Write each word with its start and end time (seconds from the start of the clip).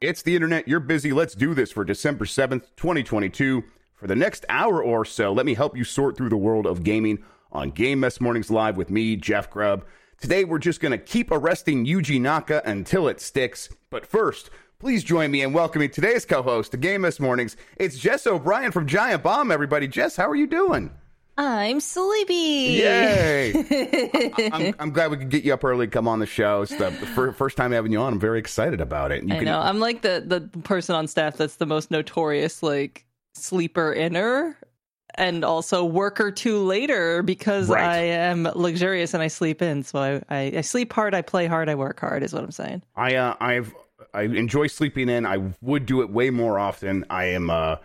It's 0.00 0.22
the 0.22 0.36
internet. 0.36 0.68
You're 0.68 0.78
busy. 0.78 1.12
Let's 1.12 1.34
do 1.34 1.54
this 1.54 1.72
for 1.72 1.84
December 1.84 2.24
7th, 2.24 2.66
2022. 2.76 3.64
For 3.96 4.06
the 4.06 4.14
next 4.14 4.46
hour 4.48 4.80
or 4.80 5.04
so, 5.04 5.32
let 5.32 5.44
me 5.44 5.54
help 5.54 5.76
you 5.76 5.82
sort 5.82 6.16
through 6.16 6.28
the 6.28 6.36
world 6.36 6.66
of 6.66 6.84
gaming 6.84 7.24
on 7.50 7.72
Game 7.72 7.98
Mess 7.98 8.20
Mornings 8.20 8.48
Live 8.48 8.76
with 8.76 8.90
me, 8.90 9.16
Jeff 9.16 9.50
Grubb. 9.50 9.84
Today, 10.20 10.44
we're 10.44 10.60
just 10.60 10.80
going 10.80 10.92
to 10.92 10.98
keep 10.98 11.32
arresting 11.32 11.84
Yuji 11.84 12.20
Naka 12.20 12.62
until 12.64 13.08
it 13.08 13.20
sticks. 13.20 13.70
But 13.90 14.06
first, 14.06 14.50
please 14.78 15.02
join 15.02 15.32
me 15.32 15.42
in 15.42 15.52
welcoming 15.52 15.90
today's 15.90 16.24
co 16.24 16.42
host 16.42 16.70
to 16.70 16.76
Game 16.76 17.00
Mess 17.00 17.18
Mornings. 17.18 17.56
It's 17.76 17.98
Jess 17.98 18.24
O'Brien 18.24 18.70
from 18.70 18.86
Giant 18.86 19.24
Bomb, 19.24 19.50
everybody. 19.50 19.88
Jess, 19.88 20.14
how 20.14 20.30
are 20.30 20.36
you 20.36 20.46
doing? 20.46 20.92
I'm 21.40 21.78
sleepy. 21.78 22.34
Yay! 22.82 24.32
I'm, 24.52 24.74
I'm 24.80 24.90
glad 24.90 25.12
we 25.12 25.16
could 25.18 25.30
get 25.30 25.44
you 25.44 25.54
up 25.54 25.62
early, 25.62 25.86
come 25.86 26.08
on 26.08 26.18
the 26.18 26.26
show. 26.26 26.62
It's 26.62 26.74
the 26.76 26.90
fir- 26.90 27.32
first 27.32 27.56
time 27.56 27.70
having 27.70 27.92
you 27.92 28.00
on. 28.00 28.14
I'm 28.14 28.18
very 28.20 28.40
excited 28.40 28.80
about 28.80 29.12
it. 29.12 29.22
You 29.22 29.34
I 29.34 29.40
know. 29.40 29.60
I'm 29.60 29.78
like 29.78 30.02
the 30.02 30.22
the 30.26 30.40
person 30.60 30.96
on 30.96 31.06
staff 31.06 31.36
that's 31.36 31.56
the 31.56 31.66
most 31.66 31.92
notorious 31.92 32.60
like 32.62 33.06
sleeper 33.34 33.92
inner 33.92 34.58
and 35.14 35.44
also 35.44 35.84
worker 35.84 36.30
two 36.32 36.58
later 36.58 37.22
because 37.22 37.68
Right. 37.68 37.84
I 37.84 37.96
am 37.98 38.48
luxurious 38.54 39.14
and 39.14 39.22
I 39.22 39.28
sleep 39.28 39.62
in. 39.62 39.84
So 39.84 39.98
I, 40.00 40.36
I, 40.36 40.52
I 40.58 40.60
sleep 40.62 40.92
hard, 40.92 41.14
I 41.14 41.22
play 41.22 41.46
hard, 41.46 41.68
I 41.68 41.76
work 41.76 42.00
hard 42.00 42.22
is 42.24 42.32
what 42.32 42.42
I'm 42.42 42.50
saying. 42.50 42.82
I 42.96 43.14
uh, 43.14 43.36
I've 43.40 43.72
I 44.12 44.22
enjoy 44.22 44.66
sleeping 44.66 45.08
in. 45.08 45.24
I 45.24 45.52
would 45.60 45.86
do 45.86 46.02
it 46.02 46.10
way 46.10 46.30
more 46.30 46.58
often. 46.58 47.04
I 47.10 47.26
am 47.26 47.48
uh, 47.50 47.76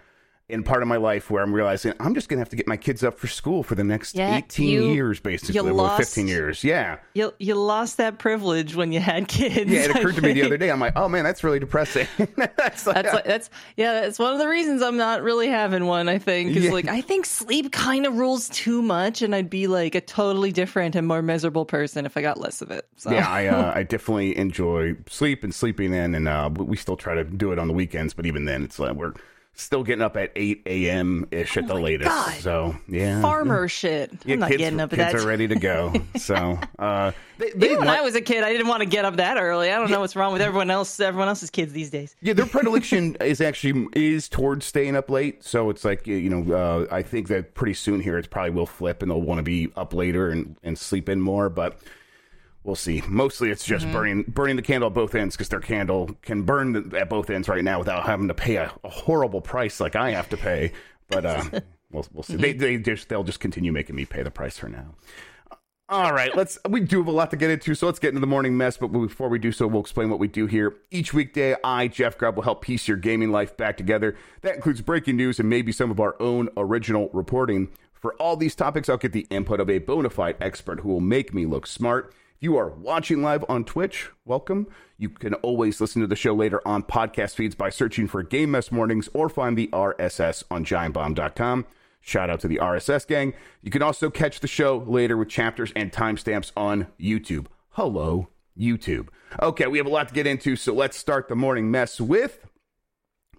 in 0.50 0.62
part 0.62 0.82
of 0.82 0.88
my 0.90 0.98
life 0.98 1.32
where 1.32 1.42
I'm 1.42 1.54
realizing 1.54 1.94
I'm 2.02 2.14
just 2.14 2.28
gonna 2.28 2.42
have 2.42 2.50
to 2.50 2.56
get 2.58 2.68
my 2.68 2.76
kids 2.76 3.02
up 3.04 3.18
for 3.18 3.28
school 3.28 3.64
for 3.64 3.76
the 3.76 3.84
next 3.84 4.14
Yeah, 4.16 4.36
18 4.38 4.68
you- 4.70 4.88
years, 4.92 5.20
basically, 5.22 5.58
or 5.60 5.72
lost- 5.74 5.98
15 6.00 6.28
years. 6.28 6.64
Yeah, 6.64 6.98
You 7.14 7.34
you 7.40 7.56
lost 7.56 7.98
that 7.98 8.20
privilege 8.20 8.76
when 8.76 8.92
you 8.92 9.00
had 9.00 9.28
kids. 9.30 9.72
yeah. 9.72 9.80
It 9.86 9.92
occurred 9.92 10.16
to 10.16 10.22
me 10.22 10.34
the 10.34 10.44
other 10.44 10.58
day. 10.58 10.70
I'm 10.70 10.82
like, 10.82 10.94
oh 10.98 11.08
man, 11.08 11.24
that's 11.24 11.44
really 11.46 11.60
depressing. 11.60 12.08
that's 12.36 12.86
like, 12.86 12.96
That's 12.96 13.14
like, 13.14 13.24
that's 13.26 13.50
yeah. 13.78 14.02
That's 14.02 14.20
one 14.20 14.34
of 14.34 14.40
the 14.40 14.48
reasons 14.48 14.82
I'm 14.82 14.98
not 14.98 15.24
really 15.24 15.48
having 15.48 15.86
one. 15.86 16.10
I 16.10 16.18
think 16.18 16.56
is 16.58 16.66
Yeah. 16.66 16.72
like 16.72 16.88
I 16.90 17.00
think 17.02 17.26
sleep 17.26 17.72
kind 17.72 18.06
of 18.06 18.18
rules 18.18 18.50
too 18.50 18.82
much, 18.82 19.22
and 19.22 19.34
I'd 19.34 19.50
be 19.50 19.68
like 19.68 19.96
a 19.96 20.02
totally 20.02 20.52
different 20.52 20.96
and 20.96 21.08
more 21.08 21.22
miserable 21.22 21.66
person 21.66 22.06
if 22.06 22.18
I 22.18 22.22
got 22.22 22.38
less 22.40 22.62
of 22.62 22.70
it. 22.70 22.86
So. 22.98 23.12
yeah, 23.12 23.30
I 23.30 23.48
uh, 23.48 23.72
I 23.76 23.84
definitely 23.84 24.38
enjoy 24.38 24.96
sleep 25.10 25.44
and 25.46 25.56
sleeping 25.56 25.94
in, 25.94 26.14
and 26.16 26.28
uh, 26.28 26.50
we 26.54 26.76
still 26.76 26.98
try 26.98 27.16
to 27.16 27.24
do 27.24 27.52
it 27.54 27.60
on 27.60 27.68
the 27.70 27.74
weekends. 27.74 28.14
But 28.14 28.26
even 28.26 28.44
then, 28.46 28.64
it's 28.64 28.78
like 28.78 28.94
we're 28.94 29.14
still 29.56 29.84
getting 29.84 30.02
up 30.02 30.18
at 30.18 30.32
8 30.36 30.64
a.m. 30.66 31.28
ish 31.32 31.58
at 31.58 31.68
the 31.68 31.76
latest. 31.76 32.10
Oh 32.12 32.26
God. 32.28 32.40
So 32.42 32.76
yeah, 32.88 33.22
farmer 33.22 33.68
shit. 33.68 34.12
Yeah, 34.26 34.34
I'm 34.34 34.40
not 34.40 34.50
kids, 34.50 34.58
getting 34.60 34.80
up 34.80 34.92
at 34.94 35.00
kids 35.00 35.14
that. 35.14 35.22
are 35.24 35.28
ready 35.28 35.48
to 35.48 35.56
go. 35.56 35.94
So 36.18 36.58
uh, 36.80 37.12
they, 37.38 37.50
they 37.52 37.66
Even 37.68 37.80
when 37.80 37.88
want- 37.88 38.00
I 38.00 38.02
was 38.02 38.16
a 38.16 38.22
kid, 38.22 38.44
I 38.44 38.52
didn't 38.52 38.68
want 38.68 38.80
to 38.82 38.86
get 38.88 39.04
up 39.04 39.18
that 39.18 39.38
early. 39.38 39.72
I 39.72 39.78
don't 39.78 39.92
know 39.92 40.00
what's 40.00 40.16
wrong 40.16 40.32
with 40.32 40.42
everyone 40.42 40.72
else. 40.72 41.00
Everyone 41.00 41.28
else's 41.28 41.50
kids 41.50 41.74
these 41.74 41.90
days. 41.90 42.16
Yeah, 42.22 42.34
their 42.34 42.46
predilection 42.46 43.16
is 43.22 43.42
actually 43.42 43.88
is 43.94 44.30
towards 44.30 44.66
staying 44.66 44.96
up 44.96 45.10
late. 45.10 45.44
So 45.44 45.70
it's 45.70 45.84
like 45.84 46.08
you 46.08 46.30
know, 46.30 46.54
uh, 46.56 46.88
I 46.94 47.02
think 47.02 47.28
that 47.28 47.56
pretty 47.56 47.74
soon 47.74 48.00
here 48.00 48.18
it's 48.18 48.28
probably 48.28 48.52
will 48.52 48.66
flip 48.66 49.02
and 49.02 49.12
they'll 49.12 49.22
want 49.22 49.40
to 49.40 49.44
be 49.44 49.70
up 49.76 49.94
later 49.94 50.30
and, 50.30 50.56
and 50.64 50.78
sleep 50.78 51.10
in 51.10 51.20
more. 51.20 51.50
But 51.50 51.78
we'll 52.64 52.76
see. 52.76 53.02
Mostly 53.08 53.50
it's 53.50 53.64
just 53.66 53.86
Mm-hmm. 53.86 53.94
burning 53.94 54.24
burning 54.28 54.56
the 54.56 54.62
candle 54.62 54.88
at 54.88 54.94
both 54.94 55.16
ends 55.16 55.36
because 55.36 55.50
their 55.50 55.60
candle 55.60 56.16
can 56.22 56.44
burn 56.44 56.94
at 56.96 57.10
both 57.10 57.30
ends 57.30 57.48
right 57.48 57.64
now 57.64 57.80
without 57.80 58.06
having 58.06 58.28
to 58.28 58.34
pay 58.34 58.56
a, 58.58 58.72
a 58.84 58.90
horrible 58.90 59.42
price 59.42 59.80
like 59.80 59.96
I 59.96 60.12
have 60.12 60.30
to 60.30 60.38
pay. 60.38 60.72
But 61.08 61.26
uh, 61.26 61.44
we'll 61.92 62.06
we'll 62.14 62.24
see. 62.24 62.34
Mm-hmm. 62.34 62.42
They 62.42 62.54
they 62.54 62.78
just 62.78 63.10
they'll 63.10 63.24
just 63.24 63.40
continue 63.40 63.72
making 63.72 63.96
me 63.96 64.06
pay 64.06 64.24
the 64.24 64.32
price 64.32 64.58
for 64.58 64.70
now. 64.70 64.96
All 65.90 66.14
right, 66.14 66.36
let's. 66.36 66.58
We 66.68 66.80
do 66.80 67.00
have 67.00 67.08
a 67.08 67.12
lot 67.12 67.30
to 67.32 67.38
get 67.38 67.52
into, 67.52 67.76
so 67.76 67.86
let's 67.86 68.00
get 68.00 68.08
into 68.10 68.22
the 68.22 68.26
morning 68.26 68.56
mess. 68.58 68.78
But 68.78 68.88
before 68.88 69.28
we 69.28 69.38
do 69.38 69.52
so, 69.52 69.68
we'll 69.68 69.82
explain 69.82 70.10
what 70.10 70.18
we 70.18 70.28
do 70.30 70.48
here 70.48 70.74
each 70.92 71.14
weekday. 71.14 71.56
I, 71.62 71.90
Jeff 71.90 72.18
Grubb, 72.18 72.36
will 72.38 72.44
help 72.44 72.62
piece 72.62 72.88
your 72.88 72.98
gaming 72.98 73.32
life 73.32 73.56
back 73.58 73.76
together. 73.78 74.16
That 74.42 74.56
includes 74.56 74.82
breaking 74.82 75.18
news 75.18 75.40
and 75.40 75.50
maybe 75.50 75.72
some 75.74 75.92
of 75.92 76.00
our 76.00 76.16
own 76.22 76.50
original 76.56 77.10
reporting. 77.14 77.68
For 77.94 78.14
all 78.16 78.38
these 78.38 78.56
topics, 78.56 78.88
I'll 78.90 78.98
get 78.98 79.12
the 79.12 79.28
input 79.30 79.60
of 79.60 79.70
a 79.70 79.80
bona 79.80 80.10
fide 80.10 80.38
expert 80.40 80.80
who 80.80 80.90
will 80.90 81.02
make 81.02 81.34
me 81.34 81.46
look 81.46 81.68
smart. 81.68 82.14
You 82.44 82.58
are 82.58 82.68
watching 82.68 83.22
live 83.22 83.46
on 83.48 83.64
Twitch, 83.64 84.10
welcome. 84.26 84.68
You 84.98 85.08
can 85.08 85.34
always 85.36 85.80
listen 85.80 86.02
to 86.02 86.08
the 86.08 86.18
show 86.18 86.34
later 86.34 86.62
on 86.68 86.84
podcast 86.84 87.36
feeds 87.36 87.56
by 87.56 87.70
searching 87.70 88.06
for 88.06 88.22
Game 88.22 88.52
Mess 88.52 88.70
Mornings 88.70 89.08
or 89.14 89.30
find 89.30 89.58
the 89.58 89.68
RSS 89.68 90.44
on 90.52 90.66
giantbomb.com. 90.66 91.66
Shout 92.02 92.30
out 92.30 92.42
to 92.42 92.50
the 92.50 92.58
RSS 92.58 93.08
gang. 93.08 93.34
You 93.62 93.72
can 93.72 93.82
also 93.82 94.10
catch 94.10 94.42
the 94.42 94.50
show 94.50 94.80
later 94.80 95.16
with 95.16 95.30
chapters 95.30 95.72
and 95.74 95.94
timestamps 95.94 96.52
on 96.58 96.88
YouTube. 97.00 97.46
Hello, 97.70 98.28
YouTube. 98.60 99.08
Okay, 99.42 99.68
we 99.68 99.78
have 99.78 99.88
a 99.88 99.90
lot 99.90 100.10
to 100.10 100.14
get 100.14 100.28
into, 100.28 100.58
so 100.58 100.74
let's 100.74 100.98
start 100.98 101.30
the 101.30 101.38
morning 101.38 101.72
mess 101.72 102.02
with 102.02 102.46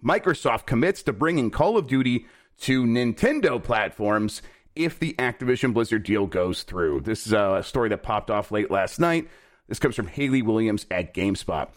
Microsoft 0.02 0.64
commits 0.64 1.02
to 1.02 1.12
bringing 1.12 1.50
Call 1.50 1.76
of 1.76 1.86
Duty 1.86 2.24
to 2.60 2.86
Nintendo 2.86 3.62
platforms 3.62 4.40
if 4.76 4.98
the 4.98 5.14
Activision 5.18 5.72
Blizzard 5.72 6.02
deal 6.02 6.26
goes 6.26 6.62
through. 6.62 7.00
This 7.00 7.26
is 7.26 7.32
a 7.32 7.62
story 7.64 7.88
that 7.90 8.02
popped 8.02 8.30
off 8.30 8.50
late 8.50 8.70
last 8.70 8.98
night. 8.98 9.28
This 9.68 9.78
comes 9.78 9.96
from 9.96 10.08
Haley 10.08 10.42
Williams 10.42 10.86
at 10.90 11.14
GameSpot. 11.14 11.68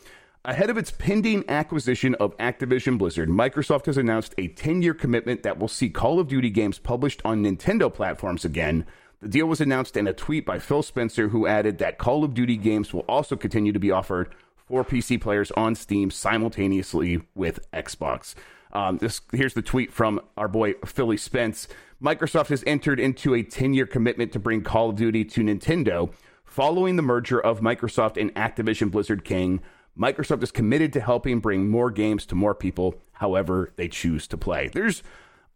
Ahead 0.46 0.70
of 0.70 0.78
its 0.78 0.92
pending 0.92 1.44
acquisition 1.50 2.16
of 2.16 2.36
Activision 2.38 2.98
Blizzard, 2.98 3.28
Microsoft 3.28 3.86
has 3.86 3.98
announced 3.98 4.34
a 4.38 4.48
10 4.48 4.82
year 4.82 4.94
commitment 4.94 5.44
that 5.44 5.60
will 5.60 5.68
see 5.68 5.90
Call 5.90 6.20
of 6.20 6.28
Duty 6.28 6.50
games 6.50 6.80
published 6.80 7.22
on 7.26 7.44
Nintendo 7.44 7.94
platforms 7.94 8.46
again. 8.46 8.86
The 9.22 9.28
deal 9.28 9.48
was 9.48 9.62
announced 9.62 9.98
in 9.98 10.08
a 10.08 10.14
tweet 10.14 10.46
by 10.46 10.60
Phil 10.60 10.84
Spencer, 10.84 11.30
who 11.30 11.48
added 11.48 11.80
that 11.80 11.98
Call 11.98 12.24
of 12.24 12.34
Duty 12.34 12.56
games 12.56 12.94
will 12.94 13.06
also 13.10 13.36
continue 13.36 13.74
to 13.74 13.80
be 13.80 13.92
offered 13.92 14.34
for 14.56 14.86
PC 14.86 15.20
players 15.20 15.52
on 15.52 15.76
Steam 15.76 16.12
simultaneously 16.12 17.22
with 17.36 17.60
Xbox. 17.72 18.36
Um, 18.74 18.98
this 18.98 19.22
here's 19.32 19.54
the 19.54 19.62
tweet 19.62 19.92
from 19.92 20.22
our 20.36 20.48
boy 20.48 20.74
Philly 20.86 21.18
Spence. 21.18 21.68
Microsoft 22.02 22.48
has 22.48 22.64
entered 22.68 23.00
into 23.00 23.34
a 23.34 23.42
10 23.44 23.74
year 23.74 23.88
commitment 23.88 24.32
to 24.34 24.40
bring 24.40 24.62
Call 24.62 24.90
of 24.90 24.96
Duty 24.96 25.26
to 25.26 25.42
Nintendo 25.42 26.12
following 26.46 26.96
the 26.96 27.02
merger 27.02 27.40
of 27.40 27.60
Microsoft 27.60 28.20
and 28.20 28.34
Activision 28.36 28.90
Blizzard 28.90 29.24
King. 29.24 29.62
Microsoft 29.98 30.44
is 30.44 30.52
committed 30.52 30.94
to 30.94 31.00
helping 31.00 31.40
bring 31.40 31.70
more 31.70 31.92
games 31.92 32.26
to 32.28 32.36
more 32.36 32.54
people, 32.54 32.96
however 33.14 33.74
they 33.76 33.88
choose 33.88 34.28
to 34.28 34.38
play. 34.38 34.68
There's 34.68 35.02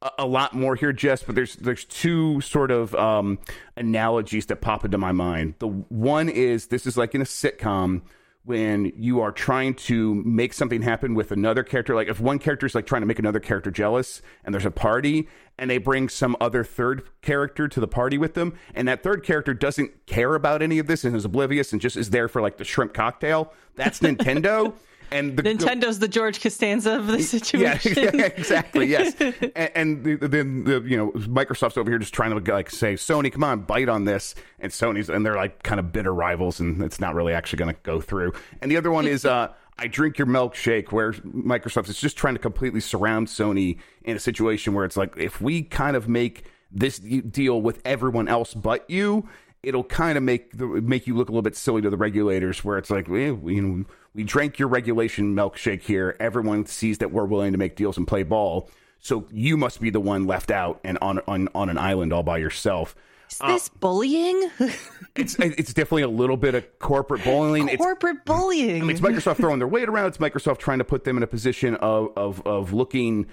a, 0.02 0.10
a 0.20 0.26
lot 0.26 0.54
more 0.54 0.76
here, 0.76 0.94
Jess, 0.94 1.24
but 1.24 1.36
there's 1.36 1.56
there's 1.56 1.86
two 1.86 2.42
sort 2.42 2.72
of 2.72 2.96
um, 2.96 3.40
analogies 3.78 4.48
that 4.48 4.58
pop 4.58 4.84
into 4.84 4.98
my 4.98 5.12
mind. 5.12 5.56
The 5.60 5.68
one 5.68 6.30
is 6.30 6.68
this 6.68 6.88
is 6.88 6.98
like 6.98 7.14
in 7.14 7.22
a 7.22 7.26
sitcom 7.26 8.02
when 8.44 8.92
you 8.96 9.22
are 9.22 9.32
trying 9.32 9.74
to 9.74 10.16
make 10.16 10.54
something 10.54 10.82
happen 10.82 11.14
with 11.14 11.32
another 11.32 11.64
character 11.64 11.94
like 11.94 12.08
if 12.08 12.20
one 12.20 12.40
character 12.40 12.66
is 12.66 12.74
like 12.74 12.88
trying 12.88 13.02
to 13.02 13.06
make 13.06 13.20
another 13.20 13.40
character 13.40 13.70
jealous 13.70 14.22
and 14.44 14.54
there's 14.54 14.66
a 14.66 14.72
party 14.72 15.28
and 15.60 15.70
they 15.70 15.78
bring 15.78 16.10
some 16.10 16.36
other 16.42 16.64
third 16.64 17.04
character 17.22 17.68
to 17.68 17.80
the 17.80 17.88
party 17.88 18.18
with 18.18 18.34
them 18.34 18.58
and 18.74 18.88
that 18.88 19.04
third 19.04 19.24
character 19.24 19.54
doesn't 19.54 20.08
care 20.08 20.34
about 20.34 20.62
any 20.62 20.80
of 20.80 20.88
this 20.88 21.04
and 21.04 21.16
is 21.16 21.26
oblivious 21.26 21.72
and 21.72 21.82
just 21.82 21.96
is 21.96 22.10
there 22.10 22.28
for 22.28 22.42
like 22.42 22.58
the 22.58 22.64
shrimp 22.64 22.94
cocktail 22.94 23.54
that's 23.76 24.00
nintendo 24.02 24.74
and 25.12 25.38
the 25.38 25.44
Nintendo's 25.44 26.00
the 26.00 26.08
George 26.08 26.42
Costanza 26.42 26.96
of 26.96 27.08
the 27.08 27.18
yeah, 27.18 27.78
situation. 27.78 28.20
exactly. 28.20 28.86
Yes, 28.86 29.16
and, 29.56 30.06
and 30.06 30.20
then 30.22 30.64
the, 30.64 30.82
you 30.82 30.98
know 30.98 31.12
Microsoft's 31.12 31.78
over 31.78 31.90
here 31.90 32.00
just 32.00 32.14
trying 32.14 32.38
to 32.38 32.54
like 32.54 32.70
say 32.70 32.94
Sony, 32.94 33.32
come 33.32 33.44
on, 33.44 33.62
bite 33.62 33.90
on 33.90 34.06
this, 34.06 34.36
and 34.60 34.72
Sony's 34.72 35.10
and 35.10 35.26
they're 35.26 35.36
like 35.36 35.64
kind 35.64 35.80
of 35.80 35.92
bitter 35.92 36.14
rivals, 36.14 36.60
and 36.60 36.82
it's 36.82 37.00
not 37.00 37.16
really 37.16 37.34
actually 37.34 37.58
going 37.58 37.74
to 37.74 37.82
go 37.84 38.02
through. 38.02 38.34
And 38.62 38.72
the 38.72 38.78
other 38.78 38.92
one 38.92 39.08
is 39.08 39.26
uh, 39.26 39.54
I 39.82 39.88
drink 39.88 40.20
your 40.20 40.28
milkshake, 40.28 40.92
where 40.92 41.14
Microsoft 41.14 41.90
is 41.90 42.00
just 42.00 42.16
trying 42.16 42.36
to 42.36 42.40
completely 42.40 42.80
surround 42.80 43.28
Sony 43.28 43.80
in 44.04 44.16
a 44.16 44.20
situation 44.20 44.76
where 44.76 44.86
it's 44.86 44.96
like, 44.96 45.18
if 45.18 45.42
we 45.42 45.64
kind 45.64 45.96
of 45.96 46.08
make 46.08 46.46
this 46.72 47.00
deal 47.00 47.62
with 47.62 47.82
everyone 47.84 48.28
else 48.28 48.54
but 48.54 48.90
you, 48.90 49.28
it'll 49.64 49.84
kind 49.84 50.20
of 50.20 50.24
make 50.24 50.56
the, 50.56 50.68
make 50.68 51.08
you 51.08 51.16
look 51.16 51.30
a 51.30 51.32
little 51.32 51.42
bit 51.42 51.56
silly 51.56 51.82
to 51.82 51.90
the 51.90 51.98
regulators, 51.98 52.64
where 52.64 52.78
it's 52.78 52.92
like, 52.92 53.10
eh, 53.10 53.32
we, 53.32 53.56
you 53.56 53.62
know, 53.62 53.86
we 54.14 54.24
drank 54.24 54.60
your 54.60 54.68
regulation 54.68 55.36
milkshake 55.36 55.82
here. 55.82 56.16
Everyone 56.20 56.66
sees 56.66 56.98
that 57.00 57.12
we're 57.12 57.26
willing 57.26 57.52
to 57.54 57.58
make 57.58 57.76
deals 57.76 57.98
and 57.98 58.08
play 58.08 58.24
ball. 58.24 58.70
So 59.00 59.28
you 59.32 59.58
must 59.58 59.82
be 59.82 59.90
the 59.90 60.00
one 60.00 60.28
left 60.28 60.52
out 60.52 60.80
and 60.84 60.98
on 61.02 61.20
on, 61.28 61.50
on 61.56 61.70
an 61.70 61.78
island 61.78 62.14
all 62.14 62.24
by 62.24 62.38
yourself. 62.38 62.96
Is 63.32 63.38
this 63.40 63.70
uh, 63.70 63.78
bullying? 63.80 64.50
it's 65.16 65.36
it's 65.40 65.74
definitely 65.74 66.04
a 66.04 66.10
little 66.10 66.38
bit 66.38 66.54
of 66.54 66.80
corporate 66.80 67.24
bullying. 67.24 67.76
Corporate 67.78 68.18
it's, 68.18 68.26
bullying. 68.26 68.82
I 68.82 68.86
mean, 68.86 68.92
it's 68.92 69.00
Microsoft 69.00 69.38
throwing 69.38 69.60
their 69.60 69.68
weight 69.68 69.88
around. 69.88 70.08
It's 70.08 70.18
Microsoft 70.18 70.60
trying 70.60 70.80
to 70.80 70.84
put 70.84 71.06
them 71.06 71.18
in 71.18 71.24
a 71.24 71.28
position 71.28 71.76
of 71.76 72.12
of 72.16 72.46
of 72.46 72.74
looking 72.74 73.28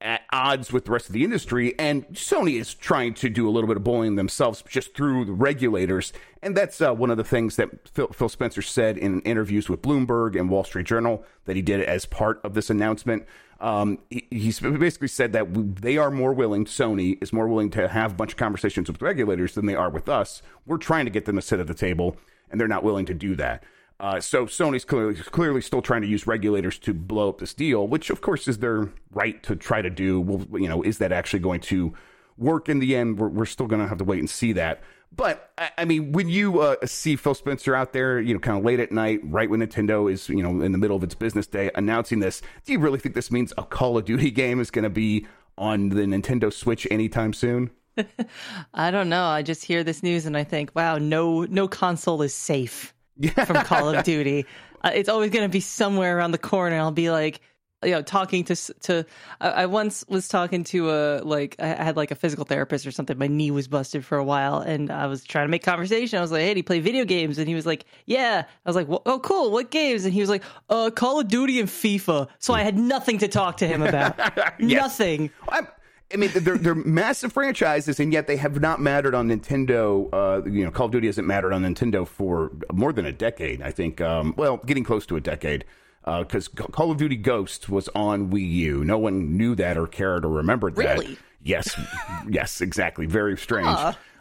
at 0.00 0.22
odds 0.32 0.72
with 0.72 0.86
the 0.86 0.90
rest 0.90 1.06
of 1.06 1.12
the 1.12 1.22
industry. 1.22 1.78
And 1.78 2.06
Sony 2.08 2.60
is 2.60 2.74
trying 2.74 3.14
to 3.14 3.28
do 3.28 3.48
a 3.48 3.50
little 3.50 3.68
bit 3.68 3.76
of 3.76 3.84
bullying 3.84 4.16
themselves 4.16 4.62
just 4.68 4.94
through 4.94 5.24
the 5.26 5.32
regulators. 5.32 6.12
And 6.42 6.56
that's 6.56 6.80
uh, 6.80 6.92
one 6.92 7.10
of 7.10 7.16
the 7.16 7.24
things 7.24 7.54
that 7.56 7.88
Phil, 7.88 8.08
Phil, 8.08 8.28
Spencer 8.28 8.62
said 8.62 8.98
in 8.98 9.20
interviews 9.20 9.68
with 9.68 9.80
Bloomberg 9.80 10.38
and 10.38 10.50
Wall 10.50 10.64
Street 10.64 10.86
Journal 10.86 11.24
that 11.44 11.54
he 11.54 11.62
did 11.62 11.80
as 11.82 12.04
part 12.04 12.40
of 12.42 12.54
this 12.54 12.68
announcement. 12.68 13.24
Um, 13.60 14.00
he, 14.10 14.26
he's 14.28 14.58
basically 14.58 15.06
said 15.06 15.32
that 15.34 15.46
they 15.80 15.96
are 15.96 16.10
more 16.10 16.32
willing, 16.32 16.64
Sony 16.64 17.22
is 17.22 17.32
more 17.32 17.46
willing 17.46 17.70
to 17.70 17.86
have 17.86 18.12
a 18.12 18.14
bunch 18.14 18.32
of 18.32 18.38
conversations 18.38 18.90
with 18.90 19.00
regulators 19.00 19.54
than 19.54 19.66
they 19.66 19.76
are 19.76 19.88
with 19.88 20.08
us. 20.08 20.42
We're 20.66 20.78
trying 20.78 21.04
to 21.04 21.12
get 21.12 21.26
them 21.26 21.36
to 21.36 21.42
sit 21.42 21.60
at 21.60 21.68
the 21.68 21.74
table, 21.74 22.16
and 22.50 22.60
they're 22.60 22.66
not 22.66 22.82
willing 22.82 23.06
to 23.06 23.14
do 23.14 23.36
that. 23.36 23.62
Uh, 24.00 24.20
so 24.20 24.46
Sony's 24.46 24.84
clearly 24.84 25.14
clearly 25.14 25.60
still 25.60 25.80
trying 25.80 26.02
to 26.02 26.08
use 26.08 26.26
regulators 26.26 26.76
to 26.80 26.92
blow 26.92 27.28
up 27.28 27.38
this 27.38 27.54
deal, 27.54 27.86
which 27.86 28.10
of 28.10 28.20
course 28.20 28.48
is 28.48 28.58
their 28.58 28.88
right 29.12 29.40
to 29.44 29.54
try 29.54 29.80
to 29.80 29.90
do. 29.90 30.20
Well, 30.20 30.60
you 30.60 30.68
know, 30.68 30.82
is 30.82 30.98
that 30.98 31.12
actually 31.12 31.38
going 31.38 31.60
to 31.60 31.94
work 32.36 32.68
in 32.68 32.80
the 32.80 32.96
end? 32.96 33.20
We're, 33.20 33.28
we're 33.28 33.46
still 33.46 33.68
going 33.68 33.80
to 33.80 33.86
have 33.86 33.98
to 33.98 34.04
wait 34.04 34.18
and 34.18 34.28
see 34.28 34.52
that. 34.54 34.82
But 35.14 35.52
I, 35.58 35.70
I 35.78 35.84
mean, 35.84 36.12
when 36.12 36.28
you 36.28 36.60
uh, 36.60 36.76
see 36.86 37.16
Phil 37.16 37.34
Spencer 37.34 37.74
out 37.74 37.92
there, 37.92 38.20
you 38.20 38.32
know, 38.32 38.40
kind 38.40 38.58
of 38.58 38.64
late 38.64 38.80
at 38.80 38.92
night, 38.92 39.20
right 39.24 39.48
when 39.48 39.60
Nintendo 39.60 40.10
is, 40.10 40.28
you 40.28 40.42
know, 40.42 40.62
in 40.62 40.72
the 40.72 40.78
middle 40.78 40.96
of 40.96 41.02
its 41.02 41.14
business 41.14 41.46
day, 41.46 41.70
announcing 41.74 42.20
this, 42.20 42.40
do 42.64 42.72
you 42.72 42.78
really 42.78 42.98
think 42.98 43.14
this 43.14 43.30
means 43.30 43.52
a 43.58 43.62
Call 43.62 43.98
of 43.98 44.04
Duty 44.04 44.30
game 44.32 44.60
is 44.60 44.70
going 44.70 44.84
to 44.84 44.90
be 44.90 45.26
on 45.58 45.90
the 45.90 46.02
Nintendo 46.02 46.52
Switch 46.52 46.86
anytime 46.90 47.32
soon? 47.32 47.70
I 48.74 48.90
don't 48.90 49.10
know. 49.10 49.24
I 49.24 49.42
just 49.42 49.64
hear 49.64 49.84
this 49.84 50.02
news 50.02 50.24
and 50.24 50.36
I 50.36 50.44
think, 50.44 50.70
wow, 50.74 50.96
no, 50.96 51.44
no 51.44 51.68
console 51.68 52.22
is 52.22 52.34
safe 52.34 52.94
from 53.46 53.56
Call 53.64 53.94
of 53.94 54.04
Duty. 54.04 54.46
Uh, 54.82 54.92
it's 54.94 55.10
always 55.10 55.30
going 55.30 55.44
to 55.44 55.52
be 55.52 55.60
somewhere 55.60 56.16
around 56.16 56.32
the 56.32 56.38
corner. 56.38 56.76
I'll 56.76 56.90
be 56.90 57.10
like, 57.10 57.40
you 57.82 57.90
know, 57.90 58.02
talking 58.02 58.44
to 58.44 58.56
to. 58.56 59.04
I, 59.40 59.48
I, 59.50 59.66
once 59.66 60.04
was 60.08 60.28
talking 60.28 60.64
to 60.64 60.90
a 60.90 61.18
like 61.22 61.56
I 61.58 61.66
had 61.66 61.96
like 61.96 62.10
a 62.10 62.14
physical 62.14 62.44
therapist 62.44 62.86
or 62.86 62.90
something. 62.90 63.18
My 63.18 63.26
knee 63.26 63.50
was 63.50 63.68
busted 63.68 64.04
for 64.04 64.18
a 64.18 64.24
while, 64.24 64.58
and 64.58 64.90
I 64.90 65.06
was 65.06 65.24
trying 65.24 65.46
to 65.46 65.50
make 65.50 65.62
conversation. 65.62 66.18
I 66.18 66.22
was 66.22 66.32
like, 66.32 66.42
"Hey, 66.42 66.54
do 66.54 66.58
you 66.58 66.64
play 66.64 66.80
video 66.80 67.04
games?" 67.04 67.38
And 67.38 67.48
he 67.48 67.54
was 67.54 67.66
like, 67.66 67.84
"Yeah." 68.06 68.44
I 68.46 68.68
was 68.68 68.76
like, 68.76 68.88
well, 68.88 69.02
"Oh, 69.06 69.18
cool. 69.18 69.50
What 69.50 69.70
games?" 69.70 70.04
And 70.04 70.14
he 70.14 70.20
was 70.20 70.30
like, 70.30 70.42
"Uh, 70.70 70.90
Call 70.90 71.20
of 71.20 71.28
Duty 71.28 71.60
and 71.60 71.68
FIFA." 71.68 72.28
So 72.38 72.54
I 72.54 72.62
had 72.62 72.78
nothing 72.78 73.18
to 73.18 73.28
talk 73.28 73.58
to 73.58 73.66
him 73.66 73.82
about. 73.82 74.18
Nothing. 74.60 75.30
I'm- 75.48 75.68
I 76.12 76.16
mean, 76.18 76.30
they're 76.34 76.58
they're 76.58 76.74
massive 76.74 77.32
franchises, 77.32 77.98
and 77.98 78.12
yet 78.12 78.26
they 78.26 78.36
have 78.36 78.60
not 78.60 78.80
mattered 78.80 79.14
on 79.14 79.28
Nintendo. 79.28 80.08
Uh, 80.12 80.46
you 80.46 80.62
know, 80.64 80.70
Call 80.70 80.86
of 80.86 80.92
Duty 80.92 81.06
hasn't 81.06 81.26
mattered 81.26 81.52
on 81.54 81.62
Nintendo 81.62 82.06
for 82.06 82.52
more 82.70 82.92
than 82.92 83.06
a 83.06 83.12
decade. 83.12 83.62
I 83.62 83.70
think. 83.70 84.00
Um, 84.02 84.34
well, 84.36 84.58
getting 84.58 84.84
close 84.84 85.06
to 85.06 85.16
a 85.16 85.20
decade. 85.20 85.64
Because 86.04 86.48
uh, 86.48 86.64
Call 86.64 86.90
of 86.90 86.96
Duty 86.96 87.16
Ghost 87.16 87.68
was 87.68 87.88
on 87.94 88.30
Wii 88.30 88.50
U. 88.50 88.84
No 88.84 88.98
one 88.98 89.36
knew 89.36 89.54
that 89.54 89.76
or 89.76 89.86
cared 89.86 90.24
or 90.24 90.30
remembered 90.30 90.76
that. 90.76 90.98
Really? 90.98 91.18
Yes, 91.44 91.78
yes, 92.28 92.60
exactly. 92.60 93.06
Very 93.06 93.36
strange. 93.36 93.78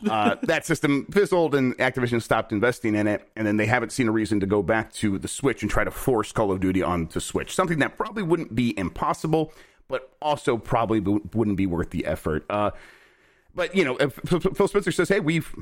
uh, 0.10 0.36
that 0.44 0.66
system 0.66 1.06
fizzled, 1.12 1.54
and 1.56 1.78
Activision 1.78 2.22
stopped 2.22 2.51
investing 2.51 2.95
in 2.95 3.07
it, 3.07 3.30
and 3.36 3.45
then 3.45 3.57
they 3.57 3.68
haven't 3.68 3.92
seen 3.92 4.07
a 4.07 4.12
reason 4.12 4.39
to 4.39 4.45
go 4.45 4.63
back 4.63 4.92
to 4.94 5.19
the 5.19 5.28
Switch 5.28 5.62
and 5.62 5.69
try 5.69 5.83
to 5.83 5.92
force 5.92 6.31
Call 6.31 6.51
of 6.51 6.60
Duty 6.60 6.81
onto 6.81 7.19
Switch. 7.19 7.54
Something 7.54 7.80
that 7.80 7.98
probably 7.98 8.24
wouldn't 8.24 8.56
be 8.56 8.78
impossible 8.78 9.54
but 9.92 10.10
also 10.22 10.57
probably 10.57 11.01
wouldn't 11.01 11.57
be 11.57 11.68
worth 11.68 11.92
the 11.92 12.06
effort. 12.06 12.45
Uh, 12.50 12.72
but 13.54 13.75
you 13.75 13.83
know, 13.83 13.98
Phil 13.98 14.68
Spencer 14.68 14.92
says, 14.92 15.10
"Hey, 15.10 15.19
we've 15.19 15.54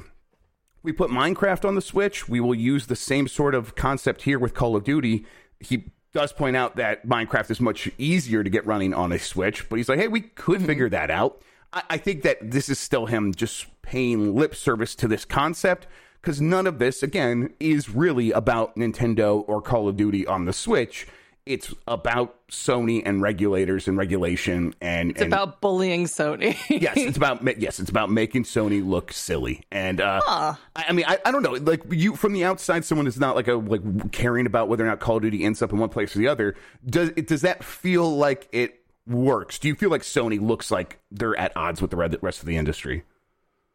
we 0.84 0.94
put 0.94 1.10
Minecraft 1.10 1.66
on 1.66 1.76
the 1.76 1.82
Switch. 1.82 2.30
We 2.30 2.40
will 2.40 2.56
use 2.56 2.86
the 2.86 2.96
same 2.96 3.28
sort 3.28 3.56
of 3.56 3.76
concept 3.76 4.22
here 4.22 4.40
with 4.40 4.54
Call 4.54 4.76
of 4.76 4.84
Duty." 4.84 5.26
He 5.60 5.92
does 6.14 6.34
point 6.34 6.56
out 6.56 6.76
that 6.78 7.08
Minecraft 7.08 7.52
is 7.52 7.62
much 7.62 7.90
easier 7.98 8.44
to 8.44 8.50
get 8.50 8.66
running 8.66 8.94
on 8.94 9.12
a 9.12 9.20
Switch, 9.20 9.70
but 9.70 9.78
he's 9.78 9.90
like, 9.90 10.00
"Hey, 10.00 10.08
we 10.08 10.22
could 10.22 10.58
mm-hmm. 10.58 10.68
figure 10.68 10.90
that 10.90 11.12
out." 11.12 11.42
I, 11.74 11.84
I 11.92 11.98
think 11.98 12.24
that 12.24 12.52
this 12.52 12.70
is 12.70 12.80
still 12.80 13.06
him 13.06 13.34
just 13.34 13.68
paying 13.82 14.36
lip 14.36 14.56
service 14.56 14.96
to 14.96 15.08
this 15.08 15.26
concept 15.26 15.88
because 16.22 16.42
none 16.42 16.68
of 16.68 16.80
this, 16.80 17.02
again, 17.02 17.54
is 17.60 17.90
really 17.90 18.32
about 18.32 18.76
Nintendo 18.76 19.44
or 19.48 19.62
Call 19.62 19.88
of 19.88 19.96
Duty 19.96 20.28
on 20.28 20.46
the 20.46 20.54
Switch 20.54 21.08
it's 21.50 21.74
about 21.88 22.48
Sony 22.50 23.02
and 23.04 23.24
regulators 23.24 23.88
and 23.88 23.98
regulation 23.98 24.76
and 24.80 25.10
it's 25.10 25.22
and, 25.22 25.34
about 25.34 25.62
bullying 25.62 26.06
Sony. 26.06 26.56
yes, 26.70 26.96
it's 26.96 27.18
about 27.18 27.42
yes, 27.60 27.80
it's 27.80 27.90
about 27.90 28.12
making 28.12 28.44
Sony 28.44 28.88
look 28.88 29.12
silly. 29.12 29.66
And 29.72 30.00
uh, 30.00 30.22
huh. 30.24 30.54
I, 30.76 30.86
I, 30.90 30.92
mean, 30.94 31.06
I, 31.08 31.18
I 31.26 31.32
don't 31.32 31.42
know, 31.42 31.54
like 31.54 31.82
you 31.90 32.16
from 32.16 32.34
the 32.34 32.46
outside, 32.46 32.86
someone 32.86 33.08
is 33.08 33.20
not 33.20 33.36
like 33.36 33.48
a 33.48 33.56
like 33.56 34.12
caring 34.12 34.46
about 34.46 34.70
whether 34.70 34.86
or 34.86 34.88
not 34.88 35.00
Call 35.00 35.18
of 35.18 35.24
Duty 35.24 35.44
ends 35.44 35.64
up 35.64 35.74
in 35.74 35.80
one 35.80 35.90
place 35.90 36.16
or 36.16 36.20
the 36.20 36.28
other. 36.28 36.56
Does 36.86 37.10
it, 37.16 37.28
does 37.28 37.42
that 37.42 37.64
feel 37.64 38.16
like 38.16 38.48
it 38.52 38.84
works? 39.08 39.58
Do 39.58 39.68
you 39.68 39.76
feel 39.76 39.90
like 39.90 40.04
Sony 40.04 40.40
looks 40.40 40.70
like 40.70 41.00
they're 41.10 41.36
at 41.36 41.58
odds 41.58 41.82
with 41.82 41.90
the 41.90 41.98
rest 41.98 42.42
of 42.42 42.46
the 42.46 42.58
industry? 42.58 43.04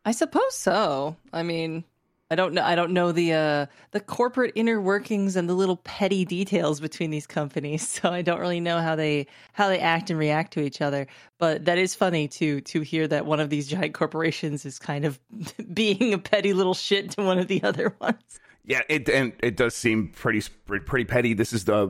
I 0.05 0.13
suppose 0.13 0.55
so. 0.55 1.17
I 1.33 1.43
mean, 1.43 1.83
I 2.31 2.37
don't 2.37 2.55
know. 2.55 2.63
I 2.63 2.75
don't 2.75 2.93
know 2.93 3.13
the 3.13 3.35
uh, 3.35 3.67
the 3.91 4.01
corporate 4.01 4.53
inner 4.55 4.81
workings 4.81 5.37
and 5.37 5.49
the 5.49 5.55
little 5.55 5.77
petty 5.77 6.25
details 6.25 6.81
between 6.81 7.11
these 7.11 7.27
companies, 7.27 7.87
so 8.03 8.11
I 8.11 8.23
don't 8.23 8.41
really 8.41 8.61
know 8.61 8.81
how 8.81 8.97
they 8.97 9.27
how 9.53 9.69
they 9.69 9.79
act 9.79 10.11
and 10.11 10.19
react 10.19 10.53
to 10.55 10.61
each 10.61 10.81
other. 10.81 11.07
But 11.39 11.67
that 11.67 11.77
is 11.77 11.95
funny 11.95 12.29
to 12.29 12.63
to 12.63 12.81
hear 12.81 13.07
that 13.09 13.27
one 13.27 13.41
of 13.41 13.51
these 13.51 13.69
giant 13.69 13.95
corporations 13.95 14.65
is 14.65 14.79
kind 14.79 15.05
of 15.05 15.21
being 15.75 16.15
a 16.15 16.19
petty 16.19 16.55
little 16.55 16.75
shit 16.75 17.11
to 17.13 17.23
one 17.23 17.39
of 17.39 17.49
the 17.49 17.63
other 17.63 17.95
ones. 18.01 18.41
Yeah, 18.65 18.81
it 18.89 19.09
and 19.11 19.35
it 19.41 19.57
does 19.57 19.77
seem 19.77 20.09
pretty 20.09 20.43
pretty 20.67 21.05
petty. 21.05 21.35
This 21.35 21.53
is 21.53 21.67
the 21.67 21.89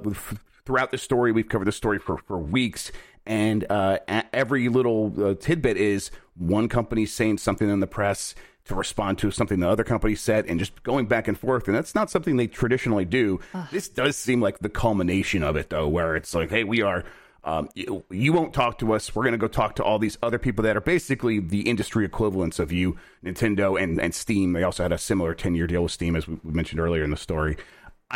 throughout 0.67 0.91
the 0.91 0.99
story 0.99 1.31
we've 1.31 1.49
covered 1.49 1.67
the 1.67 1.73
story 1.73 2.01
for 2.01 2.19
for 2.19 2.39
weeks, 2.39 2.91
and 3.25 3.65
uh, 3.70 3.99
every 4.32 4.69
little 4.69 5.13
uh, 5.25 5.35
tidbit 5.35 5.77
is 5.77 6.11
one 6.35 6.69
company 6.69 7.06
saying 7.06 7.39
something 7.39 7.70
in 7.70 7.79
the 7.79 7.87
press 7.87 8.35
to 8.67 8.75
respond 8.75 9.19
to 9.19 9.31
something 9.31 9.61
the 9.61 9.69
other 9.69 9.85
company 9.85 10.15
said 10.15 10.47
and 10.47 10.59
just 10.59 10.83
going 10.83 11.06
back 11.06 11.29
and 11.29 11.39
forth. 11.39 11.69
And 11.69 11.77
that's 11.77 11.94
not 11.94 12.11
something 12.11 12.37
they 12.37 12.47
traditionally 12.47 13.05
do. 13.05 13.41
This 13.71 13.89
does 13.89 14.17
seem 14.17 14.41
like 14.41 14.61
the 14.61 14.71
culmination 14.71 15.43
of 15.43 15.56
it, 15.56 15.71
though, 15.71 15.89
where 15.89 16.17
it's 16.17 16.35
like, 16.35 16.51
hey, 16.51 16.65
we 16.65 16.83
are. 16.83 17.05
Um, 17.47 17.69
you, 17.75 18.05
you, 18.11 18.33
won't 18.33 18.55
talk 18.55 18.79
to 18.79 18.94
us. 18.94 19.15
We're 19.15 19.25
going 19.25 19.33
to 19.33 19.39
go 19.39 19.49
talk 19.49 19.77
to 19.77 19.85
all 19.85 19.99
these 19.99 20.17
other 20.23 20.39
people 20.39 20.65
that 20.65 20.79
are 20.79 20.81
basically 20.81 21.41
the 21.41 21.69
industry 21.69 22.06
equivalents 22.06 22.59
of 22.59 22.73
you, 22.73 22.97
Nintendo 23.23 23.79
and, 23.79 24.01
and 24.01 24.15
Steam. 24.15 24.55
They 24.55 24.63
also 24.63 24.83
had 24.83 24.93
a 24.93 24.99
similar 24.99 25.35
10 25.35 25.55
year 25.55 25.67
deal 25.67 25.83
with 25.83 25.93
Steam, 25.93 26.17
as 26.17 26.27
we 26.27 26.39
mentioned 26.43 26.81
earlier 26.81 27.05
in 27.05 27.11
the 27.11 27.19
story. 27.19 27.59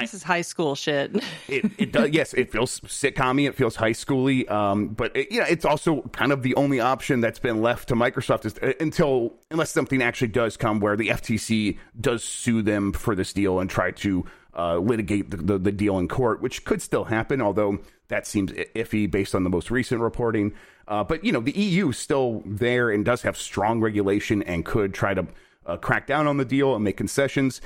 This 0.00 0.14
is 0.14 0.23
high 0.23 0.43
school 0.43 0.75
shit. 0.75 1.17
it, 1.49 1.71
it 1.78 1.93
does, 1.93 2.11
yes, 2.11 2.35
it 2.35 2.50
feels 2.50 2.81
sitcom 2.81 3.45
It 3.47 3.55
feels 3.55 3.76
high 3.76 3.93
schooly. 3.93 4.50
Um, 4.50 4.88
but 4.88 5.17
it, 5.17 5.31
yeah, 5.31 5.47
it's 5.49 5.64
also 5.64 6.02
kind 6.12 6.33
of 6.33 6.43
the 6.43 6.55
only 6.55 6.81
option 6.81 7.21
that's 7.21 7.38
been 7.38 7.61
left 7.62 7.88
to 7.88 7.95
Microsoft 7.95 8.45
is, 8.45 8.59
uh, 8.59 8.73
until 8.81 9.35
unless 9.50 9.71
something 9.71 10.02
actually 10.02 10.28
does 10.28 10.57
come 10.57 10.81
where 10.81 10.97
the 10.97 11.09
FTC 11.09 11.78
does 12.00 12.25
sue 12.25 12.62
them 12.62 12.93
for 12.93 13.14
this 13.14 13.33
deal 13.33 13.61
and 13.61 13.69
try 13.69 13.90
to 13.90 14.25
uh, 14.57 14.78
litigate 14.78 15.31
the, 15.31 15.37
the, 15.37 15.59
the, 15.59 15.73
deal 15.73 15.99
in 15.99 16.09
court, 16.09 16.43
which 16.43 16.64
could 16.64 16.83
still 16.83 17.05
happen, 17.05 17.40
although 17.40 17.78
that 18.09 18.26
seems 18.26 18.50
iffy 18.50 19.09
based 19.09 19.35
on 19.35 19.45
the 19.45 19.50
most 19.50 19.71
recent 19.71 20.00
reporting. 20.00 20.52
Uh, 20.88 21.05
but 21.05 21.23
you 21.23 21.31
know, 21.31 21.40
the 21.40 21.52
EU 21.52 21.90
is 21.90 21.99
still 21.99 22.43
there 22.45 22.90
and 22.90 23.05
does 23.05 23.23
have 23.23 23.37
strong 23.37 23.81
regulation 23.81 24.43
and 24.43 24.64
could 24.64 24.93
try 24.93 25.14
to 25.14 25.26
uh, 25.67 25.76
crack 25.76 26.07
down 26.07 26.26
on 26.26 26.38
the 26.38 26.45
deal 26.45 26.75
and 26.75 26.83
make 26.83 26.97
concessions 26.97 27.61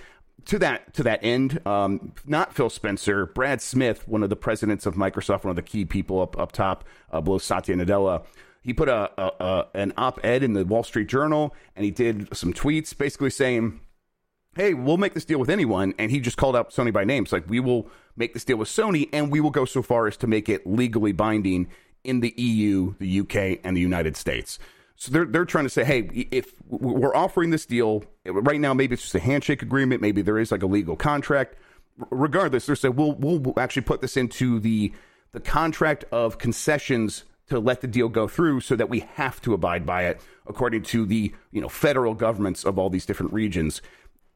to 0.47 0.59
that 0.59 0.95
to 0.95 1.03
that 1.03 1.21
end, 1.23 1.65
um, 1.67 2.13
not 2.27 2.55
Phil 2.55 2.71
Spencer, 2.71 3.27
Brad 3.27 3.61
Smith, 3.61 4.07
one 4.09 4.23
of 4.23 4.31
the 4.31 4.37
presidents 4.37 4.87
of 4.87 4.95
Microsoft, 4.95 5.45
one 5.45 5.51
of 5.51 5.57
the 5.57 5.63
key 5.63 5.85
people 5.85 6.21
up 6.21 6.39
up 6.39 6.53
top 6.53 6.85
uh, 7.11 7.21
below 7.21 7.39
Satya 7.39 7.77
Nadella. 7.77 8.25
He 8.63 8.73
put 8.73 8.89
a, 8.89 9.11
a, 9.21 9.45
a 9.45 9.69
an 9.75 9.93
op-ed 9.97 10.43
in 10.43 10.53
the 10.53 10.65
Wall 10.65 10.85
Street 10.85 11.09
Journal, 11.09 11.55
and 11.75 11.85
he 11.85 11.91
did 11.91 12.35
some 12.37 12.53
tweets, 12.53 12.97
basically 12.97 13.31
saying, 13.31 13.81
"Hey, 14.55 14.75
we'll 14.75 14.99
make 14.99 15.15
this 15.15 15.25
deal 15.25 15.39
with 15.39 15.51
anyone." 15.51 15.95
And 15.99 16.11
he 16.11 16.21
just 16.21 16.37
called 16.37 16.57
out 16.57 16.71
Sony 16.71 16.93
by 16.93 17.05
name. 17.05 17.25
It's 17.25 17.33
like 17.33 17.49
we 17.49 17.61
will 17.61 17.89
make 18.17 18.35
this 18.35 18.45
deal 18.45 18.57
with 18.57 18.69
Sony, 18.69 19.09
and 19.13 19.31
we 19.31 19.41
will 19.41 19.51
go 19.51 19.65
so 19.65 19.83
far 19.83 20.07
as 20.07 20.17
to 20.19 20.27
make 20.27 20.49
it 20.49 20.67
legally 20.67 21.13
binding 21.13 21.69
in 22.05 22.21
the 22.21 22.35
EU, 22.37 22.95
the 22.99 23.21
UK, 23.21 23.61
and 23.65 23.77
the 23.77 23.81
United 23.81 24.17
States. 24.17 24.59
So 25.02 25.11
they're 25.11 25.25
they're 25.25 25.44
trying 25.44 25.64
to 25.64 25.68
say, 25.68 25.82
hey, 25.82 26.28
if 26.30 26.54
we're 26.68 27.16
offering 27.16 27.50
this 27.50 27.66
deal 27.66 28.04
right 28.25 28.61
now, 28.61 28.73
maybe 28.73 28.94
it's 28.94 29.02
just 29.02 29.16
a 29.16 29.18
handshake 29.18 29.61
agreement, 29.61 30.00
maybe 30.00 30.23
there 30.23 30.38
is 30.38 30.52
like 30.52 30.62
a 30.62 30.66
legal 30.66 30.94
contract. 30.94 31.56
regardless, 32.12 32.66
they 32.66 32.75
said 32.76 32.97
we'll 32.97 33.14
we'll 33.14 33.52
actually 33.59 33.82
put 33.82 34.00
this 34.00 34.16
into 34.16 34.61
the 34.61 34.92
the 35.32 35.40
contract 35.40 36.04
of 36.12 36.38
concessions 36.38 37.25
to 37.49 37.59
let 37.59 37.80
the 37.80 37.88
deal 37.88 38.09
go 38.09 38.28
through, 38.28 38.61
so 38.61 38.76
that 38.76 38.88
we 38.88 39.00
have 39.14 39.40
to 39.40 39.54
abide 39.54 39.85
by 39.85 40.04
it, 40.04 40.21
according 40.47 40.85
to 40.85 41.04
the 41.04 41.35
you 41.50 41.61
know 41.61 41.68
federal 41.68 42.14
governments 42.14 42.62
of 42.62 42.78
all 42.78 42.88
these 42.88 43.04
different 43.04 43.32
regions. 43.32 43.82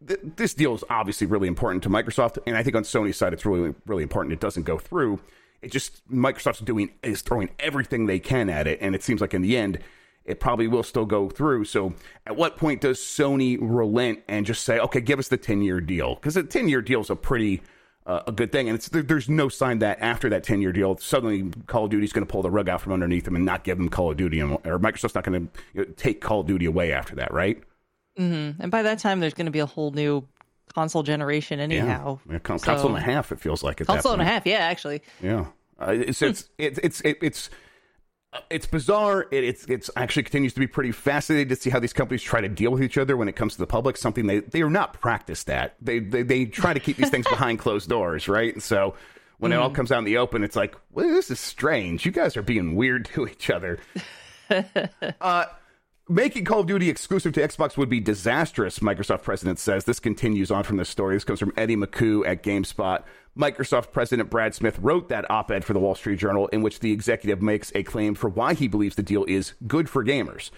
Th- 0.04 0.18
this 0.34 0.52
deal 0.52 0.74
is 0.74 0.82
obviously 0.90 1.28
really 1.28 1.46
important 1.46 1.84
to 1.84 1.88
Microsoft, 1.88 2.38
and 2.44 2.56
I 2.56 2.64
think 2.64 2.74
on 2.74 2.82
Sony's 2.82 3.16
side, 3.16 3.32
it's 3.32 3.46
really 3.46 3.72
really 3.86 4.02
important. 4.02 4.32
It 4.32 4.40
doesn't 4.40 4.64
go 4.64 4.78
through. 4.78 5.20
It 5.62 5.70
just 5.70 6.04
Microsoft's 6.10 6.58
doing 6.58 6.90
is 7.04 7.22
throwing 7.22 7.50
everything 7.60 8.06
they 8.06 8.18
can 8.18 8.50
at 8.50 8.66
it, 8.66 8.80
and 8.82 8.96
it 8.96 9.04
seems 9.04 9.20
like 9.20 9.32
in 9.32 9.42
the 9.42 9.56
end 9.56 9.78
it 10.26 10.40
probably 10.40 10.68
will 10.68 10.82
still 10.82 11.06
go 11.06 11.30
through. 11.30 11.64
So, 11.64 11.94
at 12.26 12.36
what 12.36 12.56
point 12.56 12.80
does 12.80 12.98
Sony 12.98 13.58
relent 13.60 14.20
and 14.28 14.44
just 14.44 14.64
say, 14.64 14.78
"Okay, 14.78 15.00
give 15.00 15.18
us 15.18 15.28
the 15.28 15.36
ten 15.36 15.62
year 15.62 15.80
deal"? 15.80 16.14
Because 16.16 16.36
a 16.36 16.42
ten 16.42 16.68
year 16.68 16.82
deal 16.82 17.00
is 17.00 17.10
a 17.10 17.16
pretty 17.16 17.62
uh, 18.06 18.22
a 18.26 18.32
good 18.32 18.52
thing, 18.52 18.68
and 18.68 18.78
there, 18.78 19.02
there's 19.02 19.28
no 19.28 19.48
sign 19.48 19.80
that 19.80 19.98
after 20.00 20.28
that 20.30 20.44
ten 20.44 20.62
year 20.62 20.72
deal, 20.72 20.96
suddenly 20.98 21.50
Call 21.66 21.84
of 21.84 21.90
Duty 21.90 22.04
is 22.04 22.12
going 22.12 22.26
to 22.26 22.30
pull 22.30 22.42
the 22.42 22.50
rug 22.50 22.68
out 22.68 22.80
from 22.80 22.92
underneath 22.92 23.24
them 23.24 23.34
and 23.34 23.44
not 23.44 23.64
give 23.64 23.78
them 23.78 23.88
Call 23.88 24.10
of 24.10 24.16
Duty, 24.16 24.40
or 24.40 24.78
Microsoft's 24.78 25.14
not 25.14 25.24
going 25.24 25.48
to 25.48 25.60
you 25.74 25.84
know, 25.84 25.92
take 25.96 26.20
Call 26.20 26.40
of 26.40 26.46
Duty 26.46 26.66
away 26.66 26.92
after 26.92 27.16
that, 27.16 27.32
right? 27.32 27.60
Mm-hmm. 28.18 28.62
And 28.62 28.70
by 28.70 28.82
that 28.82 29.00
time, 29.00 29.20
there's 29.20 29.34
going 29.34 29.46
to 29.46 29.52
be 29.52 29.58
a 29.58 29.66
whole 29.66 29.90
new 29.90 30.26
console 30.72 31.02
generation, 31.02 31.58
anyhow. 31.58 32.18
Yeah, 32.30 32.38
console 32.38 32.78
so, 32.78 32.88
and 32.88 32.96
a 32.96 33.00
half. 33.00 33.32
It 33.32 33.40
feels 33.40 33.62
like 33.62 33.84
console 33.84 34.12
and 34.12 34.22
a 34.22 34.24
half. 34.24 34.46
Yeah, 34.46 34.58
actually. 34.58 35.02
Yeah, 35.20 35.46
uh, 35.80 35.90
it's, 35.90 36.22
it's, 36.22 36.48
it's 36.58 36.78
it's 36.78 37.02
it's 37.04 37.50
it's 38.50 38.66
bizarre. 38.66 39.26
It, 39.30 39.44
it's 39.44 39.64
it's 39.66 39.90
actually 39.96 40.24
continues 40.24 40.54
to 40.54 40.60
be 40.60 40.66
pretty 40.66 40.92
fascinating 40.92 41.48
to 41.48 41.56
see 41.56 41.70
how 41.70 41.78
these 41.78 41.92
companies 41.92 42.22
try 42.22 42.40
to 42.40 42.48
deal 42.48 42.70
with 42.70 42.82
each 42.82 42.98
other 42.98 43.16
when 43.16 43.28
it 43.28 43.36
comes 43.36 43.54
to 43.54 43.58
the 43.58 43.66
public. 43.66 43.96
Something 43.96 44.26
they 44.26 44.40
they 44.40 44.62
are 44.62 44.70
not 44.70 44.94
practiced 44.94 45.50
at. 45.50 45.76
They 45.80 45.98
they, 45.98 46.22
they 46.22 46.44
try 46.46 46.74
to 46.74 46.80
keep 46.80 46.96
these 46.96 47.10
things 47.10 47.26
behind 47.28 47.58
closed 47.58 47.88
doors, 47.88 48.28
right? 48.28 48.52
And 48.52 48.62
so 48.62 48.94
when 49.38 49.52
mm. 49.52 49.54
it 49.54 49.58
all 49.58 49.68
mm-hmm. 49.68 49.76
comes 49.76 49.92
out 49.92 49.98
in 49.98 50.04
the 50.04 50.18
open, 50.18 50.42
it's 50.42 50.56
like, 50.56 50.74
well, 50.92 51.08
this 51.08 51.30
is 51.30 51.40
strange. 51.40 52.06
You 52.06 52.12
guys 52.12 52.36
are 52.36 52.42
being 52.42 52.74
weird 52.74 53.06
to 53.06 53.26
each 53.26 53.50
other. 53.50 53.78
uh, 55.20 55.46
Making 56.08 56.44
Call 56.44 56.60
of 56.60 56.66
Duty 56.66 56.88
exclusive 56.88 57.32
to 57.32 57.40
Xbox 57.40 57.76
would 57.76 57.88
be 57.88 57.98
disastrous, 57.98 58.78
Microsoft 58.78 59.22
president 59.22 59.58
says. 59.58 59.84
This 59.84 59.98
continues 59.98 60.52
on 60.52 60.62
from 60.62 60.76
this 60.76 60.88
story. 60.88 61.16
This 61.16 61.24
comes 61.24 61.40
from 61.40 61.52
Eddie 61.56 61.76
Makuch 61.76 62.26
at 62.26 62.44
GameSpot. 62.44 63.02
Microsoft 63.36 63.92
President 63.92 64.30
Brad 64.30 64.54
Smith 64.54 64.78
wrote 64.78 65.08
that 65.08 65.30
op 65.30 65.50
ed 65.50 65.64
for 65.64 65.72
the 65.72 65.78
Wall 65.78 65.94
Street 65.94 66.18
Journal 66.18 66.48
in 66.48 66.62
which 66.62 66.80
the 66.80 66.92
executive 66.92 67.42
makes 67.42 67.70
a 67.74 67.82
claim 67.82 68.14
for 68.14 68.28
why 68.28 68.54
he 68.54 68.66
believes 68.66 68.96
the 68.96 69.02
deal 69.02 69.24
is 69.28 69.52
good 69.66 69.88
for 69.88 70.04
gamers. 70.04 70.50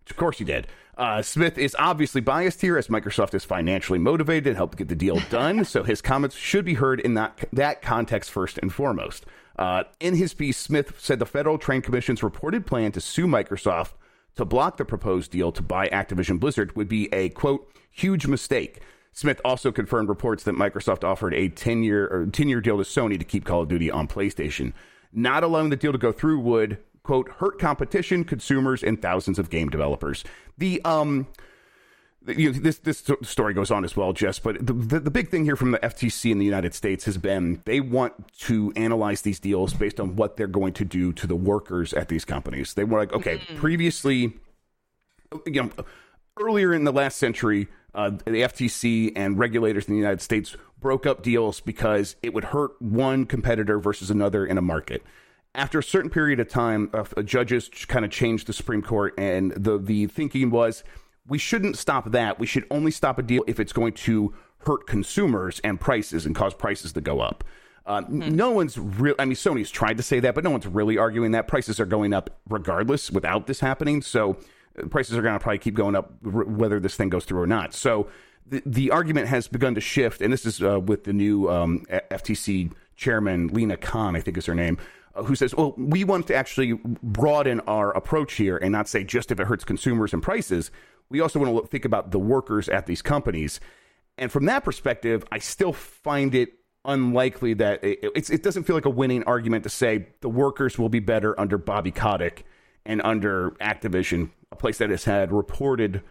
Which 0.00 0.10
of 0.10 0.16
course 0.16 0.38
he 0.38 0.44
did. 0.44 0.66
Uh, 0.96 1.22
Smith 1.22 1.56
is 1.58 1.76
obviously 1.78 2.20
biased 2.20 2.60
here 2.60 2.76
as 2.76 2.88
Microsoft 2.88 3.34
is 3.34 3.44
financially 3.44 3.98
motivated 3.98 4.48
and 4.48 4.56
helped 4.56 4.78
get 4.78 4.88
the 4.88 4.94
deal 4.94 5.20
done, 5.30 5.64
so 5.66 5.82
his 5.82 6.02
comments 6.02 6.36
should 6.36 6.64
be 6.64 6.74
heard 6.74 7.00
in 7.00 7.14
that, 7.14 7.48
that 7.52 7.82
context 7.82 8.30
first 8.30 8.58
and 8.58 8.72
foremost. 8.72 9.24
Uh, 9.58 9.84
in 10.00 10.14
his 10.14 10.34
piece, 10.34 10.56
Smith 10.56 10.94
said 10.98 11.18
the 11.18 11.26
Federal 11.26 11.58
Trade 11.58 11.84
Commission's 11.84 12.22
reported 12.22 12.66
plan 12.66 12.92
to 12.92 13.00
sue 13.00 13.26
Microsoft 13.26 13.92
to 14.36 14.44
block 14.44 14.76
the 14.78 14.84
proposed 14.84 15.30
deal 15.30 15.52
to 15.52 15.62
buy 15.62 15.88
Activision 15.88 16.40
Blizzard 16.40 16.74
would 16.74 16.88
be 16.88 17.12
a 17.12 17.28
quote 17.30 17.70
huge 17.90 18.26
mistake 18.26 18.80
Smith 19.12 19.40
also 19.44 19.70
confirmed 19.70 20.08
reports 20.08 20.44
that 20.44 20.54
Microsoft 20.54 21.04
offered 21.04 21.34
a 21.34 21.48
10 21.48 21.82
year 21.82 22.06
or 22.08 22.26
10 22.26 22.48
year 22.48 22.60
deal 22.60 22.78
to 22.78 22.84
Sony 22.84 23.18
to 23.18 23.24
keep 23.24 23.44
Call 23.44 23.62
of 23.62 23.68
Duty 23.68 23.90
on 23.90 24.08
PlayStation. 24.08 24.72
Not 25.12 25.44
allowing 25.44 25.68
the 25.68 25.76
deal 25.76 25.92
to 25.92 25.98
go 25.98 26.12
through 26.12 26.40
would, 26.40 26.78
quote, 27.02 27.28
hurt 27.32 27.58
competition, 27.58 28.24
consumers, 28.24 28.82
and 28.82 29.00
thousands 29.00 29.38
of 29.38 29.50
game 29.50 29.68
developers. 29.68 30.24
The, 30.56 30.80
um, 30.86 31.26
you 32.26 32.50
know, 32.50 32.58
this 32.58 32.78
this 32.78 33.10
story 33.22 33.52
goes 33.52 33.70
on 33.70 33.84
as 33.84 33.96
well, 33.96 34.14
Jess. 34.14 34.38
But 34.38 34.66
the, 34.66 34.72
the, 34.72 35.00
the 35.00 35.10
big 35.10 35.28
thing 35.28 35.44
here 35.44 35.56
from 35.56 35.72
the 35.72 35.78
FTC 35.80 36.30
in 36.30 36.38
the 36.38 36.44
United 36.46 36.72
States 36.72 37.04
has 37.04 37.18
been 37.18 37.60
they 37.66 37.80
want 37.80 38.32
to 38.38 38.72
analyze 38.76 39.22
these 39.22 39.38
deals 39.38 39.74
based 39.74 40.00
on 40.00 40.16
what 40.16 40.38
they're 40.38 40.46
going 40.46 40.72
to 40.74 40.84
do 40.84 41.12
to 41.12 41.26
the 41.26 41.36
workers 41.36 41.92
at 41.92 42.08
these 42.08 42.24
companies. 42.24 42.72
They 42.74 42.84
were 42.84 42.98
like, 42.98 43.12
okay, 43.12 43.38
mm-hmm. 43.38 43.56
previously, 43.56 44.32
you 45.46 45.62
know, 45.62 45.70
earlier 46.40 46.72
in 46.72 46.84
the 46.84 46.92
last 46.92 47.18
century, 47.18 47.68
uh, 47.94 48.10
the 48.10 48.42
FTC 48.42 49.12
and 49.16 49.38
regulators 49.38 49.86
in 49.86 49.94
the 49.94 49.98
United 49.98 50.20
States 50.20 50.56
broke 50.80 51.06
up 51.06 51.22
deals 51.22 51.60
because 51.60 52.16
it 52.22 52.34
would 52.34 52.44
hurt 52.44 52.80
one 52.80 53.26
competitor 53.26 53.78
versus 53.78 54.10
another 54.10 54.44
in 54.44 54.58
a 54.58 54.62
market. 54.62 55.02
After 55.54 55.78
a 55.78 55.82
certain 55.82 56.10
period 56.10 56.40
of 56.40 56.48
time, 56.48 56.90
uh, 56.94 57.22
judges 57.22 57.68
kind 57.68 58.04
of 58.04 58.10
changed 58.10 58.46
the 58.46 58.54
Supreme 58.54 58.82
Court, 58.82 59.14
and 59.18 59.52
the 59.52 59.78
the 59.78 60.06
thinking 60.06 60.50
was 60.50 60.82
we 61.26 61.38
shouldn't 61.38 61.76
stop 61.76 62.10
that. 62.12 62.38
We 62.38 62.46
should 62.46 62.64
only 62.70 62.90
stop 62.90 63.18
a 63.18 63.22
deal 63.22 63.44
if 63.46 63.60
it's 63.60 63.72
going 63.72 63.92
to 63.92 64.34
hurt 64.58 64.86
consumers 64.86 65.60
and 65.60 65.78
prices 65.78 66.24
and 66.24 66.34
cause 66.34 66.54
prices 66.54 66.92
to 66.94 67.00
go 67.00 67.20
up. 67.20 67.44
Uh, 67.84 68.02
hmm. 68.02 68.34
No 68.34 68.50
one's 68.50 68.78
real. 68.78 69.14
I 69.18 69.24
mean, 69.24 69.34
Sony's 69.34 69.70
tried 69.70 69.96
to 69.96 70.02
say 70.02 70.20
that, 70.20 70.34
but 70.34 70.44
no 70.44 70.50
one's 70.50 70.66
really 70.66 70.98
arguing 70.98 71.32
that 71.32 71.48
prices 71.48 71.80
are 71.80 71.86
going 71.86 72.12
up 72.12 72.38
regardless 72.48 73.10
without 73.10 73.46
this 73.46 73.60
happening. 73.60 74.02
So 74.02 74.38
prices 74.90 75.16
are 75.16 75.22
going 75.22 75.34
to 75.34 75.40
probably 75.40 75.58
keep 75.58 75.74
going 75.74 75.94
up 75.94 76.12
whether 76.22 76.80
this 76.80 76.96
thing 76.96 77.08
goes 77.08 77.24
through 77.24 77.40
or 77.40 77.46
not. 77.46 77.74
So 77.74 78.08
the, 78.46 78.62
the 78.66 78.90
argument 78.90 79.28
has 79.28 79.48
begun 79.48 79.74
to 79.74 79.80
shift, 79.80 80.20
and 80.20 80.32
this 80.32 80.46
is 80.46 80.62
uh, 80.62 80.80
with 80.80 81.04
the 81.04 81.12
new 81.12 81.50
um, 81.50 81.84
FTC 82.10 82.72
chairman, 82.96 83.48
Lina 83.48 83.76
Khan, 83.76 84.16
I 84.16 84.20
think 84.20 84.36
is 84.36 84.46
her 84.46 84.54
name, 84.54 84.78
uh, 85.14 85.22
who 85.22 85.34
says, 85.34 85.54
well, 85.54 85.74
we 85.76 86.04
want 86.04 86.26
to 86.28 86.34
actually 86.34 86.74
broaden 87.02 87.60
our 87.60 87.90
approach 87.96 88.34
here 88.34 88.56
and 88.56 88.72
not 88.72 88.88
say 88.88 89.04
just 89.04 89.30
if 89.30 89.40
it 89.40 89.46
hurts 89.46 89.64
consumers 89.64 90.12
and 90.12 90.22
prices. 90.22 90.70
We 91.08 91.20
also 91.20 91.38
want 91.38 91.50
to 91.50 91.54
look, 91.54 91.70
think 91.70 91.84
about 91.84 92.10
the 92.10 92.18
workers 92.18 92.68
at 92.68 92.86
these 92.86 93.02
companies. 93.02 93.60
And 94.18 94.30
from 94.30 94.46
that 94.46 94.64
perspective, 94.64 95.24
I 95.32 95.38
still 95.38 95.72
find 95.72 96.34
it 96.34 96.54
unlikely 96.84 97.54
that 97.54 97.82
it, 97.84 98.00
it, 98.30 98.42
doesn't 98.42 98.64
feel 98.64 98.74
like 98.74 98.84
a 98.84 98.90
winning 98.90 99.22
argument 99.24 99.62
to 99.62 99.70
say 99.70 100.08
the 100.20 100.28
workers 100.28 100.78
will 100.78 100.88
be 100.88 100.98
better 100.98 101.38
under 101.38 101.56
Bobby 101.56 101.92
Kotick 101.92 102.44
and 102.84 103.00
under 103.02 103.50
Activision 103.52 104.30
a 104.52 104.56
place 104.56 104.78
that 104.78 104.90
has 104.90 105.04
had 105.04 105.32
reported, 105.32 106.02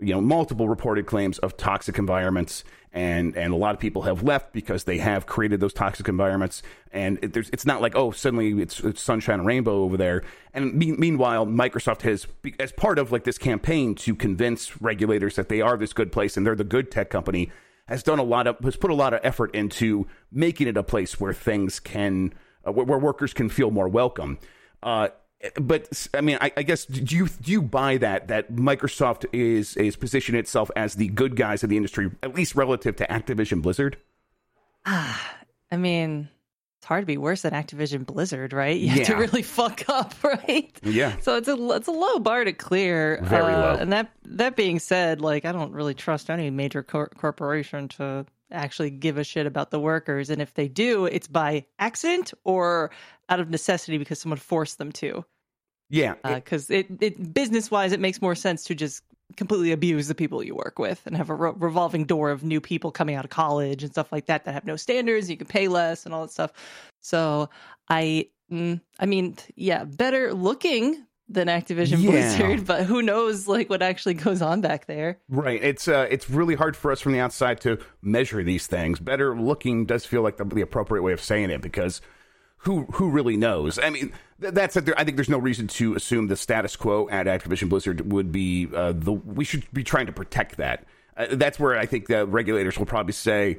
you 0.00 0.14
know, 0.14 0.20
multiple 0.20 0.68
reported 0.68 1.04
claims 1.04 1.38
of 1.40 1.56
toxic 1.56 1.98
environments, 1.98 2.64
and 2.92 3.36
and 3.36 3.52
a 3.52 3.56
lot 3.56 3.74
of 3.74 3.80
people 3.80 4.02
have 4.02 4.22
left 4.22 4.52
because 4.52 4.84
they 4.84 4.98
have 4.98 5.26
created 5.26 5.60
those 5.60 5.74
toxic 5.74 6.08
environments. 6.08 6.62
And 6.92 7.18
it, 7.22 7.36
it's 7.36 7.66
not 7.66 7.82
like 7.82 7.94
oh 7.96 8.12
suddenly 8.12 8.62
it's, 8.62 8.80
it's 8.80 9.02
sunshine 9.02 9.40
and 9.40 9.46
rainbow 9.46 9.82
over 9.82 9.96
there. 9.96 10.22
And 10.54 10.74
me, 10.74 10.92
meanwhile, 10.92 11.44
Microsoft 11.44 12.02
has, 12.02 12.26
as 12.58 12.72
part 12.72 12.98
of 12.98 13.12
like 13.12 13.24
this 13.24 13.36
campaign 13.36 13.94
to 13.96 14.14
convince 14.14 14.80
regulators 14.80 15.36
that 15.36 15.48
they 15.48 15.60
are 15.60 15.76
this 15.76 15.92
good 15.92 16.12
place 16.12 16.36
and 16.36 16.46
they're 16.46 16.54
the 16.54 16.64
good 16.64 16.90
tech 16.90 17.10
company, 17.10 17.50
has 17.88 18.02
done 18.02 18.20
a 18.20 18.24
lot 18.24 18.46
of 18.46 18.58
has 18.60 18.76
put 18.76 18.90
a 18.90 18.94
lot 18.94 19.12
of 19.12 19.20
effort 19.24 19.52
into 19.54 20.06
making 20.30 20.68
it 20.68 20.76
a 20.76 20.84
place 20.84 21.20
where 21.20 21.32
things 21.32 21.80
can 21.80 22.32
uh, 22.66 22.70
where, 22.70 22.86
where 22.86 22.98
workers 22.98 23.34
can 23.34 23.48
feel 23.48 23.72
more 23.72 23.88
welcome. 23.88 24.38
Uh, 24.84 25.08
but 25.60 26.08
I 26.14 26.20
mean, 26.20 26.38
I, 26.40 26.52
I, 26.56 26.62
guess 26.62 26.84
do 26.84 27.14
you 27.16 27.28
do 27.28 27.52
you 27.52 27.62
buy 27.62 27.96
that 27.98 28.28
that 28.28 28.52
Microsoft 28.52 29.24
is 29.32 29.76
is 29.76 29.94
positioning 29.94 30.38
itself 30.38 30.70
as 30.74 30.94
the 30.94 31.08
good 31.08 31.36
guys 31.36 31.62
of 31.62 31.70
the 31.70 31.76
industry, 31.76 32.10
at 32.22 32.34
least 32.34 32.56
relative 32.56 32.96
to 32.96 33.06
Activision 33.06 33.62
Blizzard? 33.62 33.98
Ah, 34.84 35.36
I 35.70 35.76
mean, 35.76 36.28
it's 36.78 36.86
hard 36.86 37.02
to 37.02 37.06
be 37.06 37.18
worse 37.18 37.42
than 37.42 37.52
Activision 37.52 38.04
Blizzard, 38.04 38.52
right? 38.52 38.76
You 38.76 38.88
have 38.88 38.98
yeah. 38.98 39.04
to 39.04 39.16
really 39.16 39.42
fuck 39.44 39.84
up, 39.88 40.14
right? 40.24 40.70
Yeah. 40.82 41.16
So 41.20 41.36
it's 41.36 41.48
a 41.48 41.70
it's 41.70 41.88
a 41.88 41.92
low 41.92 42.18
bar 42.18 42.44
to 42.44 42.52
clear. 42.52 43.20
Very 43.22 43.52
uh, 43.52 43.60
low. 43.60 43.74
And 43.78 43.92
that 43.92 44.10
that 44.24 44.56
being 44.56 44.80
said, 44.80 45.20
like 45.20 45.44
I 45.44 45.52
don't 45.52 45.72
really 45.72 45.94
trust 45.94 46.30
any 46.30 46.50
major 46.50 46.82
cor- 46.82 47.10
corporation 47.16 47.88
to 47.88 48.26
actually 48.50 48.90
give 48.90 49.18
a 49.18 49.24
shit 49.24 49.46
about 49.46 49.70
the 49.70 49.78
workers, 49.78 50.30
and 50.30 50.42
if 50.42 50.54
they 50.54 50.66
do, 50.66 51.04
it's 51.04 51.28
by 51.28 51.66
accident 51.78 52.34
or 52.42 52.90
out 53.28 53.40
of 53.40 53.50
necessity 53.50 53.98
because 53.98 54.20
someone 54.20 54.38
forced 54.38 54.78
them 54.78 54.92
to. 54.92 55.24
Yeah, 55.90 56.14
because 56.22 56.70
uh, 56.70 56.74
it, 56.74 56.86
it 57.00 57.34
business 57.34 57.70
wise, 57.70 57.92
it 57.92 58.00
makes 58.00 58.20
more 58.20 58.34
sense 58.34 58.64
to 58.64 58.74
just 58.74 59.02
completely 59.36 59.72
abuse 59.72 60.08
the 60.08 60.14
people 60.14 60.42
you 60.42 60.54
work 60.54 60.78
with 60.78 61.02
and 61.06 61.16
have 61.16 61.30
a 61.30 61.34
re- 61.34 61.52
revolving 61.56 62.04
door 62.04 62.30
of 62.30 62.42
new 62.42 62.60
people 62.60 62.90
coming 62.90 63.14
out 63.14 63.24
of 63.24 63.30
college 63.30 63.82
and 63.82 63.92
stuff 63.92 64.10
like 64.12 64.26
that 64.26 64.44
that 64.44 64.52
have 64.52 64.66
no 64.66 64.76
standards. 64.76 65.30
You 65.30 65.36
can 65.36 65.46
pay 65.46 65.68
less 65.68 66.04
and 66.04 66.14
all 66.14 66.22
that 66.22 66.30
stuff. 66.30 66.52
So 67.00 67.48
I, 67.88 68.28
mm, 68.50 68.80
I 68.98 69.06
mean, 69.06 69.36
yeah, 69.56 69.84
better 69.84 70.34
looking 70.34 71.06
than 71.28 71.48
Activision 71.48 72.02
yeah. 72.02 72.10
Blizzard, 72.10 72.66
but 72.66 72.84
who 72.84 73.02
knows 73.02 73.46
like 73.46 73.68
what 73.68 73.82
actually 73.82 74.14
goes 74.14 74.40
on 74.40 74.60
back 74.60 74.86
there. 74.86 75.18
Right. 75.28 75.62
It's 75.62 75.86
uh 75.86 76.06
it's 76.10 76.30
really 76.30 76.54
hard 76.54 76.76
for 76.76 76.90
us 76.90 77.00
from 77.00 77.12
the 77.12 77.20
outside 77.20 77.60
to 77.62 77.78
measure 78.00 78.42
these 78.42 78.66
things. 78.66 78.98
Better 78.98 79.38
looking 79.38 79.84
does 79.84 80.06
feel 80.06 80.22
like 80.22 80.38
the, 80.38 80.44
the 80.44 80.62
appropriate 80.62 81.02
way 81.02 81.12
of 81.12 81.22
saying 81.22 81.50
it 81.50 81.60
because 81.60 82.00
who 82.58 82.84
who 82.92 83.10
really 83.10 83.36
knows? 83.36 83.78
I 83.78 83.90
mean, 83.90 84.12
that's 84.38 84.76
it. 84.76 84.88
I 84.96 85.04
think 85.04 85.16
there's 85.16 85.28
no 85.28 85.38
reason 85.38 85.66
to 85.68 85.94
assume 85.94 86.28
the 86.28 86.36
status 86.36 86.76
quo 86.76 87.08
at 87.08 87.26
Activision 87.26 87.68
Blizzard 87.68 88.12
would 88.12 88.32
be 88.32 88.68
uh, 88.74 88.92
the. 88.94 89.12
We 89.12 89.44
should 89.44 89.64
be 89.72 89.84
trying 89.84 90.06
to 90.06 90.12
protect 90.12 90.56
that. 90.56 90.84
Uh, 91.16 91.26
that's 91.32 91.58
where 91.58 91.76
I 91.76 91.86
think 91.86 92.06
the 92.06 92.26
regulators 92.26 92.78
will 92.78 92.86
probably 92.86 93.12
say. 93.12 93.58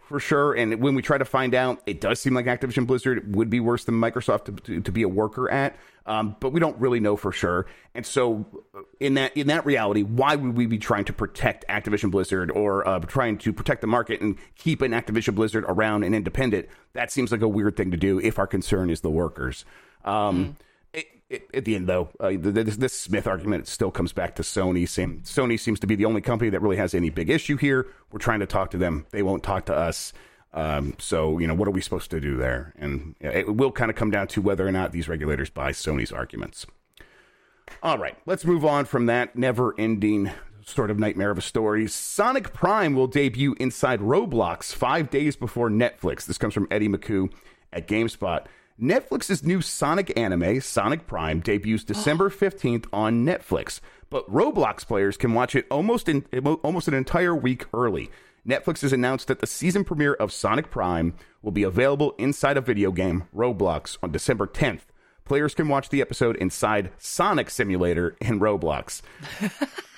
for 0.11 0.19
sure. 0.19 0.53
And 0.53 0.79
when 0.79 0.93
we 0.93 1.01
try 1.01 1.17
to 1.17 1.25
find 1.25 1.55
out, 1.55 1.81
it 1.85 1.99
does 1.99 2.19
seem 2.19 2.33
like 2.33 2.45
Activision 2.45 2.85
Blizzard 2.85 3.35
would 3.35 3.49
be 3.49 3.59
worse 3.59 3.85
than 3.85 3.95
Microsoft 3.95 4.45
to, 4.45 4.51
to, 4.51 4.81
to 4.81 4.91
be 4.91 5.01
a 5.01 5.09
worker 5.09 5.49
at. 5.49 5.75
Um, 6.05 6.35
but 6.39 6.51
we 6.51 6.59
don't 6.59 6.77
really 6.79 6.99
know 6.99 7.15
for 7.15 7.31
sure. 7.31 7.67
And 7.93 8.05
so, 8.05 8.45
uh, 8.75 8.81
in 8.99 9.15
that 9.15 9.37
in 9.37 9.47
that 9.47 9.65
reality, 9.65 10.01
why 10.01 10.35
would 10.35 10.57
we 10.57 10.65
be 10.65 10.79
trying 10.79 11.05
to 11.05 11.13
protect 11.13 11.63
Activision 11.67 12.09
Blizzard 12.09 12.49
or 12.49 12.87
uh, 12.87 12.99
trying 12.99 13.37
to 13.39 13.53
protect 13.53 13.81
the 13.81 13.87
market 13.87 14.19
and 14.19 14.37
keep 14.55 14.81
an 14.81 14.91
Activision 14.93 15.35
Blizzard 15.35 15.63
around 15.67 16.03
and 16.03 16.15
independent? 16.15 16.67
That 16.93 17.11
seems 17.11 17.31
like 17.31 17.41
a 17.41 17.47
weird 17.47 17.77
thing 17.77 17.91
to 17.91 17.97
do 17.97 18.19
if 18.19 18.39
our 18.39 18.47
concern 18.47 18.89
is 18.89 19.01
the 19.01 19.11
workers. 19.11 19.63
Um, 20.03 20.45
mm 20.45 20.55
it, 21.31 21.49
at 21.53 21.65
the 21.65 21.75
end, 21.75 21.87
though, 21.87 22.09
uh, 22.19 22.33
this, 22.37 22.77
this, 22.77 22.99
Smith 22.99 23.25
argument 23.25 23.67
still 23.67 23.89
comes 23.89 24.11
back 24.13 24.35
to 24.35 24.43
Sony. 24.43 24.87
Same, 24.87 25.21
Sony 25.21 25.59
seems 25.59 25.79
to 25.79 25.87
be 25.87 25.95
the 25.95 26.05
only 26.05 26.21
company 26.21 26.49
that 26.49 26.61
really 26.61 26.77
has 26.77 26.93
any 26.93 27.09
big 27.09 27.29
issue 27.29 27.57
here. 27.57 27.87
We're 28.11 28.19
trying 28.19 28.41
to 28.41 28.45
talk 28.45 28.71
to 28.71 28.77
them; 28.77 29.05
they 29.11 29.23
won't 29.23 29.43
talk 29.43 29.65
to 29.67 29.75
us. 29.75 30.13
Um, 30.53 30.95
so, 30.99 31.39
you 31.39 31.47
know, 31.47 31.53
what 31.53 31.67
are 31.67 31.71
we 31.71 31.79
supposed 31.79 32.11
to 32.11 32.19
do 32.19 32.35
there? 32.35 32.73
And 32.77 33.15
it 33.21 33.55
will 33.55 33.71
kind 33.71 33.89
of 33.89 33.95
come 33.95 34.11
down 34.11 34.27
to 34.27 34.41
whether 34.41 34.67
or 34.67 34.71
not 34.71 34.91
these 34.91 35.07
regulators 35.07 35.49
buy 35.49 35.71
Sony's 35.71 36.11
arguments. 36.11 36.65
All 37.81 37.97
right, 37.97 38.17
let's 38.25 38.43
move 38.43 38.65
on 38.65 38.83
from 38.83 39.05
that 39.05 39.37
never-ending 39.37 40.31
sort 40.65 40.91
of 40.91 40.99
nightmare 40.99 41.31
of 41.31 41.37
a 41.37 41.41
story. 41.41 41.87
Sonic 41.87 42.53
Prime 42.53 42.95
will 42.95 43.07
debut 43.07 43.55
inside 43.59 44.01
Roblox 44.01 44.73
five 44.73 45.09
days 45.09 45.37
before 45.37 45.69
Netflix. 45.69 46.25
This 46.25 46.37
comes 46.37 46.53
from 46.53 46.67
Eddie 46.69 46.89
Makuch 46.89 47.31
at 47.71 47.87
GameSpot. 47.87 48.45
Netflix's 48.81 49.43
new 49.43 49.61
Sonic 49.61 50.17
anime, 50.17 50.59
Sonic 50.59 51.05
Prime, 51.05 51.39
debuts 51.39 51.83
December 51.83 52.29
15th 52.31 52.87
on 52.91 53.23
Netflix, 53.23 53.79
but 54.09 54.27
Roblox 54.27 54.87
players 54.87 55.17
can 55.17 55.35
watch 55.35 55.55
it 55.55 55.67
almost 55.69 56.09
in, 56.09 56.25
almost 56.63 56.87
an 56.87 56.95
entire 56.95 57.35
week 57.35 57.65
early. 57.75 58.09
Netflix 58.47 58.81
has 58.81 58.91
announced 58.91 59.27
that 59.27 59.37
the 59.37 59.45
season 59.45 59.83
premiere 59.83 60.15
of 60.15 60.31
Sonic 60.31 60.71
Prime 60.71 61.13
will 61.43 61.51
be 61.51 61.61
available 61.61 62.15
inside 62.17 62.57
a 62.57 62.61
video 62.61 62.91
game, 62.91 63.25
Roblox, 63.35 63.99
on 64.01 64.11
December 64.11 64.47
10th. 64.47 64.81
Players 65.25 65.53
can 65.53 65.67
watch 65.67 65.89
the 65.89 66.01
episode 66.01 66.35
inside 66.37 66.91
Sonic 66.97 67.51
Simulator 67.51 68.15
in 68.19 68.39
Roblox. 68.39 69.03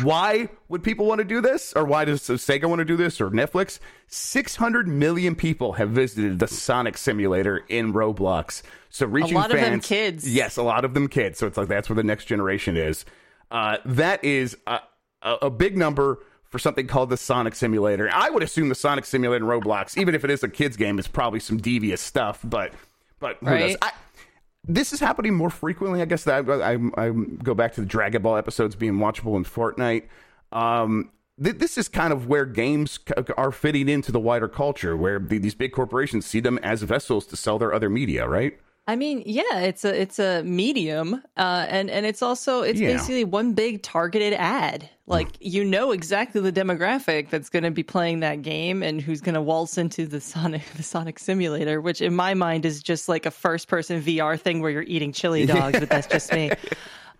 why 0.00 0.48
would 0.68 0.82
people 0.82 1.06
want 1.06 1.18
to 1.18 1.24
do 1.24 1.40
this? 1.40 1.72
Or 1.74 1.84
why 1.84 2.04
does 2.04 2.22
Sega 2.22 2.64
want 2.64 2.78
to 2.78 2.84
do 2.84 2.96
this 2.96 3.20
or 3.20 3.30
Netflix? 3.30 3.78
600 4.08 4.88
million 4.88 5.34
people 5.34 5.72
have 5.72 5.90
visited 5.90 6.38
the 6.38 6.48
Sonic 6.48 6.96
Simulator 6.96 7.58
in 7.68 7.92
Roblox. 7.92 8.62
So 8.88 9.06
reaching 9.06 9.36
a 9.36 9.40
lot 9.40 9.50
fans, 9.50 9.64
of 9.64 9.70
them 9.70 9.80
kids. 9.80 10.32
Yes, 10.32 10.56
a 10.56 10.62
lot 10.62 10.84
of 10.84 10.94
them 10.94 11.08
kids. 11.08 11.38
So 11.38 11.46
it's 11.46 11.56
like 11.56 11.68
that's 11.68 11.88
where 11.88 11.96
the 11.96 12.02
next 12.02 12.24
generation 12.24 12.76
is. 12.76 13.04
Uh, 13.50 13.78
that 13.84 14.24
is 14.24 14.56
a, 14.66 14.80
a, 15.20 15.34
a 15.42 15.50
big 15.50 15.76
number 15.76 16.18
for 16.48 16.58
something 16.58 16.86
called 16.86 17.10
the 17.10 17.16
Sonic 17.16 17.54
Simulator. 17.54 18.10
I 18.12 18.30
would 18.30 18.42
assume 18.42 18.68
the 18.68 18.74
Sonic 18.74 19.04
Simulator 19.04 19.44
in 19.44 19.62
Roblox, 19.62 19.96
even 19.96 20.14
if 20.14 20.24
it 20.24 20.30
is 20.30 20.42
a 20.42 20.48
kids 20.48 20.76
game, 20.76 20.98
is 20.98 21.08
probably 21.08 21.40
some 21.40 21.58
devious 21.58 22.00
stuff. 22.00 22.40
But 22.44 22.72
but 23.20 23.38
who 23.40 23.46
right. 23.46 23.60
knows? 23.60 23.76
I, 23.80 23.92
this 24.66 24.92
is 24.92 25.00
happening 25.00 25.34
more 25.34 25.50
frequently. 25.50 26.00
I 26.02 26.04
guess 26.04 26.24
that 26.24 26.48
I, 26.48 26.74
I, 26.74 27.06
I, 27.06 27.10
go 27.10 27.54
back 27.54 27.72
to 27.74 27.80
the 27.80 27.86
Dragon 27.86 28.22
Ball 28.22 28.36
episodes 28.36 28.76
being 28.76 28.94
watchable 28.94 29.36
in 29.36 29.44
Fortnite. 29.44 30.04
Um, 30.52 31.10
th- 31.42 31.58
this 31.58 31.76
is 31.76 31.88
kind 31.88 32.12
of 32.12 32.28
where 32.28 32.44
games 32.44 33.00
are 33.36 33.50
fitting 33.50 33.88
into 33.88 34.12
the 34.12 34.20
wider 34.20 34.48
culture, 34.48 34.96
where 34.96 35.18
the, 35.18 35.38
these 35.38 35.54
big 35.54 35.72
corporations 35.72 36.26
see 36.26 36.40
them 36.40 36.58
as 36.58 36.82
vessels 36.82 37.26
to 37.26 37.36
sell 37.36 37.58
their 37.58 37.74
other 37.74 37.90
media, 37.90 38.28
right? 38.28 38.58
I 38.88 38.96
mean, 38.96 39.22
yeah, 39.26 39.60
it's 39.60 39.84
a 39.84 40.00
it's 40.00 40.18
a 40.18 40.42
medium, 40.42 41.22
uh, 41.36 41.66
and 41.68 41.88
and 41.88 42.04
it's 42.04 42.20
also 42.20 42.62
it's 42.62 42.80
yeah. 42.80 42.92
basically 42.92 43.24
one 43.24 43.54
big 43.54 43.82
targeted 43.82 44.32
ad. 44.32 44.90
Like 45.06 45.28
you 45.40 45.64
know 45.64 45.92
exactly 45.92 46.40
the 46.40 46.52
demographic 46.52 47.30
that's 47.30 47.48
going 47.48 47.62
to 47.62 47.70
be 47.70 47.84
playing 47.84 48.20
that 48.20 48.42
game 48.42 48.82
and 48.82 49.00
who's 49.00 49.20
going 49.20 49.34
to 49.34 49.42
waltz 49.42 49.78
into 49.78 50.06
the 50.06 50.20
Sonic 50.20 50.62
the 50.76 50.82
Sonic 50.82 51.20
Simulator, 51.20 51.80
which 51.80 52.00
in 52.00 52.14
my 52.14 52.34
mind 52.34 52.64
is 52.64 52.82
just 52.82 53.08
like 53.08 53.24
a 53.24 53.30
first 53.30 53.68
person 53.68 54.02
VR 54.02 54.40
thing 54.40 54.60
where 54.60 54.70
you're 54.70 54.82
eating 54.82 55.12
chili 55.12 55.46
dogs, 55.46 55.78
but 55.78 55.88
that's 55.88 56.08
just 56.08 56.32
me. 56.32 56.50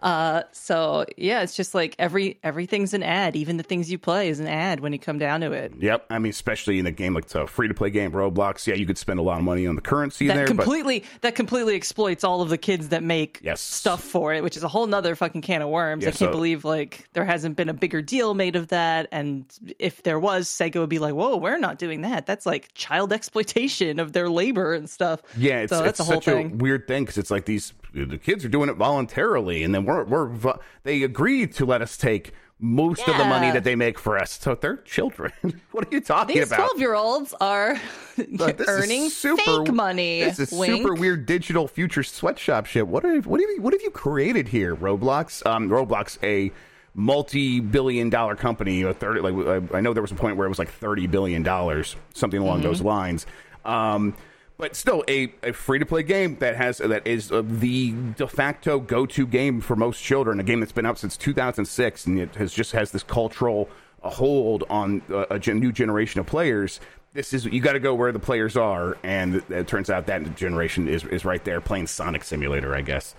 Uh, 0.02 0.42
so 0.50 1.06
yeah, 1.16 1.42
it's 1.42 1.54
just 1.54 1.74
like 1.74 1.94
every 1.98 2.38
everything's 2.42 2.92
an 2.92 3.02
ad. 3.02 3.36
Even 3.36 3.56
the 3.56 3.62
things 3.62 3.90
you 3.90 3.98
play 3.98 4.28
is 4.28 4.40
an 4.40 4.48
ad 4.48 4.80
when 4.80 4.92
you 4.92 4.98
come 4.98 5.18
down 5.18 5.40
to 5.42 5.52
it. 5.52 5.72
Yep. 5.78 6.06
I 6.10 6.18
mean, 6.18 6.30
especially 6.30 6.80
in 6.80 6.86
a 6.86 6.90
game 6.90 7.14
like 7.14 7.32
a 7.34 7.46
free 7.46 7.68
to 7.68 7.74
play 7.74 7.90
game, 7.90 8.10
Roblox. 8.10 8.66
Yeah, 8.66 8.74
you 8.74 8.84
could 8.84 8.98
spend 8.98 9.20
a 9.20 9.22
lot 9.22 9.38
of 9.38 9.44
money 9.44 9.66
on 9.66 9.76
the 9.76 9.80
currency 9.80 10.26
that 10.26 10.34
there. 10.34 10.46
Completely, 10.46 11.00
but... 11.00 11.22
that 11.22 11.34
completely 11.36 11.76
exploits 11.76 12.24
all 12.24 12.42
of 12.42 12.48
the 12.48 12.58
kids 12.58 12.88
that 12.88 13.02
make 13.02 13.40
yes. 13.42 13.60
stuff 13.60 14.02
for 14.02 14.34
it, 14.34 14.42
which 14.42 14.56
is 14.56 14.64
a 14.64 14.68
whole 14.68 14.86
nother 14.86 15.14
fucking 15.14 15.42
can 15.42 15.62
of 15.62 15.68
worms. 15.68 16.02
Yeah, 16.02 16.08
I 16.08 16.12
can't 16.12 16.18
so... 16.18 16.32
believe 16.32 16.64
like 16.64 17.08
there 17.12 17.24
hasn't 17.24 17.56
been 17.56 17.68
a 17.68 17.74
bigger 17.74 18.02
deal 18.02 18.34
made 18.34 18.56
of 18.56 18.68
that. 18.68 19.08
And 19.12 19.44
if 19.78 20.02
there 20.02 20.18
was, 20.18 20.48
Sega 20.48 20.80
would 20.80 20.88
be 20.88 20.98
like, 20.98 21.14
"Whoa, 21.14 21.36
we're 21.36 21.58
not 21.58 21.78
doing 21.78 22.02
that. 22.02 22.26
That's 22.26 22.44
like 22.44 22.74
child 22.74 23.12
exploitation 23.12 24.00
of 24.00 24.12
their 24.12 24.28
labor 24.28 24.74
and 24.74 24.90
stuff." 24.90 25.22
Yeah, 25.36 25.60
it's, 25.60 25.72
so 25.72 25.84
it's 25.84 26.00
a 26.00 26.04
whole 26.04 26.20
thing. 26.20 26.52
a 26.52 26.56
weird 26.56 26.88
thing 26.88 27.04
because 27.04 27.18
it's 27.18 27.30
like 27.30 27.44
these 27.44 27.72
the 27.94 28.18
kids 28.18 28.44
are 28.44 28.48
doing 28.48 28.68
it 28.68 28.74
voluntarily, 28.76 29.62
and 29.62 29.74
then 29.74 29.84
we're 29.84 29.91
we're 30.04 30.54
they 30.84 31.02
agreed 31.02 31.52
to 31.54 31.66
let 31.66 31.82
us 31.82 31.96
take 31.96 32.32
most 32.62 33.00
yeah. 33.00 33.10
of 33.10 33.18
the 33.18 33.24
money 33.24 33.50
that 33.50 33.64
they 33.64 33.74
make 33.74 33.98
for 33.98 34.16
us. 34.16 34.38
So 34.40 34.54
they're 34.54 34.76
children. 34.78 35.32
what 35.72 35.86
are 35.86 35.90
you 35.90 36.00
talking 36.00 36.36
These 36.36 36.46
about? 36.46 36.56
These 36.56 36.66
twelve 36.66 36.80
year 36.80 36.94
olds 36.94 37.34
are 37.40 37.80
earning 38.68 39.10
super, 39.10 39.64
fake 39.64 39.74
money. 39.74 40.20
This 40.20 40.38
is 40.38 40.52
Wink. 40.52 40.76
super 40.76 40.94
weird 40.94 41.26
digital 41.26 41.66
future 41.66 42.02
sweatshop 42.02 42.66
shit. 42.66 42.86
What 42.86 43.04
are 43.04 43.20
what 43.20 43.40
have 43.40 43.50
you 43.50 43.60
what 43.60 43.72
have 43.72 43.82
you 43.82 43.90
created 43.90 44.48
here, 44.48 44.76
Roblox? 44.76 45.44
Um, 45.44 45.68
Roblox 45.68 46.18
a 46.22 46.52
multi-billion 46.94 48.10
dollar 48.10 48.36
company 48.36 48.82
a 48.82 48.92
30 48.92 49.20
like 49.22 49.72
i 49.72 49.80
know 49.80 49.94
there 49.94 50.02
was 50.02 50.12
a 50.12 50.14
point 50.14 50.36
where 50.36 50.44
it 50.44 50.50
was 50.50 50.58
like 50.58 50.68
30 50.68 51.06
billion 51.06 51.42
dollars 51.42 51.96
something 52.12 52.38
along 52.38 52.58
mm-hmm. 52.58 52.66
those 52.66 52.82
lines 52.82 53.24
um, 53.64 54.14
but 54.62 54.76
still 54.76 55.02
a, 55.08 55.34
a 55.42 55.50
free 55.50 55.80
to 55.80 55.84
play 55.84 56.04
game 56.04 56.36
that 56.36 56.54
has 56.54 56.78
that 56.78 57.04
is 57.04 57.32
uh, 57.32 57.42
the 57.44 57.90
de 58.16 58.28
facto 58.28 58.78
go 58.78 59.04
to 59.04 59.26
game 59.26 59.60
for 59.60 59.74
most 59.74 60.00
children. 60.00 60.38
A 60.38 60.44
game 60.44 60.60
that's 60.60 60.70
been 60.70 60.86
out 60.86 61.00
since 61.00 61.16
2006 61.16 62.06
and 62.06 62.20
it 62.20 62.36
has 62.36 62.54
just 62.54 62.70
has 62.70 62.92
this 62.92 63.02
cultural 63.02 63.68
uh, 64.04 64.10
hold 64.10 64.62
on 64.70 65.02
uh, 65.12 65.26
a 65.30 65.52
new 65.52 65.72
generation 65.72 66.20
of 66.20 66.26
players. 66.26 66.78
This 67.12 67.32
is 67.32 67.44
you 67.44 67.60
got 67.60 67.72
to 67.72 67.80
go 67.80 67.92
where 67.92 68.12
the 68.12 68.20
players 68.20 68.56
are, 68.56 68.96
and 69.02 69.34
it, 69.34 69.50
it, 69.50 69.66
turns 69.66 69.90
out 69.90 70.06
that 70.06 70.36
generation 70.36 70.86
is 70.86 71.02
is 71.06 71.24
right 71.24 71.44
there 71.44 71.60
playing 71.60 71.88
Sonic 71.88 72.22
Simulator, 72.22 72.72
I 72.72 72.82
guess. 72.82 73.16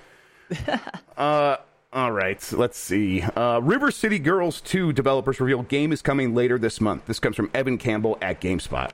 uh, 1.17 1.57
all 1.91 2.11
right, 2.13 2.53
let's 2.53 2.79
see. 2.79 3.21
Uh, 3.21 3.59
River 3.59 3.91
City 3.91 4.17
Girls 4.17 4.61
2 4.61 4.93
developers 4.93 5.41
reveal 5.41 5.63
game 5.63 5.91
is 5.91 6.01
coming 6.01 6.33
later 6.33 6.57
this 6.57 6.79
month. 6.79 7.05
This 7.05 7.19
comes 7.19 7.35
from 7.35 7.51
Evan 7.53 7.77
Campbell 7.77 8.17
at 8.21 8.39
GameSpot. 8.39 8.91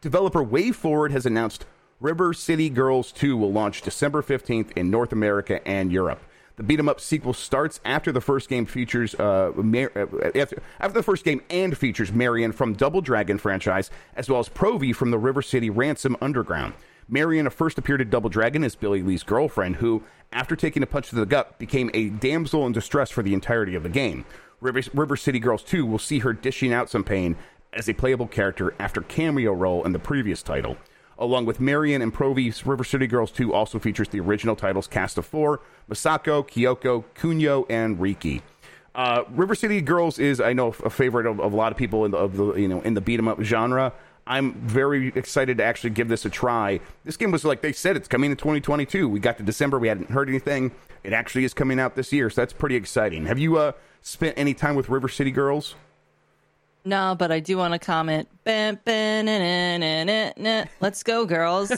Developer 0.00 0.44
WayForward 0.44 1.10
has 1.10 1.26
announced 1.26 1.66
River 1.98 2.32
City 2.32 2.70
Girls 2.70 3.10
2 3.10 3.36
will 3.36 3.50
launch 3.50 3.82
December 3.82 4.22
15th 4.22 4.70
in 4.76 4.90
North 4.90 5.10
America 5.10 5.66
and 5.66 5.90
Europe. 5.90 6.20
The 6.54 6.62
beat 6.62 6.78
'em 6.78 6.88
up 6.88 7.00
sequel 7.00 7.32
starts 7.32 7.80
after 7.84 8.12
the 8.12 8.20
first 8.20 8.48
game 8.48 8.64
features 8.64 9.16
uh, 9.16 9.50
Mar- 9.56 9.90
uh, 9.96 10.30
after, 10.36 10.62
after, 10.78 10.94
the 10.94 11.02
first 11.02 11.24
game 11.24 11.42
and 11.50 11.76
features 11.76 12.12
Marion 12.12 12.52
from 12.52 12.74
Double 12.74 13.00
Dragon 13.00 13.38
franchise, 13.38 13.90
as 14.14 14.28
well 14.28 14.38
as 14.38 14.48
Provie 14.48 14.94
from 14.94 15.10
the 15.10 15.18
River 15.18 15.42
City 15.42 15.68
Ransom 15.68 16.16
Underground. 16.20 16.74
Marion 17.08 17.50
first 17.50 17.76
appeared 17.76 18.00
in 18.00 18.08
Double 18.08 18.30
Dragon 18.30 18.62
as 18.62 18.76
Billy 18.76 19.02
Lee's 19.02 19.24
girlfriend, 19.24 19.76
who, 19.76 20.04
after 20.32 20.54
taking 20.54 20.84
a 20.84 20.86
punch 20.86 21.08
to 21.08 21.16
the 21.16 21.26
gut, 21.26 21.58
became 21.58 21.90
a 21.92 22.08
damsel 22.08 22.66
in 22.66 22.72
distress 22.72 23.10
for 23.10 23.24
the 23.24 23.34
entirety 23.34 23.74
of 23.74 23.82
the 23.82 23.88
game. 23.88 24.24
River, 24.60 24.82
River 24.94 25.16
City 25.16 25.38
Girls 25.40 25.62
2 25.64 25.84
will 25.86 25.98
see 25.98 26.20
her 26.20 26.32
dishing 26.32 26.72
out 26.72 26.90
some 26.90 27.04
pain 27.04 27.36
as 27.72 27.88
a 27.88 27.94
playable 27.94 28.26
character 28.26 28.74
after 28.78 29.00
cameo 29.00 29.52
role 29.52 29.84
in 29.84 29.92
the 29.92 29.98
previous 29.98 30.42
title. 30.42 30.76
Along 31.18 31.46
with 31.46 31.58
Marion 31.58 32.00
and 32.00 32.14
Provie's 32.14 32.64
River 32.64 32.84
City 32.84 33.06
Girls 33.06 33.32
2 33.32 33.52
also 33.52 33.78
features 33.78 34.08
the 34.08 34.20
original 34.20 34.54
title's 34.54 34.86
cast 34.86 35.18
of 35.18 35.26
four 35.26 35.60
Masako, 35.90 36.46
Kyoko, 36.46 37.04
Kunio, 37.16 37.66
and 37.68 38.00
Riki. 38.00 38.42
Uh, 38.94 39.24
River 39.30 39.54
City 39.54 39.80
Girls 39.80 40.18
is, 40.18 40.40
I 40.40 40.52
know, 40.52 40.68
a 40.84 40.90
favorite 40.90 41.26
of, 41.26 41.40
of 41.40 41.52
a 41.52 41.56
lot 41.56 41.72
of 41.72 41.78
people 41.78 42.04
in 42.04 42.12
the, 42.12 42.18
of 42.18 42.36
the 42.36 42.54
you 42.54 42.68
know 42.68 42.80
in 42.82 42.94
the 42.94 43.00
beat 43.00 43.18
'em 43.18 43.28
up 43.28 43.40
genre. 43.42 43.92
I'm 44.26 44.54
very 44.54 45.08
excited 45.14 45.56
to 45.58 45.64
actually 45.64 45.90
give 45.90 46.08
this 46.08 46.24
a 46.24 46.30
try. 46.30 46.80
This 47.04 47.16
game 47.16 47.30
was 47.30 47.44
like 47.44 47.62
they 47.62 47.72
said 47.72 47.96
it's 47.96 48.08
coming 48.08 48.30
in 48.30 48.36
2022. 48.36 49.08
We 49.08 49.20
got 49.20 49.38
to 49.38 49.42
December, 49.42 49.78
we 49.78 49.88
hadn't 49.88 50.10
heard 50.10 50.28
anything. 50.28 50.72
It 51.02 51.12
actually 51.12 51.44
is 51.44 51.54
coming 51.54 51.80
out 51.80 51.96
this 51.96 52.12
year, 52.12 52.28
so 52.28 52.42
that's 52.42 52.52
pretty 52.52 52.76
exciting. 52.76 53.26
Have 53.26 53.38
you 53.38 53.56
uh, 53.56 53.72
spent 54.02 54.34
any 54.36 54.52
time 54.52 54.74
with 54.74 54.88
River 54.88 55.08
City 55.08 55.30
Girls? 55.30 55.74
No, 56.84 57.14
but 57.18 57.30
I 57.30 57.40
do 57.40 57.56
want 57.58 57.74
to 57.74 57.78
comment. 57.78 58.28
Let's 60.80 61.02
go, 61.02 61.26
girls. 61.26 61.70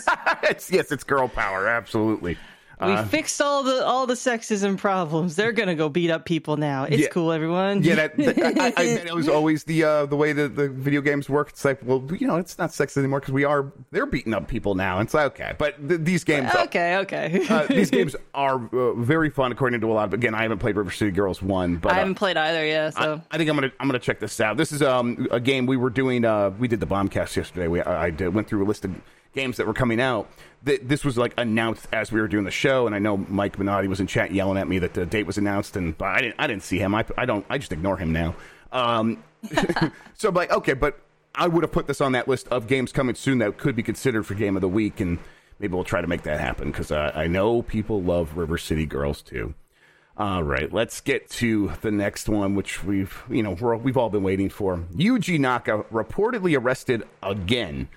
it's, 0.44 0.70
yes, 0.70 0.92
it's 0.92 1.04
girl 1.04 1.28
power. 1.28 1.66
Absolutely. 1.66 2.36
We 2.80 2.92
uh, 2.92 3.04
fixed 3.04 3.42
all 3.42 3.62
the 3.62 3.84
all 3.84 4.06
the 4.06 4.14
sexism 4.14 4.78
problems. 4.78 5.36
They're 5.36 5.52
gonna 5.52 5.74
go 5.74 5.90
beat 5.90 6.10
up 6.10 6.24
people 6.24 6.56
now. 6.56 6.84
It's 6.84 7.02
yeah, 7.02 7.08
cool, 7.08 7.30
everyone. 7.30 7.82
Yeah, 7.82 7.96
that, 7.96 8.16
that, 8.16 8.38
I, 8.38 8.72
I, 8.74 8.94
that 9.04 9.14
was 9.14 9.28
always 9.28 9.64
the 9.64 9.84
uh, 9.84 10.06
the 10.06 10.16
way 10.16 10.32
that 10.32 10.56
the 10.56 10.70
video 10.70 11.02
games 11.02 11.28
work. 11.28 11.50
It's 11.50 11.62
like, 11.62 11.80
well, 11.82 12.02
you 12.18 12.26
know, 12.26 12.36
it's 12.36 12.56
not 12.56 12.70
sexist 12.70 12.96
anymore 12.96 13.20
because 13.20 13.34
we 13.34 13.44
are 13.44 13.70
they're 13.90 14.06
beating 14.06 14.32
up 14.32 14.48
people 14.48 14.74
now. 14.74 14.98
It's 15.00 15.12
like 15.12 15.26
okay, 15.32 15.54
but 15.58 15.76
th- 15.86 16.00
these 16.02 16.24
games, 16.24 16.50
okay, 16.54 16.96
okay, 16.98 17.46
uh, 17.50 17.66
these 17.66 17.90
games 17.90 18.16
are 18.34 18.56
uh, 18.74 18.94
very 18.94 19.28
fun 19.28 19.52
according 19.52 19.82
to 19.82 19.90
a 19.90 19.92
lot. 19.92 20.08
Of, 20.08 20.14
again, 20.14 20.34
I 20.34 20.42
haven't 20.42 20.58
played 20.58 20.76
River 20.76 20.90
City 20.90 21.10
Girls 21.10 21.42
one, 21.42 21.76
but 21.76 21.92
I 21.92 21.96
haven't 21.96 22.14
played 22.14 22.38
either. 22.38 22.64
Yeah, 22.64 22.90
so 22.90 23.20
I, 23.30 23.34
I, 23.34 23.38
think 23.38 23.50
I'm 23.50 23.56
gonna 23.56 23.72
I'm 23.78 23.88
gonna 23.88 23.98
check 23.98 24.20
this 24.20 24.40
out. 24.40 24.56
This 24.56 24.72
is 24.72 24.80
um 24.80 25.28
a 25.30 25.40
game 25.40 25.66
we 25.66 25.76
were 25.76 25.90
doing. 25.90 26.24
Uh, 26.24 26.50
we 26.58 26.66
did 26.66 26.80
the 26.80 26.86
bombcast 26.86 27.36
yesterday. 27.36 27.68
We 27.68 27.82
I, 27.82 28.04
I 28.06 28.10
did, 28.10 28.32
went 28.32 28.48
through 28.48 28.64
a 28.64 28.66
list 28.66 28.86
of 28.86 28.94
games 29.34 29.56
that 29.58 29.66
were 29.66 29.74
coming 29.74 30.00
out. 30.00 30.30
That 30.64 30.88
this 30.88 31.04
was 31.04 31.16
like 31.16 31.32
announced 31.38 31.88
as 31.92 32.12
we 32.12 32.20
were 32.20 32.28
doing 32.28 32.44
the 32.44 32.50
show, 32.50 32.86
and 32.86 32.94
I 32.94 32.98
know 32.98 33.16
Mike 33.16 33.58
Minotti 33.58 33.88
was 33.88 34.00
in 34.00 34.06
chat 34.06 34.32
yelling 34.32 34.58
at 34.58 34.68
me 34.68 34.78
that 34.80 34.92
the 34.92 35.06
date 35.06 35.26
was 35.26 35.38
announced, 35.38 35.76
and 35.76 35.96
but 35.96 36.08
I 36.08 36.20
didn't 36.20 36.36
I 36.38 36.46
didn't 36.46 36.64
see 36.64 36.78
him. 36.78 36.94
I, 36.94 37.04
I 37.16 37.24
don't 37.24 37.46
I 37.48 37.58
just 37.58 37.72
ignore 37.72 37.96
him 37.96 38.12
now. 38.12 38.34
Um, 38.72 39.22
so 40.14 40.28
I'm 40.28 40.34
like 40.34 40.52
okay, 40.52 40.74
but 40.74 41.00
I 41.34 41.48
would 41.48 41.62
have 41.62 41.72
put 41.72 41.86
this 41.86 42.00
on 42.00 42.12
that 42.12 42.28
list 42.28 42.48
of 42.48 42.66
games 42.66 42.92
coming 42.92 43.14
soon 43.14 43.38
that 43.38 43.56
could 43.56 43.76
be 43.76 43.82
considered 43.82 44.24
for 44.24 44.34
game 44.34 44.56
of 44.56 44.60
the 44.60 44.68
week, 44.68 45.00
and 45.00 45.18
maybe 45.58 45.74
we'll 45.74 45.84
try 45.84 46.00
to 46.00 46.06
make 46.06 46.22
that 46.24 46.40
happen 46.40 46.70
because 46.70 46.90
uh, 46.90 47.12
I 47.14 47.26
know 47.26 47.62
people 47.62 48.02
love 48.02 48.36
River 48.36 48.58
City 48.58 48.86
Girls 48.86 49.22
too. 49.22 49.54
All 50.16 50.42
right, 50.42 50.70
let's 50.70 51.00
get 51.00 51.30
to 51.30 51.72
the 51.80 51.90
next 51.90 52.28
one, 52.28 52.54
which 52.54 52.84
we've 52.84 53.22
you 53.30 53.42
know 53.42 53.52
we 53.52 53.90
have 53.90 53.96
all 53.96 54.10
been 54.10 54.22
waiting 54.22 54.50
for. 54.50 54.76
Yuji 54.94 55.38
Naka 55.38 55.84
reportedly 55.90 56.58
arrested 56.60 57.04
again 57.22 57.88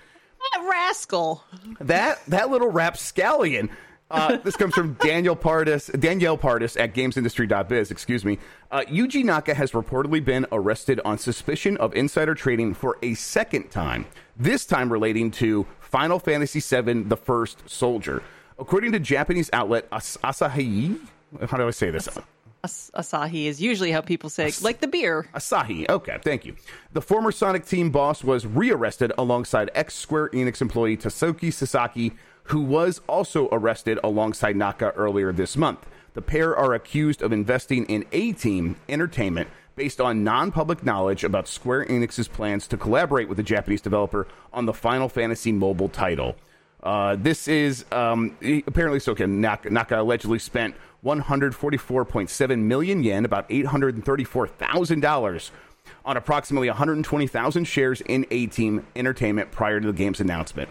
that 0.52 0.68
rascal. 0.68 1.44
That 1.80 2.24
that 2.28 2.50
little 2.50 2.70
rapscallion. 2.70 3.70
Uh, 4.10 4.36
this 4.44 4.56
comes 4.56 4.74
from 4.74 4.92
Daniel 4.94 5.34
Partis, 5.34 5.86
Danielle 5.98 6.36
Partis 6.36 6.76
at 6.76 6.94
GamesIndustry.biz. 6.94 7.90
Excuse 7.90 8.24
me. 8.24 8.38
Uh, 8.70 8.82
Yuji 8.82 9.24
Naka 9.24 9.54
has 9.54 9.72
reportedly 9.72 10.24
been 10.24 10.46
arrested 10.52 11.00
on 11.04 11.18
suspicion 11.18 11.76
of 11.78 11.94
insider 11.94 12.34
trading 12.34 12.74
for 12.74 12.98
a 13.02 13.14
second 13.14 13.70
time. 13.70 14.06
This 14.36 14.66
time 14.66 14.92
relating 14.92 15.30
to 15.32 15.66
Final 15.80 16.18
Fantasy 16.18 16.60
VII: 16.60 17.04
The 17.04 17.16
First 17.16 17.68
Soldier. 17.68 18.22
According 18.58 18.92
to 18.92 19.00
Japanese 19.00 19.50
outlet 19.52 19.86
As- 19.90 20.18
Asahi, 20.22 21.00
how 21.48 21.56
do 21.56 21.66
I 21.66 21.70
say 21.70 21.90
this? 21.90 22.08
Asahi 22.64 23.46
is 23.46 23.60
usually 23.60 23.90
how 23.90 24.00
people 24.00 24.30
say, 24.30 24.46
As- 24.46 24.62
like 24.62 24.80
the 24.80 24.88
beer. 24.88 25.26
Asahi. 25.34 25.88
Okay, 25.88 26.18
thank 26.22 26.44
you. 26.44 26.56
The 26.92 27.02
former 27.02 27.30
Sonic 27.32 27.66
team 27.66 27.90
boss 27.90 28.24
was 28.24 28.46
rearrested 28.46 29.12
alongside 29.18 29.70
ex 29.74 29.94
Square 29.94 30.30
Enix 30.30 30.60
employee 30.60 30.96
Taisuke 30.96 31.52
Sasaki, 31.52 32.12
who 32.44 32.60
was 32.60 33.00
also 33.08 33.48
arrested 33.52 33.98
alongside 34.02 34.56
Naka 34.56 34.90
earlier 34.92 35.32
this 35.32 35.56
month. 35.56 35.86
The 36.14 36.22
pair 36.22 36.56
are 36.56 36.74
accused 36.74 37.22
of 37.22 37.32
investing 37.32 37.84
in 37.86 38.04
A 38.12 38.32
Team 38.32 38.76
Entertainment 38.88 39.48
based 39.76 40.00
on 40.00 40.22
non 40.22 40.52
public 40.52 40.84
knowledge 40.84 41.24
about 41.24 41.48
Square 41.48 41.86
Enix's 41.86 42.28
plans 42.28 42.66
to 42.68 42.76
collaborate 42.76 43.28
with 43.28 43.36
the 43.36 43.42
Japanese 43.42 43.80
developer 43.80 44.26
on 44.52 44.66
the 44.66 44.72
Final 44.72 45.08
Fantasy 45.08 45.52
mobile 45.52 45.88
title. 45.88 46.36
Uh, 46.84 47.16
this 47.16 47.48
is 47.48 47.86
um, 47.90 48.36
apparently 48.66 49.00
so. 49.00 49.14
Naka, 49.14 49.70
Naka 49.70 50.02
allegedly 50.02 50.38
spent 50.38 50.74
144.7 51.02 52.58
million 52.58 53.02
yen, 53.02 53.24
about 53.24 53.48
$834,000, 53.48 55.50
on 56.04 56.16
approximately 56.16 56.68
120,000 56.68 57.64
shares 57.64 58.02
in 58.02 58.26
A 58.30 58.46
Team 58.46 58.86
Entertainment 58.94 59.50
prior 59.50 59.80
to 59.80 59.86
the 59.86 59.94
game's 59.94 60.20
announcement. 60.20 60.68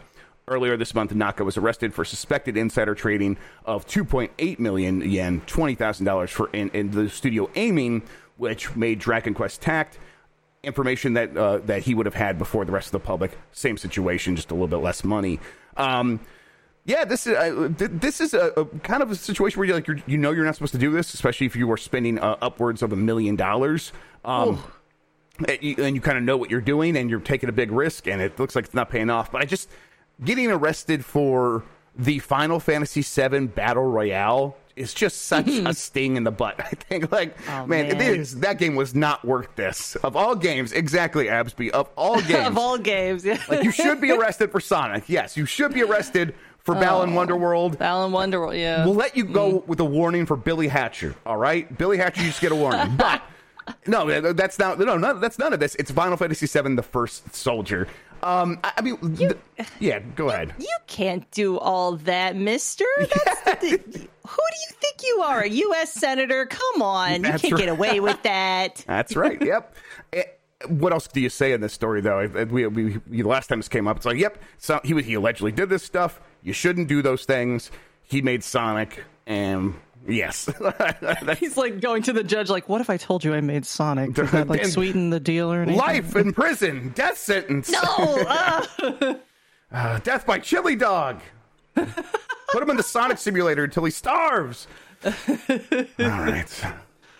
Earlier 0.47 0.77
this 0.77 0.93
month, 0.93 1.15
Naka 1.15 1.43
was 1.43 1.57
arrested 1.57 1.93
for 1.93 2.05
suspected 2.05 2.57
insider 2.57 2.93
trading 2.93 3.37
of 3.65 3.87
2.8 3.87 4.59
million 4.59 5.01
yen, 5.09 5.41
$20,000 5.41 6.29
for 6.29 6.49
in, 6.53 6.69
in, 6.71 6.91
the 6.91 7.09
studio 7.09 7.49
Aiming, 7.55 8.03
which 8.37 8.75
made 8.75 8.99
Dragon 8.99 9.33
Quest 9.33 9.61
Tact 9.61 9.97
information 10.63 11.13
that 11.13 11.35
uh, 11.35 11.57
that 11.59 11.83
he 11.83 11.93
would 11.93 12.05
have 12.05 12.15
had 12.15 12.37
before 12.37 12.65
the 12.65 12.71
rest 12.71 12.87
of 12.87 12.93
the 12.93 12.99
public. 12.99 13.37
Same 13.51 13.77
situation, 13.77 14.35
just 14.35 14.51
a 14.51 14.53
little 14.53 14.67
bit 14.67 14.77
less 14.77 15.03
money. 15.03 15.39
Um, 15.77 16.19
yeah, 16.85 17.05
this 17.05 17.27
is 17.27 17.33
uh, 17.35 17.69
this 17.77 18.19
is 18.19 18.33
a, 18.33 18.47
a, 18.57 18.65
kind 18.79 19.01
of 19.01 19.09
a 19.09 19.15
situation 19.15 19.57
where 19.57 19.67
you 19.67 19.73
like 19.73 19.87
you're, 19.87 19.99
you 20.05 20.17
know 20.17 20.31
you're 20.31 20.43
not 20.43 20.55
supposed 20.55 20.73
to 20.73 20.77
do 20.77 20.91
this, 20.91 21.13
especially 21.13 21.45
if 21.45 21.55
you 21.55 21.71
are 21.71 21.77
spending 21.77 22.19
uh, 22.19 22.37
upwards 22.41 22.81
of 22.81 22.91
a 22.91 22.97
million 22.97 23.35
dollars. 23.35 23.93
Um, 24.25 24.61
and 25.47 25.57
you, 25.61 25.75
and 25.79 25.95
you 25.95 26.01
kind 26.01 26.17
of 26.17 26.23
know 26.23 26.35
what 26.35 26.51
you're 26.51 26.61
doing, 26.61 26.97
and 26.97 27.09
you're 27.09 27.21
taking 27.21 27.47
a 27.47 27.53
big 27.53 27.71
risk, 27.71 28.07
and 28.07 28.21
it 28.21 28.37
looks 28.37 28.55
like 28.55 28.65
it's 28.65 28.73
not 28.73 28.89
paying 28.89 29.09
off. 29.09 29.31
But 29.31 29.41
I 29.41 29.45
just 29.45 29.69
getting 30.23 30.51
arrested 30.51 31.05
for 31.05 31.63
the 31.95 32.19
Final 32.19 32.59
Fantasy 32.59 33.01
VII 33.01 33.47
Battle 33.47 33.83
Royale 33.83 34.57
is 34.75 34.93
just 34.93 35.23
such 35.23 35.47
a 35.47 35.73
sting 35.73 36.15
in 36.15 36.23
the 36.23 36.31
butt. 36.31 36.55
I 36.59 36.69
think, 36.69 37.11
like, 37.11 37.37
oh, 37.47 37.65
man, 37.65 37.67
man, 37.67 37.85
it 37.87 38.01
is 38.01 38.39
that 38.39 38.57
game 38.57 38.75
was 38.75 38.95
not 38.95 39.23
worth 39.25 39.55
this. 39.55 39.95
Of 39.97 40.15
all 40.15 40.35
games, 40.35 40.71
exactly, 40.71 41.29
Absby. 41.29 41.71
Of 41.71 41.89
all 41.95 42.21
games, 42.21 42.47
of 42.47 42.57
all 42.57 42.77
games, 42.77 43.25
yeah. 43.25 43.41
like 43.49 43.63
you 43.63 43.71
should 43.71 44.01
be 44.01 44.11
arrested 44.17 44.51
for 44.51 44.59
Sonic. 44.59 45.07
Yes, 45.07 45.37
you 45.37 45.45
should 45.45 45.73
be 45.73 45.83
arrested 45.83 46.35
for 46.59 46.75
oh, 46.75 46.79
Balan 46.79 47.11
Wonderworld. 47.11 47.77
Balan 47.77 48.11
Wonderworld, 48.11 48.59
yeah. 48.59 48.85
We'll 48.85 48.95
let 48.95 49.15
you 49.15 49.25
go 49.25 49.59
mm. 49.59 49.67
with 49.67 49.79
a 49.79 49.85
warning 49.85 50.25
for 50.25 50.35
Billy 50.35 50.67
Hatcher. 50.67 51.15
All 51.25 51.37
right, 51.37 51.77
Billy 51.77 51.97
Hatcher, 51.97 52.21
you 52.21 52.27
just 52.27 52.41
get 52.41 52.51
a 52.51 52.55
warning. 52.55 52.95
but 52.95 53.21
no, 53.87 54.33
that's 54.33 54.59
not 54.59 54.79
no, 54.79 54.97
no, 54.97 55.19
that's 55.19 55.39
none 55.39 55.53
of 55.53 55.59
this. 55.59 55.75
It's 55.75 55.91
Final 55.91 56.17
Fantasy 56.17 56.47
VII: 56.47 56.75
The 56.75 56.83
First 56.83 57.35
Soldier. 57.35 57.87
Um, 58.23 58.59
I, 58.63 58.71
I 58.77 58.81
mean, 58.81 58.97
you, 59.01 59.37
th- 59.57 59.69
yeah, 59.79 59.99
go 60.15 60.29
ahead. 60.29 60.53
You 60.63 60.77
can't 60.87 61.29
do 61.31 61.57
all 61.57 61.97
that, 61.97 62.35
Mister. 62.35 62.85
Yeah. 62.99 63.55
The, 63.55 63.67
who 63.67 63.77
do 63.77 64.57
you 64.59 64.75
think 64.79 65.03
you 65.03 65.21
are? 65.25 65.41
A 65.41 65.49
U.S. 65.49 65.91
senator? 65.93 66.45
Come 66.45 66.81
on, 66.81 67.23
that's 67.23 67.43
you 67.43 67.49
can't 67.49 67.53
right. 67.53 67.65
get 67.65 67.69
away 67.69 67.99
with 67.99 68.21
that. 68.23 68.83
That's 68.87 69.15
right. 69.15 69.41
Yep. 69.43 69.75
Eh, 70.13 70.23
what 70.67 70.93
else 70.93 71.07
do 71.07 71.19
you 71.19 71.29
say 71.29 71.51
in 71.51 71.61
this 71.61 71.73
story, 71.73 71.99
though? 72.01 72.25
We, 72.49 72.67
we, 72.67 72.97
we, 73.09 73.23
last 73.23 73.47
time 73.47 73.59
this 73.59 73.67
came 73.67 73.87
up, 73.87 73.97
it's 73.97 74.05
like, 74.05 74.17
yep, 74.17 74.37
so 74.57 74.79
he 74.83 75.01
he 75.01 75.15
allegedly 75.15 75.51
did 75.51 75.69
this 75.69 75.83
stuff. 75.83 76.21
You 76.41 76.53
shouldn't 76.53 76.87
do 76.87 77.01
those 77.01 77.25
things. 77.25 77.71
He 78.03 78.21
made 78.21 78.43
Sonic, 78.43 79.03
and 79.25 79.73
yes, 80.07 80.49
he's 81.39 81.57
like 81.57 81.79
going 81.79 82.03
to 82.03 82.13
the 82.13 82.23
judge, 82.23 82.49
like, 82.49 82.69
"What 82.69 82.81
if 82.81 82.89
I 82.89 82.97
told 82.97 83.23
you 83.23 83.33
I 83.33 83.41
made 83.41 83.65
Sonic? 83.65 84.13
Does 84.13 84.31
that 84.31 84.47
like 84.47 84.65
sweeten 84.67 85.09
the 85.09 85.19
deal 85.19 85.51
or 85.51 85.61
anything?" 85.61 85.79
Life 85.79 86.15
in 86.15 86.33
prison, 86.33 86.91
death 86.95 87.17
sentence. 87.17 87.69
No, 87.69 87.81
uh. 88.27 88.65
uh, 89.71 89.99
death 89.99 90.25
by 90.25 90.39
chili 90.39 90.75
dog. 90.75 91.21
Put 91.75 92.63
him 92.63 92.69
in 92.69 92.77
the 92.77 92.83
Sonic 92.83 93.17
simulator 93.17 93.63
until 93.63 93.83
he 93.83 93.91
starves. 93.91 94.67
All 95.05 95.11
right. 95.97 96.65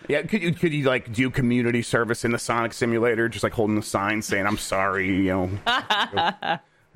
Yeah, 0.08 0.22
could 0.22 0.42
you 0.42 0.52
could 0.52 0.72
you 0.72 0.84
like 0.84 1.12
do 1.12 1.30
community 1.30 1.82
service 1.82 2.24
in 2.24 2.32
the 2.32 2.38
Sonic 2.38 2.72
simulator, 2.72 3.28
just 3.28 3.42
like 3.42 3.52
holding 3.52 3.78
a 3.78 3.82
sign 3.82 4.22
saying 4.22 4.46
"I'm 4.46 4.58
sorry," 4.58 5.08
you 5.08 5.24
know? 5.24 5.50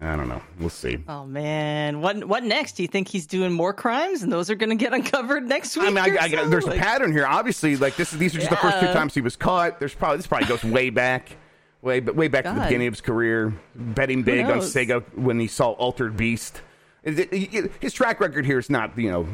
I 0.00 0.14
don't 0.14 0.28
know. 0.28 0.40
We'll 0.60 0.68
see. 0.70 0.98
Oh 1.08 1.26
man, 1.26 2.00
what 2.00 2.24
what 2.24 2.44
next? 2.44 2.74
Do 2.74 2.82
you 2.82 2.88
think 2.88 3.08
he's 3.08 3.26
doing 3.26 3.52
more 3.52 3.72
crimes, 3.72 4.22
and 4.22 4.32
those 4.32 4.48
are 4.48 4.54
going 4.54 4.70
to 4.70 4.76
get 4.76 4.92
uncovered 4.94 5.48
next 5.48 5.76
week? 5.76 5.86
I 5.86 5.90
mean, 5.90 5.98
I, 5.98 6.24
I, 6.24 6.28
so? 6.28 6.48
there's 6.48 6.66
like, 6.66 6.78
a 6.78 6.82
pattern 6.82 7.12
here. 7.12 7.26
Obviously, 7.26 7.76
like 7.76 7.96
this. 7.96 8.12
These 8.12 8.34
are 8.36 8.38
just 8.38 8.50
yeah. 8.50 8.56
the 8.56 8.62
first 8.62 8.80
two 8.80 8.92
times 8.92 9.14
he 9.14 9.20
was 9.20 9.34
caught. 9.34 9.80
There's 9.80 9.94
probably 9.94 10.18
this 10.18 10.26
probably 10.28 10.46
goes 10.46 10.62
way 10.62 10.90
back, 10.90 11.36
way 11.82 11.98
way 11.98 12.28
back 12.28 12.44
God. 12.44 12.54
to 12.54 12.60
the 12.60 12.66
beginning 12.66 12.86
of 12.86 12.94
his 12.94 13.00
career, 13.00 13.52
betting 13.74 14.22
big 14.22 14.46
on 14.46 14.58
Sega 14.58 15.02
when 15.16 15.40
he 15.40 15.48
saw 15.48 15.70
Altered 15.72 16.16
Beast. 16.16 16.62
His 17.02 17.92
track 17.92 18.20
record 18.20 18.46
here 18.46 18.58
is 18.58 18.70
not 18.70 18.96
you 18.96 19.10
know 19.10 19.26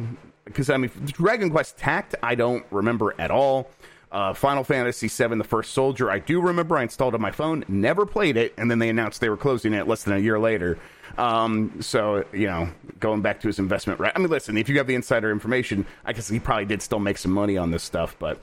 because 0.47 0.71
I 0.71 0.79
mean 0.79 0.91
Dragon 1.05 1.51
Quest 1.51 1.77
Tact 1.77 2.15
I 2.23 2.35
don't 2.35 2.65
remember 2.71 3.15
at 3.19 3.31
all. 3.31 3.71
Uh, 4.15 4.33
Final 4.33 4.63
Fantasy 4.63 5.09
VII: 5.09 5.39
The 5.39 5.45
First 5.45 5.73
Soldier. 5.73 6.09
I 6.09 6.21
do 6.21 6.41
remember 6.41 6.77
I 6.77 6.85
installed 6.85 7.17
on 7.17 7.21
my 7.21 7.33
phone, 7.33 7.65
never 7.67 8.07
played 8.07 8.37
it, 8.37 8.55
and 8.57 8.71
then 8.71 8.79
they 8.79 8.89
announced 8.89 9.21
they 9.21 9.29
were 9.29 9.37
closing 9.37 9.75
it 9.75 9.89
less 9.89 10.05
than 10.05 10.15
a 10.15 10.21
year 10.21 10.39
later. 10.39 10.79
Um, 11.19 11.83
so 11.83 12.25
you 12.33 12.47
know, 12.47 12.69
going 13.01 13.23
back 13.23 13.41
to 13.41 13.49
his 13.49 13.59
investment, 13.59 13.99
right? 13.99 14.13
I 14.15 14.21
mean, 14.21 14.31
listen, 14.31 14.57
if 14.57 14.69
you 14.69 14.79
have 14.79 14.87
the 14.87 14.95
insider 14.95 15.33
information, 15.33 15.85
I 16.05 16.13
guess 16.13 16.29
he 16.29 16.39
probably 16.39 16.67
did 16.67 16.81
still 16.81 17.01
make 17.01 17.19
some 17.19 17.33
money 17.33 17.59
on 17.59 17.73
this 17.73 17.83
stuff, 17.83 18.15
but 18.21 18.41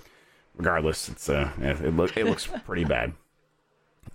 regardless, 0.57 1.07
it's 1.07 1.29
uh, 1.29 1.49
it, 1.61 1.95
look, 1.95 2.17
it 2.17 2.25
looks 2.25 2.47
pretty 2.65 2.83
bad. 2.83 3.13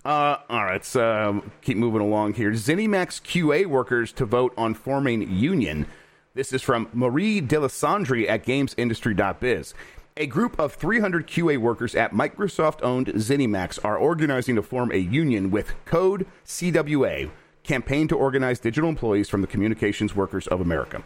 Uh, 0.05 0.37
all 0.51 0.63
right, 0.63 0.85
so 0.85 1.43
keep 1.63 1.75
moving 1.75 2.01
along 2.01 2.35
here. 2.35 2.51
ZeniMax 2.51 3.23
QA 3.23 3.65
workers 3.65 4.11
to 4.11 4.25
vote 4.25 4.53
on 4.57 4.75
forming 4.75 5.27
union. 5.27 5.87
This 6.35 6.53
is 6.53 6.61
from 6.61 6.87
Marie 6.93 7.41
Dealessandri 7.41 8.29
at 8.29 8.45
GamesIndustry.biz. 8.45 9.73
A 10.19 10.25
group 10.25 10.59
of 10.59 10.73
300 10.73 11.27
QA 11.27 11.59
workers 11.59 11.93
at 11.93 12.11
Microsoft 12.11 12.81
owned 12.81 13.05
ZeniMax 13.05 13.77
are 13.85 13.99
organizing 13.99 14.55
to 14.55 14.63
form 14.63 14.91
a 14.91 14.97
union 14.97 15.51
with 15.51 15.75
Code 15.85 16.25
CWA, 16.43 17.29
Campaign 17.61 18.07
to 18.07 18.15
Organize 18.15 18.57
Digital 18.57 18.89
Employees 18.89 19.29
from 19.29 19.41
the 19.41 19.47
Communications 19.47 20.15
Workers 20.15 20.47
of 20.47 20.59
America. 20.59 21.03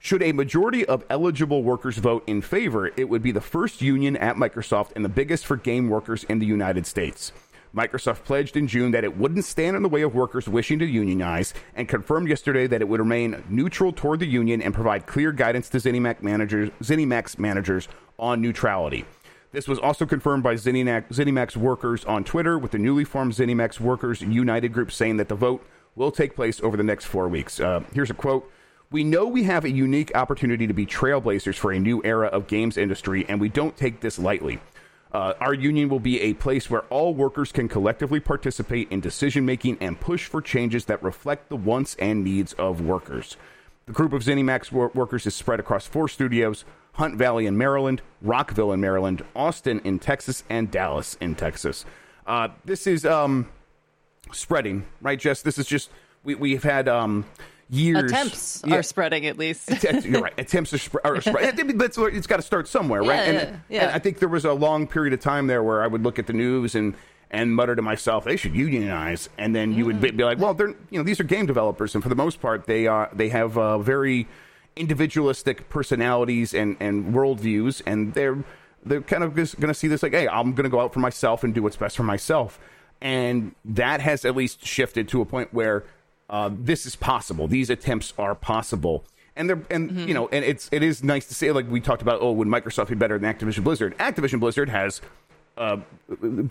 Should 0.00 0.24
a 0.24 0.32
majority 0.32 0.84
of 0.84 1.04
eligible 1.08 1.62
workers 1.62 1.98
vote 1.98 2.24
in 2.26 2.42
favor, 2.42 2.88
it 2.96 3.08
would 3.08 3.22
be 3.22 3.30
the 3.30 3.40
first 3.40 3.82
union 3.82 4.16
at 4.16 4.34
Microsoft 4.34 4.96
and 4.96 5.04
the 5.04 5.08
biggest 5.08 5.46
for 5.46 5.56
game 5.56 5.88
workers 5.88 6.24
in 6.24 6.40
the 6.40 6.46
United 6.46 6.86
States. 6.86 7.30
Microsoft 7.74 8.24
pledged 8.24 8.56
in 8.56 8.66
June 8.66 8.90
that 8.90 9.04
it 9.04 9.16
wouldn't 9.16 9.44
stand 9.44 9.76
in 9.76 9.82
the 9.84 9.88
way 9.88 10.02
of 10.02 10.14
workers 10.14 10.48
wishing 10.48 10.80
to 10.80 10.84
unionize 10.84 11.54
and 11.76 11.88
confirmed 11.88 12.28
yesterday 12.28 12.66
that 12.66 12.80
it 12.80 12.88
would 12.88 12.98
remain 12.98 13.44
neutral 13.48 13.92
toward 13.92 14.18
the 14.18 14.26
union 14.26 14.60
and 14.60 14.74
provide 14.74 15.06
clear 15.06 15.30
guidance 15.30 15.68
to 15.68 15.78
ZeniMax 15.78 16.20
managers, 16.20 16.70
ZeniMax 16.82 17.38
managers 17.38 17.86
on 18.20 18.40
neutrality. 18.40 19.04
This 19.52 19.66
was 19.66 19.80
also 19.80 20.06
confirmed 20.06 20.44
by 20.44 20.54
ZeniMax, 20.54 21.08
ZeniMax 21.08 21.56
workers 21.56 22.04
on 22.04 22.22
Twitter, 22.22 22.56
with 22.56 22.70
the 22.70 22.78
newly 22.78 23.04
formed 23.04 23.32
ZeniMax 23.32 23.80
Workers 23.80 24.22
United 24.22 24.72
group 24.72 24.92
saying 24.92 25.16
that 25.16 25.28
the 25.28 25.34
vote 25.34 25.66
will 25.96 26.12
take 26.12 26.36
place 26.36 26.60
over 26.60 26.76
the 26.76 26.84
next 26.84 27.06
four 27.06 27.28
weeks. 27.28 27.58
Uh, 27.58 27.82
here's 27.92 28.10
a 28.10 28.14
quote. 28.14 28.48
We 28.92 29.02
know 29.02 29.26
we 29.26 29.44
have 29.44 29.64
a 29.64 29.70
unique 29.70 30.12
opportunity 30.14 30.66
to 30.66 30.72
be 30.72 30.86
trailblazers 30.86 31.56
for 31.56 31.72
a 31.72 31.80
new 31.80 32.00
era 32.04 32.28
of 32.28 32.46
games 32.46 32.76
industry, 32.76 33.24
and 33.28 33.40
we 33.40 33.48
don't 33.48 33.76
take 33.76 34.00
this 34.00 34.18
lightly. 34.18 34.60
Uh, 35.12 35.34
our 35.40 35.54
union 35.54 35.88
will 35.88 36.00
be 36.00 36.20
a 36.20 36.34
place 36.34 36.70
where 36.70 36.82
all 36.82 37.14
workers 37.14 37.50
can 37.50 37.68
collectively 37.68 38.20
participate 38.20 38.90
in 38.92 39.00
decision 39.00 39.44
making 39.44 39.76
and 39.80 39.98
push 39.98 40.26
for 40.26 40.40
changes 40.40 40.84
that 40.84 41.02
reflect 41.02 41.48
the 41.48 41.56
wants 41.56 41.96
and 41.96 42.22
needs 42.22 42.52
of 42.52 42.80
workers. 42.80 43.36
The 43.86 43.92
group 43.92 44.12
of 44.12 44.22
ZeniMax 44.22 44.70
wor- 44.70 44.92
workers 44.94 45.26
is 45.26 45.34
spread 45.34 45.58
across 45.58 45.86
four 45.86 46.08
studios 46.08 46.64
Hunt 46.94 47.16
Valley 47.16 47.46
in 47.46 47.56
Maryland, 47.56 48.02
Rockville 48.22 48.72
in 48.72 48.80
Maryland, 48.80 49.24
Austin 49.34 49.80
in 49.84 49.98
Texas, 49.98 50.44
and 50.50 50.70
Dallas 50.70 51.16
in 51.20 51.34
Texas. 51.34 51.84
Uh, 52.26 52.48
this 52.64 52.86
is 52.86 53.04
um, 53.06 53.48
spreading, 54.32 54.84
right, 55.00 55.18
Jess? 55.18 55.42
This 55.42 55.58
is 55.58 55.66
just, 55.66 55.90
we, 56.24 56.34
we've 56.34 56.62
had 56.62 56.88
um, 56.88 57.24
years. 57.68 58.10
Attempts 58.10 58.62
Yeah. 58.66 58.76
are 58.76 58.82
spreading 58.82 59.26
at 59.26 59.38
least. 59.38 59.70
Att- 59.70 60.04
You're 60.04 60.20
right. 60.20 60.34
Attempts 60.38 60.70
to 60.70 60.78
spread. 60.78 61.06
Are 61.06 61.20
spread. 61.20 61.58
I 61.58 61.62
mean, 61.62 61.80
it's 61.80 62.26
got 62.26 62.36
to 62.36 62.42
start 62.42 62.68
somewhere, 62.68 63.00
right? 63.02 63.08
Yeah, 63.08 63.22
and, 63.40 63.60
yeah. 63.68 63.82
and 63.84 63.90
I 63.92 63.98
think 63.98 64.18
there 64.18 64.28
was 64.28 64.44
a 64.44 64.52
long 64.52 64.86
period 64.86 65.12
of 65.14 65.20
time 65.20 65.46
there 65.46 65.62
where 65.62 65.82
I 65.82 65.86
would 65.86 66.02
look 66.02 66.18
at 66.18 66.26
the 66.26 66.32
news 66.32 66.74
and 66.74 66.94
and 67.32 67.54
mutter 67.54 67.76
to 67.76 67.82
myself, 67.82 68.24
they 68.24 68.34
should 68.36 68.56
unionize, 68.56 69.28
and 69.38 69.54
then 69.54 69.72
you 69.72 69.86
would 69.86 70.00
be, 70.00 70.10
be 70.10 70.24
like, 70.24 70.38
well, 70.40 70.52
they're 70.52 70.74
you 70.90 70.98
know 70.98 71.04
these 71.04 71.20
are 71.20 71.24
game 71.24 71.46
developers, 71.46 71.94
and 71.94 72.02
for 72.02 72.08
the 72.08 72.16
most 72.16 72.40
part, 72.40 72.66
they 72.66 72.88
are 72.88 73.08
they 73.12 73.28
have 73.28 73.56
uh, 73.56 73.78
very 73.78 74.26
individualistic 74.76 75.68
personalities 75.68 76.54
and 76.54 76.76
and 76.80 77.14
worldviews, 77.14 77.82
and 77.86 78.14
they're 78.14 78.42
they're 78.84 79.02
kind 79.02 79.22
of 79.22 79.36
just 79.36 79.60
going 79.60 79.68
to 79.68 79.74
see 79.74 79.88
this 79.88 80.02
like, 80.02 80.12
hey, 80.12 80.28
I'm 80.28 80.52
going 80.52 80.64
to 80.64 80.70
go 80.70 80.80
out 80.80 80.92
for 80.92 81.00
myself 81.00 81.44
and 81.44 81.54
do 81.54 81.62
what's 81.62 81.76
best 81.76 81.96
for 81.96 82.02
myself, 82.02 82.58
and 83.00 83.54
that 83.64 84.00
has 84.00 84.24
at 84.24 84.34
least 84.36 84.64
shifted 84.64 85.08
to 85.08 85.20
a 85.20 85.26
point 85.26 85.52
where 85.52 85.84
uh, 86.30 86.50
this 86.52 86.86
is 86.86 86.96
possible. 86.96 87.48
These 87.48 87.70
attempts 87.70 88.14
are 88.18 88.34
possible. 88.34 89.04
And 89.36 89.48
they're 89.48 89.62
and 89.70 90.08
you 90.08 90.14
know 90.14 90.28
and 90.28 90.44
it's 90.44 90.68
it 90.72 90.82
is 90.82 91.02
nice 91.02 91.26
to 91.28 91.34
say 91.34 91.50
like 91.52 91.70
we 91.70 91.80
talked 91.80 92.02
about 92.02 92.20
oh 92.20 92.32
would 92.32 92.48
Microsoft 92.48 92.88
be 92.88 92.94
better 92.94 93.18
than 93.18 93.32
Activision 93.32 93.64
Blizzard 93.64 93.96
Activision 93.98 94.38
Blizzard 94.40 94.68
has 94.68 95.00
uh, 95.56 95.78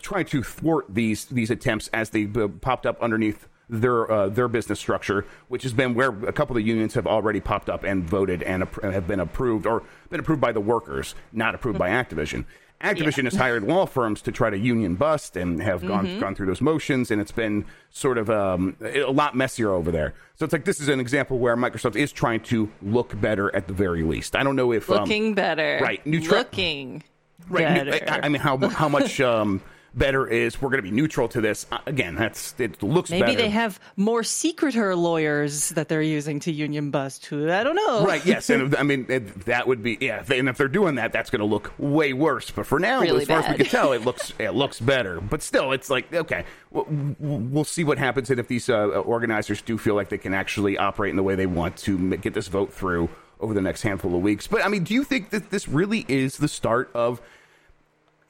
tried 0.01 0.27
to 0.29 0.41
thwart 0.41 0.85
these 0.89 1.25
these 1.25 1.51
attempts 1.51 1.89
as 1.93 2.11
they 2.11 2.27
uh, 2.35 2.47
popped 2.47 2.85
up 2.85 2.99
underneath 3.01 3.47
their 3.69 4.11
uh, 4.11 4.29
their 4.29 4.47
business 4.47 4.79
structure, 4.79 5.25
which 5.47 5.63
has 5.63 5.73
been 5.73 5.93
where 5.93 6.09
a 6.25 6.33
couple 6.33 6.57
of 6.57 6.65
unions 6.65 6.93
have 6.95 7.05
already 7.07 7.39
popped 7.39 7.69
up 7.69 7.83
and 7.83 8.03
voted 8.03 8.41
and 8.43 8.63
appro- 8.63 8.91
have 8.91 9.07
been 9.07 9.19
approved 9.19 9.65
or 9.67 9.83
been 10.09 10.19
approved 10.19 10.41
by 10.41 10.51
the 10.51 10.59
workers, 10.61 11.15
not 11.31 11.53
approved 11.55 11.77
by 11.77 11.89
Activision. 11.89 12.45
Activision 12.81 13.25
has 13.25 13.35
hired 13.35 13.63
law 13.63 13.85
firms 13.85 14.21
to 14.21 14.31
try 14.31 14.49
to 14.49 14.57
union 14.57 14.95
bust 14.95 15.35
and 15.35 15.61
have 15.61 15.85
gone 15.85 16.17
gone 16.19 16.33
through 16.33 16.45
those 16.47 16.61
motions, 16.61 17.11
and 17.11 17.19
it's 17.21 17.31
been 17.33 17.65
sort 17.89 18.17
of 18.17 18.29
um, 18.29 18.77
a 18.81 19.03
lot 19.11 19.35
messier 19.35 19.69
over 19.71 19.91
there. 19.91 20.13
So 20.37 20.45
it's 20.45 20.53
like 20.53 20.63
this 20.63 20.79
is 20.79 20.87
an 20.87 21.01
example 21.01 21.39
where 21.39 21.57
Microsoft 21.57 21.97
is 21.97 22.13
trying 22.13 22.39
to 22.43 22.71
look 22.81 23.19
better 23.19 23.53
at 23.53 23.67
the 23.67 23.73
very 23.73 24.01
least. 24.03 24.33
I 24.33 24.43
don't 24.43 24.55
know 24.55 24.71
if 24.71 24.89
um, 24.89 25.01
Looking 25.01 25.33
better. 25.33 25.79
right, 25.81 26.03
neutra- 26.05 26.31
Looking 26.31 27.03
Right. 27.49 27.85
better. 27.85 28.11
I, 28.11 28.25
I 28.27 28.29
mean, 28.29 28.41
how 28.41 28.57
how 28.69 28.87
much 28.87 29.19
um, 29.19 29.61
better 29.93 30.27
is 30.27 30.61
we're 30.61 30.69
going 30.69 30.83
to 30.83 30.89
be 30.89 30.95
neutral 30.95 31.27
to 31.29 31.41
this? 31.41 31.65
Uh, 31.71 31.79
again, 31.85 32.15
that's 32.15 32.53
it 32.59 32.81
looks 32.83 33.09
Maybe 33.09 33.25
better. 33.25 33.37
they 33.37 33.49
have 33.49 33.79
more 33.95 34.23
secreter 34.23 34.95
lawyers 34.95 35.69
that 35.69 35.87
they're 35.89 36.01
using 36.01 36.39
to 36.41 36.51
union 36.51 36.91
bust. 36.91 37.25
Who 37.27 37.49
I 37.51 37.63
don't 37.63 37.75
know. 37.75 38.05
Right. 38.05 38.25
Yes. 38.25 38.49
And 38.49 38.75
I 38.77 38.83
mean 38.83 39.05
it, 39.09 39.45
that 39.45 39.67
would 39.67 39.83
be 39.83 39.97
yeah. 39.99 40.23
And 40.31 40.49
if 40.49 40.57
they're 40.57 40.67
doing 40.67 40.95
that, 40.95 41.11
that's 41.11 41.29
going 41.29 41.39
to 41.39 41.45
look 41.45 41.73
way 41.77 42.13
worse. 42.13 42.51
But 42.51 42.65
for 42.65 42.79
now, 42.79 43.01
Really 43.01 43.21
as 43.21 43.27
far 43.27 43.39
as 43.39 43.49
we 43.49 43.55
can 43.55 43.65
tell, 43.65 43.93
it 43.93 44.03
looks 44.03 44.33
it 44.39 44.51
looks 44.51 44.79
better. 44.79 45.19
But 45.21 45.41
still, 45.41 45.71
it's 45.71 45.89
like 45.89 46.13
okay, 46.13 46.45
we'll, 46.71 46.85
we'll 47.19 47.63
see 47.63 47.83
what 47.83 47.97
happens, 47.97 48.29
and 48.29 48.39
if 48.39 48.47
these 48.47 48.69
uh, 48.69 48.87
organizers 48.87 49.61
do 49.61 49.77
feel 49.77 49.95
like 49.95 50.09
they 50.09 50.17
can 50.17 50.33
actually 50.33 50.77
operate 50.77 51.09
in 51.11 51.15
the 51.15 51.23
way 51.23 51.35
they 51.35 51.45
want 51.47 51.77
to 51.77 52.17
get 52.17 52.33
this 52.33 52.47
vote 52.47 52.73
through 52.73 53.09
over 53.39 53.53
the 53.53 53.61
next 53.61 53.81
handful 53.83 54.13
of 54.15 54.21
weeks. 54.21 54.47
But 54.47 54.65
I 54.65 54.67
mean, 54.67 54.83
do 54.83 54.93
you 54.93 55.03
think 55.03 55.29
that 55.29 55.49
this 55.49 55.67
really 55.67 56.05
is 56.07 56.37
the 56.37 56.47
start 56.47 56.91
of? 56.93 57.21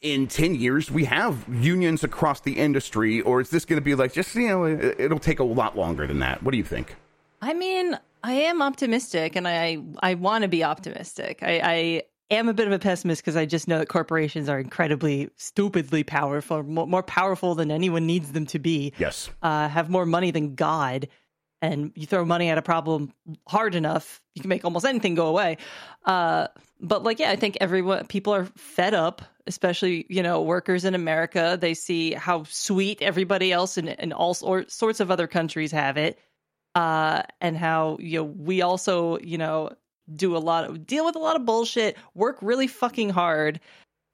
In 0.01 0.27
10 0.27 0.55
years, 0.55 0.89
we 0.89 1.03
have 1.05 1.43
unions 1.49 2.05
across 2.05 2.39
the 2.39 2.53
industry, 2.57 3.19
or 3.21 3.41
is 3.41 3.49
this 3.49 3.65
going 3.65 3.77
to 3.79 3.83
be 3.83 3.95
like 3.95 4.13
just, 4.13 4.33
you 4.33 4.47
know, 4.47 4.63
it- 4.63 4.95
it'll 4.99 5.19
take 5.19 5.39
a 5.39 5.43
lot 5.43 5.77
longer 5.77 6.07
than 6.07 6.19
that? 6.19 6.41
What 6.41 6.51
do 6.51 6.57
you 6.57 6.63
think? 6.63 6.95
I 7.41 7.53
mean, 7.53 7.97
I 8.23 8.33
am 8.33 8.61
optimistic, 8.61 9.35
and 9.35 9.45
I 9.47 9.77
I 10.01 10.13
want 10.13 10.43
to 10.43 10.47
be 10.47 10.63
optimistic. 10.63 11.39
I, 11.41 11.61
I 11.63 12.03
am 12.31 12.47
a 12.47 12.53
bit 12.53 12.67
of 12.67 12.73
a 12.73 12.79
pessimist 12.79 13.21
because 13.21 13.35
I 13.35 13.45
just 13.45 13.67
know 13.67 13.79
that 13.79 13.87
corporations 13.89 14.47
are 14.47 14.59
incredibly, 14.59 15.29
stupidly 15.35 16.03
powerful, 16.03 16.63
more, 16.63 16.87
more 16.87 17.03
powerful 17.03 17.55
than 17.55 17.69
anyone 17.71 18.05
needs 18.05 18.31
them 18.31 18.45
to 18.47 18.59
be. 18.59 18.93
Yes. 18.99 19.29
Uh, 19.41 19.67
have 19.67 19.89
more 19.89 20.05
money 20.05 20.31
than 20.31 20.55
God, 20.55 21.07
and 21.61 21.91
you 21.95 22.05
throw 22.05 22.23
money 22.23 22.49
at 22.49 22.57
a 22.57 22.61
problem 22.61 23.11
hard 23.47 23.75
enough, 23.75 24.21
you 24.35 24.41
can 24.41 24.49
make 24.49 24.63
almost 24.63 24.85
anything 24.85 25.15
go 25.15 25.27
away. 25.27 25.57
Uh, 26.05 26.47
but 26.81 27.03
like, 27.03 27.19
yeah, 27.19 27.31
I 27.31 27.35
think 27.35 27.57
everyone, 27.59 28.05
people 28.07 28.33
are 28.33 28.45
fed 28.55 28.93
up, 28.93 29.21
especially 29.47 30.05
you 30.09 30.23
know 30.23 30.41
workers 30.41 30.85
in 30.85 30.95
America. 30.95 31.57
They 31.59 31.73
see 31.73 32.13
how 32.13 32.43
sweet 32.45 33.01
everybody 33.01 33.51
else 33.51 33.77
in, 33.77 33.89
in 33.89 34.13
all 34.13 34.33
sor- 34.33 34.67
sorts 34.67 34.99
of 34.99 35.11
other 35.11 35.27
countries 35.27 35.71
have 35.71 35.97
it, 35.97 36.19
uh, 36.75 37.23
and 37.41 37.57
how 37.57 37.97
you 37.99 38.19
know 38.19 38.23
we 38.23 38.61
also 38.61 39.17
you 39.19 39.37
know 39.37 39.71
do 40.15 40.35
a 40.35 40.39
lot 40.39 40.65
of 40.65 40.85
deal 40.85 41.05
with 41.05 41.15
a 41.15 41.19
lot 41.19 41.35
of 41.35 41.45
bullshit, 41.45 41.97
work 42.13 42.37
really 42.41 42.67
fucking 42.67 43.09
hard. 43.09 43.59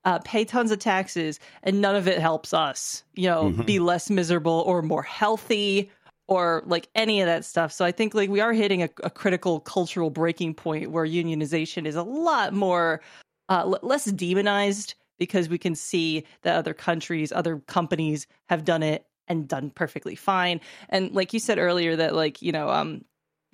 Uh, 0.03 0.19
pay 0.19 0.45
tons 0.45 0.69
of 0.69 0.77
taxes, 0.77 1.39
and 1.63 1.81
none 1.81 1.95
of 1.95 2.07
it 2.07 2.19
helps 2.19 2.53
us, 2.53 3.03
you 3.15 3.27
know, 3.27 3.49
be 3.65 3.79
less 3.79 4.07
miserable 4.07 4.63
or 4.67 4.83
more 4.83 5.01
healthy 5.01 5.89
or 6.27 6.63
like 6.65 6.87
any 6.95 7.21
of 7.21 7.27
that 7.27 7.45
stuff. 7.45 7.71
So 7.71 7.85
I 7.85 7.91
think 7.91 8.13
like 8.13 8.29
we 8.29 8.39
are 8.39 8.53
hitting 8.53 8.83
a, 8.83 8.89
a 9.03 9.09
critical 9.09 9.59
cultural 9.59 10.09
breaking 10.09 10.55
point 10.55 10.91
where 10.91 11.05
unionization 11.05 11.85
is 11.85 11.95
a 11.95 12.03
lot 12.03 12.53
more 12.53 13.01
uh, 13.49 13.61
l- 13.65 13.79
less 13.81 14.05
demonized 14.05 14.95
because 15.17 15.47
we 15.49 15.57
can 15.57 15.75
see 15.75 16.25
that 16.41 16.55
other 16.55 16.73
countries, 16.73 17.31
other 17.31 17.59
companies 17.67 18.27
have 18.49 18.65
done 18.65 18.83
it 18.83 19.05
and 19.27 19.47
done 19.47 19.69
perfectly 19.69 20.15
fine. 20.15 20.59
And 20.89 21.11
like 21.13 21.33
you 21.33 21.39
said 21.39 21.57
earlier, 21.57 21.95
that 21.95 22.15
like 22.15 22.41
you 22.41 22.51
know, 22.51 22.69
um, 22.69 23.05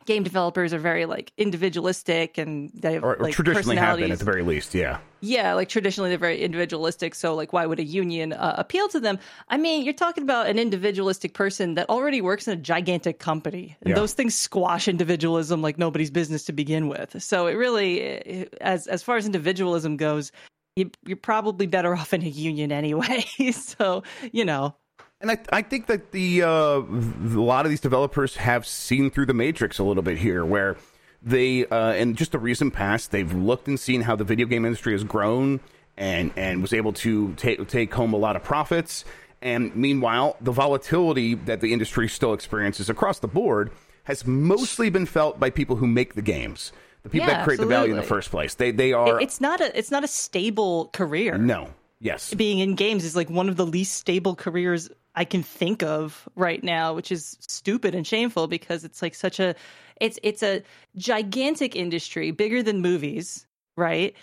game 0.06 0.24
developers 0.24 0.74
are 0.74 0.80
very 0.80 1.06
like 1.06 1.32
individualistic 1.38 2.38
and 2.38 2.72
they 2.74 2.94
have 2.94 3.04
Or, 3.04 3.16
or 3.16 3.24
like 3.24 3.34
traditionally 3.34 3.78
have 3.78 3.98
been 3.98 4.12
at 4.12 4.20
the 4.20 4.26
very 4.26 4.44
least, 4.44 4.74
yeah. 4.74 5.00
Yeah, 5.22 5.54
like 5.54 5.70
traditionally 5.70 6.10
they're 6.10 6.18
very 6.18 6.42
individualistic. 6.42 7.14
So, 7.14 7.36
like, 7.36 7.54
why 7.54 7.68
would 7.68 7.80
a 7.80 7.84
union 7.84 8.34
uh, 8.34 8.56
appeal 8.58 8.88
to 8.90 9.00
them? 9.00 9.20
I 9.50 9.58
mean, 9.58 9.84
you're 9.84 9.94
talking 9.94 10.24
about 10.24 10.48
an 10.48 10.58
individualistic 10.58 11.36
person 11.36 11.76
that 11.76 11.90
already 11.90 12.22
works 12.22 12.48
in 12.48 12.58
a 12.58 12.62
gigantic 12.62 13.20
company, 13.20 13.78
and 13.82 13.90
Yeah. 13.90 13.96
those 13.96 14.14
things 14.14 14.34
squash 14.36 14.88
individualism 14.88 15.62
like 15.62 15.78
nobody's 15.78 16.10
business 16.10 16.44
to 16.46 16.54
begin 16.54 16.88
with. 16.88 17.22
So, 17.22 17.46
it 17.46 17.54
really, 17.54 18.48
as 18.62 18.88
as 18.88 19.04
far 19.04 19.18
as 19.18 19.28
individualism 19.28 19.96
goes, 19.96 20.32
you, 20.76 20.90
you're 21.06 21.18
probably 21.18 21.68
better 21.68 21.96
off 22.00 22.14
in 22.14 22.24
a 22.24 22.28
union 22.28 22.72
anyway. 22.72 23.24
so, 23.52 24.02
you 24.32 24.44
know, 24.44 24.76
And 25.22 25.32
I, 25.32 25.38
I 25.52 25.62
think 25.62 25.88
that 25.88 26.12
the 26.12 26.44
uh, 26.44 26.50
a 26.50 26.82
lot 26.82 27.66
of 27.66 27.70
these 27.70 27.80
developers 27.80 28.36
have 28.38 28.66
seen 28.66 29.10
through 29.12 29.28
the 29.28 29.34
matrix 29.34 29.78
a 29.80 29.84
little 29.84 30.04
bit 30.04 30.18
here, 30.18 30.44
where 30.44 30.78
they 31.22 31.66
uh, 31.68 31.94
in 31.94 32.16
just 32.16 32.32
the 32.32 32.40
recent 32.40 32.74
past 32.74 33.12
they've 33.12 33.32
looked 33.32 33.68
and 33.68 33.80
seen 33.80 34.02
how 34.02 34.16
the 34.16 34.24
video 34.24 34.48
game 34.48 34.66
industry 34.66 34.94
has 34.94 35.04
grown 35.04 35.60
and 35.98 36.32
and 36.36 36.62
was 36.62 36.74
able 36.74 36.94
to 36.94 37.34
take 37.36 37.68
take 37.68 37.94
home 37.94 38.14
a 38.14 38.18
lot 38.18 38.36
of 38.36 38.44
profits. 38.44 39.06
And 39.44 39.76
meanwhile, 39.76 40.38
the 40.42 40.52
volatility 40.52 41.34
that 41.36 41.62
the 41.62 41.74
industry 41.74 42.08
still 42.08 42.34
experiences 42.34 42.90
across 42.90 43.20
the 43.20 43.28
board 43.28 43.72
has 44.06 44.26
mostly 44.26 44.90
been 44.90 45.06
felt 45.06 45.40
by 45.40 45.50
people 45.52 45.76
who 45.76 45.88
make 45.88 46.16
the 46.16 46.22
games, 46.22 46.72
the 47.04 47.10
people 47.10 47.28
Yeah, 47.28 47.38
that 47.38 47.44
create 47.44 47.60
the 47.60 47.66
value 47.68 47.92
in 47.92 47.98
the 47.98 48.04
first 48.04 48.32
place. 48.32 48.56
They 48.56 48.72
they 48.72 48.94
are 48.94 49.20
it- 49.20 49.24
it's 49.24 49.40
not 49.42 49.62
a 49.62 49.78
it's 49.78 49.92
not 49.92 50.04
a 50.04 50.08
stable 50.08 50.90
career. 50.94 51.38
no 51.38 51.70
yes 52.00 52.34
being 52.34 52.58
in 52.58 52.74
games 52.74 53.04
is 53.04 53.16
like 53.16 53.30
one 53.30 53.48
of 53.48 53.58
the 53.58 53.66
least 53.66 53.94
stable 53.94 54.36
careers 54.36 54.90
I 55.16 55.26
can 55.26 55.44
think 55.44 55.84
of 55.84 56.28
right 56.36 56.64
now, 56.64 56.94
which 56.94 57.12
is 57.12 57.38
stupid 57.42 57.94
and 57.96 58.08
shameful 58.08 58.48
because 58.48 58.84
it's 58.84 59.02
like 59.02 59.16
such 59.16 59.40
a 59.40 59.56
it's 60.00 60.18
it's 60.24 60.42
a 60.44 60.64
gigantic 60.96 61.76
industry, 61.76 62.32
bigger 62.32 62.64
than 62.64 62.82
movies, 62.82 63.46
right? 63.76 64.16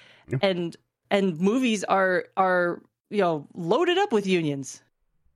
And 0.42 0.76
and 1.10 1.38
movies 1.40 1.84
are 1.84 2.26
are 2.36 2.82
you 3.10 3.20
know 3.20 3.46
loaded 3.54 3.98
up 3.98 4.12
with 4.12 4.26
unions. 4.26 4.82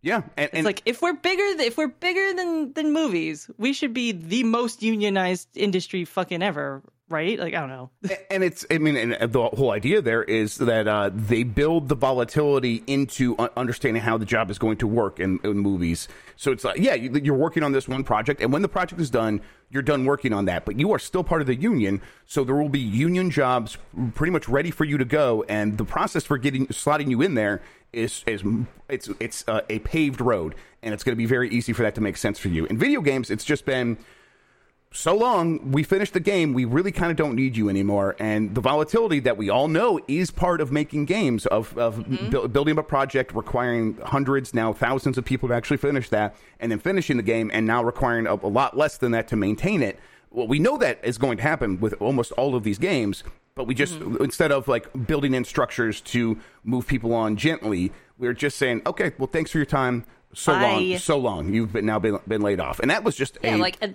yeah 0.03 0.23
and, 0.37 0.51
It's 0.53 0.65
like 0.65 0.83
if 0.85 1.01
we're 1.01 1.15
bigger 1.15 1.57
th- 1.57 1.69
if 1.69 1.77
we're 1.77 1.89
bigger 1.89 2.35
than 2.35 2.73
than 2.73 2.93
movies, 2.93 3.51
we 3.59 3.73
should 3.73 3.95
be 3.95 4.13
the 4.13 4.45
most 4.45 4.83
unionized 4.83 5.49
industry 5.57 6.05
fucking 6.05 6.43
ever 6.43 6.83
right? 7.13 7.39
Like 7.39 7.55
I 7.55 7.61
don't 7.61 7.69
know. 7.69 7.91
and 8.31 8.43
it's 8.43 8.67
I 8.71 8.79
mean, 8.79 8.97
and 8.97 9.33
the 9.33 9.43
whole 9.49 9.71
idea 9.71 10.03
there 10.03 10.25
is 10.25 10.57
that 10.57 10.89
uh, 10.89 11.11
they 11.15 11.45
build 11.45 11.89
the 11.89 11.95
volatility 11.95 12.83
into 12.87 13.37
understanding 13.57 14.03
how 14.03 14.19
the 14.19 14.25
job 14.25 14.51
is 14.51 14.59
going 14.59 14.79
to 14.79 14.87
work 14.87 15.21
in, 15.21 15.39
in 15.45 15.59
movies. 15.59 16.09
So 16.37 16.51
it's 16.51 16.65
like, 16.65 16.79
yeah, 16.79 16.95
you're 16.95 17.37
working 17.37 17.63
on 17.63 17.73
this 17.73 17.87
one 17.87 18.03
project, 18.03 18.41
and 18.41 18.53
when 18.53 18.63
the 18.63 18.69
project 18.69 19.01
is 19.01 19.11
done, 19.11 19.41
you're 19.71 19.83
done 19.83 20.05
working 20.05 20.33
on 20.33 20.47
that. 20.47 20.65
But 20.65 20.79
you 20.79 20.93
are 20.93 20.99
still 20.99 21.23
part 21.23 21.41
of 21.41 21.47
the 21.47 21.55
union, 21.55 22.01
so 22.27 22.43
there 22.43 22.57
will 22.57 22.69
be 22.69 22.81
union 22.81 23.31
jobs 23.31 23.79
pretty 24.15 24.33
much 24.33 24.49
ready 24.49 24.71
for 24.71 24.85
you 24.85 24.99
to 24.99 25.05
go. 25.05 25.45
And 25.49 25.79
the 25.79 25.85
process 25.85 26.25
for 26.25 26.39
getting 26.39 26.67
slotting 26.69 27.11
you 27.11 27.23
in 27.23 27.35
there 27.35 27.63
is 27.93 28.25
is 28.27 28.43
it's 28.89 29.09
it's 29.21 29.45
uh, 29.47 29.61
a 29.69 29.79
paved 29.81 30.21
road, 30.21 30.55
and 30.83 30.95
it's 30.95 31.05
going 31.05 31.13
to 31.13 31.17
be 31.17 31.27
very 31.27 31.51
easy 31.51 31.73
for 31.73 31.83
that 31.83 31.95
to 31.97 32.01
make 32.01 32.17
sense 32.17 32.39
for 32.39 32.49
you. 32.49 32.65
In 32.67 32.79
video 32.79 33.01
games, 33.01 33.31
it's 33.31 33.45
just 33.45 33.65
been 33.65 33.99
so 34.93 35.17
long, 35.17 35.73
we 35.73 35.83
finished 35.83 36.13
the 36.13 36.21
game. 36.21 36.53
We 36.53 36.65
really 36.65 36.93
kind 36.93 37.11
of 37.11 37.17
don't 37.17 37.35
need 37.35 37.57
you 37.57 37.69
anymore. 37.69 38.15
And 38.19 38.55
the 38.55 38.61
volatility 38.61 39.21
that 39.21 39.37
we 39.37 39.49
all 39.49 39.69
know 39.69 40.01
is 40.07 40.31
part 40.31 40.61
of 40.61 40.71
making 40.71 41.07
games, 41.07 41.47
of, 41.47 41.77
of 41.79 41.97
mm-hmm. 41.97 42.31
bu- 42.31 42.49
building 42.49 42.79
up 42.79 42.85
a 42.85 42.87
project 42.87 43.35
requiring 43.35 43.97
hundreds, 44.05 44.53
now 44.53 44.73
thousands 44.73 45.17
of 45.17 45.25
people 45.25 45.49
to 45.49 45.55
actually 45.55 45.79
finish 45.79 46.09
that, 46.11 46.37
and 46.61 46.71
then 46.71 46.79
finishing 46.79 47.17
the 47.17 47.23
game, 47.23 47.51
and 47.53 47.67
now 47.67 47.83
requiring 47.83 48.27
a, 48.27 48.35
a 48.35 48.47
lot 48.49 48.77
less 48.77 48.99
than 48.99 49.13
that 49.13 49.29
to 49.29 49.37
maintain 49.37 49.83
it. 49.83 49.99
Well, 50.31 50.47
we 50.47 50.59
know 50.59 50.77
that 50.79 51.01
is 51.03 51.19
going 51.19 51.39
to 51.39 51.43
happen 51.43 51.81
with 51.81 51.95
almost 52.01 52.33
all 52.33 52.55
of 52.55 52.63
these 52.63 52.79
games, 52.79 53.25
but 53.55 53.67
we 53.67 53.75
just, 53.75 53.95
mm-hmm. 53.95 54.23
instead 54.23 54.53
of 54.53 54.69
like 54.69 54.89
building 55.07 55.35
in 55.35 55.45
structures 55.45 56.01
to 56.03 56.39
move 56.65 56.87
people 56.87 57.15
on 57.15 57.37
gently, 57.37 57.93
we're 58.19 58.33
just 58.33 58.59
saying, 58.59 58.83
okay, 58.87 59.13
well, 59.19 59.27
thanks 59.27 59.51
for 59.51 59.59
your 59.59 59.67
time. 59.67 60.05
So 60.35 60.53
Bye. 60.53 60.61
long, 60.63 60.99
so 60.99 61.19
long. 61.19 61.53
You've 61.53 61.73
been 61.73 61.85
now 61.85 61.99
been, 61.99 62.19
been 62.27 62.41
laid 62.41 62.61
off, 62.61 62.81
and 62.81 62.91
that 62.91 63.05
was 63.05 63.17
just 63.17 63.37
yeah, 63.43 63.57
a, 63.57 63.59
like. 63.59 63.77
A- 63.83 63.95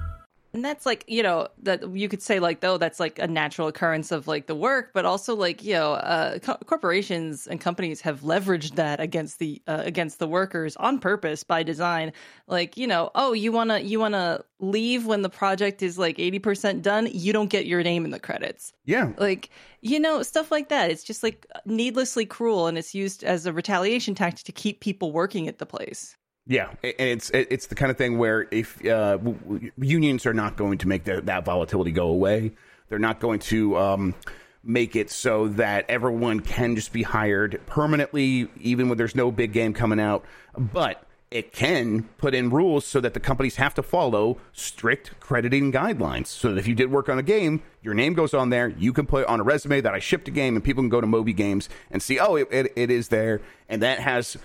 And 0.53 0.65
that's 0.65 0.85
like, 0.85 1.05
you 1.07 1.23
know, 1.23 1.47
that 1.63 1.95
you 1.95 2.09
could 2.09 2.21
say 2.21 2.39
like, 2.41 2.59
though, 2.59 2.77
that's 2.77 2.99
like 2.99 3.19
a 3.19 3.27
natural 3.27 3.69
occurrence 3.69 4.11
of 4.11 4.27
like 4.27 4.47
the 4.47 4.55
work, 4.55 4.91
but 4.93 5.05
also 5.05 5.33
like, 5.33 5.63
you 5.63 5.73
know, 5.73 5.93
uh, 5.93 6.39
co- 6.39 6.57
corporations 6.65 7.47
and 7.47 7.61
companies 7.61 8.01
have 8.01 8.19
leveraged 8.21 8.75
that 8.75 8.99
against 8.99 9.39
the 9.39 9.61
uh, 9.67 9.81
against 9.85 10.19
the 10.19 10.27
workers 10.27 10.75
on 10.75 10.99
purpose 10.99 11.43
by 11.43 11.63
design. 11.63 12.11
Like, 12.47 12.75
you 12.75 12.85
know, 12.85 13.11
oh, 13.15 13.31
you 13.31 13.53
wanna 13.53 13.79
you 13.79 13.99
wanna 13.99 14.43
leave 14.59 15.05
when 15.05 15.21
the 15.21 15.29
project 15.29 15.81
is 15.81 15.97
like 15.97 16.19
eighty 16.19 16.39
percent 16.39 16.81
done, 16.81 17.07
you 17.11 17.31
don't 17.31 17.49
get 17.49 17.65
your 17.65 17.81
name 17.81 18.03
in 18.03 18.11
the 18.11 18.19
credits. 18.19 18.73
Yeah, 18.83 19.13
like 19.17 19.49
you 19.79 20.01
know, 20.01 20.21
stuff 20.21 20.51
like 20.51 20.67
that. 20.67 20.91
It's 20.91 21.03
just 21.03 21.23
like 21.23 21.45
needlessly 21.65 22.25
cruel, 22.25 22.67
and 22.67 22.77
it's 22.77 22.93
used 22.93 23.23
as 23.23 23.45
a 23.45 23.53
retaliation 23.53 24.15
tactic 24.15 24.45
to 24.45 24.51
keep 24.51 24.81
people 24.81 25.13
working 25.13 25.47
at 25.47 25.59
the 25.59 25.65
place. 25.65 26.17
Yeah, 26.51 26.67
and 26.83 26.93
it's 26.99 27.29
it's 27.29 27.67
the 27.67 27.75
kind 27.75 27.89
of 27.89 27.97
thing 27.97 28.17
where 28.17 28.45
if 28.51 28.85
uh, 28.85 29.17
unions 29.77 30.25
are 30.25 30.33
not 30.33 30.57
going 30.57 30.79
to 30.79 30.87
make 30.89 31.05
the, 31.05 31.21
that 31.21 31.45
volatility 31.45 31.91
go 31.91 32.07
away, 32.07 32.51
they're 32.89 32.99
not 32.99 33.21
going 33.21 33.39
to 33.39 33.77
um, 33.77 34.15
make 34.61 34.97
it 34.97 35.09
so 35.09 35.47
that 35.47 35.85
everyone 35.87 36.41
can 36.41 36.75
just 36.75 36.91
be 36.91 37.03
hired 37.03 37.61
permanently, 37.67 38.49
even 38.59 38.89
when 38.89 38.97
there's 38.97 39.15
no 39.15 39.31
big 39.31 39.53
game 39.53 39.73
coming 39.73 39.97
out. 39.97 40.25
But 40.57 41.01
it 41.31 41.53
can 41.53 42.03
put 42.17 42.35
in 42.35 42.49
rules 42.49 42.85
so 42.85 42.99
that 42.99 43.13
the 43.13 43.21
companies 43.21 43.55
have 43.55 43.73
to 43.75 43.81
follow 43.81 44.37
strict 44.51 45.17
crediting 45.21 45.71
guidelines. 45.71 46.27
So 46.27 46.49
that 46.49 46.57
if 46.57 46.67
you 46.67 46.75
did 46.75 46.91
work 46.91 47.07
on 47.07 47.17
a 47.17 47.23
game, 47.23 47.63
your 47.81 47.93
name 47.93 48.13
goes 48.13 48.33
on 48.33 48.49
there. 48.49 48.67
You 48.67 48.91
can 48.91 49.05
put 49.05 49.25
on 49.27 49.39
a 49.39 49.43
resume 49.43 49.79
that 49.79 49.93
I 49.93 49.99
shipped 49.99 50.27
a 50.27 50.31
game, 50.31 50.57
and 50.57 50.65
people 50.65 50.83
can 50.83 50.89
go 50.89 50.99
to 50.99 51.07
Moby 51.07 51.31
Games 51.31 51.69
and 51.89 52.03
see, 52.03 52.19
oh, 52.19 52.35
it, 52.35 52.49
it, 52.51 52.73
it 52.75 52.91
is 52.91 53.07
there, 53.07 53.39
and 53.69 53.81
that 53.81 53.99
has 53.99 54.35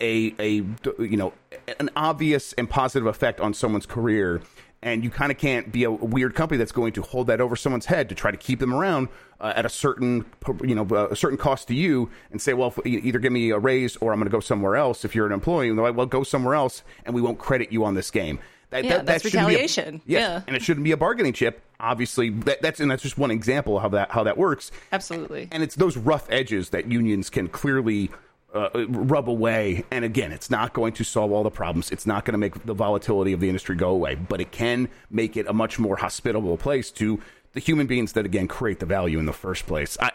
a 0.00 0.34
a 0.38 0.52
you 0.98 1.16
know 1.16 1.32
an 1.78 1.90
obvious 1.96 2.52
and 2.54 2.68
positive 2.68 3.06
effect 3.06 3.40
on 3.40 3.54
someone's 3.54 3.86
career 3.86 4.40
and 4.82 5.02
you 5.02 5.10
kind 5.10 5.32
of 5.32 5.38
can't 5.38 5.72
be 5.72 5.84
a 5.84 5.90
weird 5.90 6.34
company 6.34 6.58
that's 6.58 6.72
going 6.72 6.92
to 6.92 7.02
hold 7.02 7.26
that 7.26 7.40
over 7.40 7.56
someone's 7.56 7.86
head 7.86 8.08
to 8.08 8.14
try 8.14 8.30
to 8.30 8.36
keep 8.36 8.60
them 8.60 8.74
around 8.74 9.08
uh, 9.40 9.52
at 9.56 9.66
a 9.66 9.68
certain 9.68 10.24
you 10.62 10.74
know 10.74 10.84
a 11.10 11.16
certain 11.16 11.38
cost 11.38 11.68
to 11.68 11.74
you 11.74 12.10
and 12.30 12.40
say 12.40 12.52
well 12.52 12.74
either 12.84 13.18
give 13.18 13.32
me 13.32 13.50
a 13.50 13.58
raise 13.58 13.96
or 13.96 14.12
I'm 14.12 14.18
going 14.18 14.28
to 14.28 14.30
go 14.30 14.40
somewhere 14.40 14.76
else 14.76 15.04
if 15.04 15.14
you're 15.14 15.26
an 15.26 15.32
employee 15.32 15.68
and 15.68 15.78
like 15.78 15.96
well 15.96 16.06
go 16.06 16.22
somewhere 16.22 16.54
else 16.54 16.82
and 17.04 17.14
we 17.14 17.22
won't 17.22 17.38
credit 17.38 17.72
you 17.72 17.84
on 17.84 17.94
this 17.94 18.10
game 18.10 18.38
that, 18.70 18.84
yeah, 18.84 18.96
that, 18.96 19.06
that's 19.06 19.22
that 19.22 19.32
retaliation. 19.32 19.96
A, 19.96 20.00
yes, 20.06 20.20
yeah, 20.20 20.42
and 20.46 20.56
it 20.56 20.62
shouldn't 20.62 20.82
be 20.82 20.90
a 20.90 20.96
bargaining 20.96 21.32
chip. 21.32 21.62
Obviously, 21.78 22.30
that, 22.30 22.60
that's 22.62 22.80
and 22.80 22.90
that's 22.90 23.02
just 23.02 23.16
one 23.16 23.30
example 23.30 23.76
of 23.76 23.82
how 23.82 23.88
that 23.90 24.10
how 24.10 24.24
that 24.24 24.36
works. 24.36 24.72
Absolutely, 24.90 25.48
and 25.52 25.62
it's 25.62 25.76
those 25.76 25.96
rough 25.96 26.26
edges 26.30 26.70
that 26.70 26.90
unions 26.90 27.30
can 27.30 27.48
clearly 27.48 28.10
uh, 28.56 28.86
rub 28.88 29.28
away. 29.28 29.84
And 29.90 30.04
again, 30.04 30.32
it's 30.32 30.50
not 30.50 30.72
going 30.72 30.92
to 30.94 31.04
solve 31.04 31.32
all 31.32 31.42
the 31.42 31.50
problems. 31.50 31.90
It's 31.90 32.06
not 32.06 32.24
going 32.24 32.32
to 32.32 32.38
make 32.38 32.64
the 32.64 32.74
volatility 32.74 33.32
of 33.32 33.40
the 33.40 33.48
industry 33.48 33.76
go 33.76 33.90
away, 33.90 34.14
but 34.14 34.40
it 34.40 34.50
can 34.50 34.88
make 35.10 35.36
it 35.36 35.46
a 35.46 35.52
much 35.52 35.78
more 35.78 35.96
hospitable 35.96 36.56
place 36.56 36.90
to 36.92 37.20
the 37.52 37.60
human 37.60 37.86
beings 37.86 38.12
that 38.12 38.26
again 38.26 38.48
create 38.48 38.80
the 38.80 38.86
value 38.86 39.18
in 39.18 39.26
the 39.26 39.32
first 39.32 39.66
place. 39.66 39.96
I, 40.00 40.10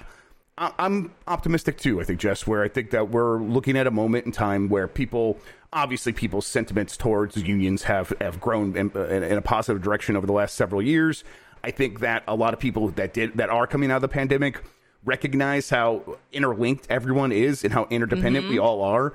I'm 0.57 1.13
optimistic 1.27 1.77
too. 1.77 2.01
I 2.01 2.03
think 2.03 2.19
Jess, 2.19 2.45
where 2.45 2.63
I 2.63 2.67
think 2.67 2.91
that 2.91 3.09
we're 3.09 3.41
looking 3.41 3.77
at 3.77 3.87
a 3.87 3.91
moment 3.91 4.25
in 4.25 4.31
time 4.31 4.69
where 4.69 4.87
people, 4.87 5.39
obviously, 5.73 6.13
people's 6.13 6.45
sentiments 6.45 6.97
towards 6.97 7.35
unions 7.37 7.83
have 7.83 8.13
have 8.21 8.39
grown 8.39 8.75
in, 8.77 8.91
in 8.91 9.37
a 9.37 9.41
positive 9.41 9.81
direction 9.81 10.15
over 10.15 10.27
the 10.27 10.33
last 10.33 10.55
several 10.55 10.81
years. 10.81 11.23
I 11.63 11.71
think 11.71 11.99
that 12.01 12.23
a 12.27 12.35
lot 12.35 12.53
of 12.53 12.59
people 12.59 12.89
that 12.89 13.13
did 13.13 13.37
that 13.37 13.49
are 13.49 13.65
coming 13.65 13.91
out 13.91 13.97
of 13.97 14.01
the 14.03 14.07
pandemic 14.07 14.61
recognize 15.05 15.69
how 15.69 16.17
interlinked 16.31 16.87
everyone 16.89 17.31
is 17.31 17.63
and 17.63 17.73
how 17.73 17.87
interdependent 17.89 18.45
mm-hmm. 18.45 18.53
we 18.53 18.59
all 18.59 18.83
are. 18.83 19.13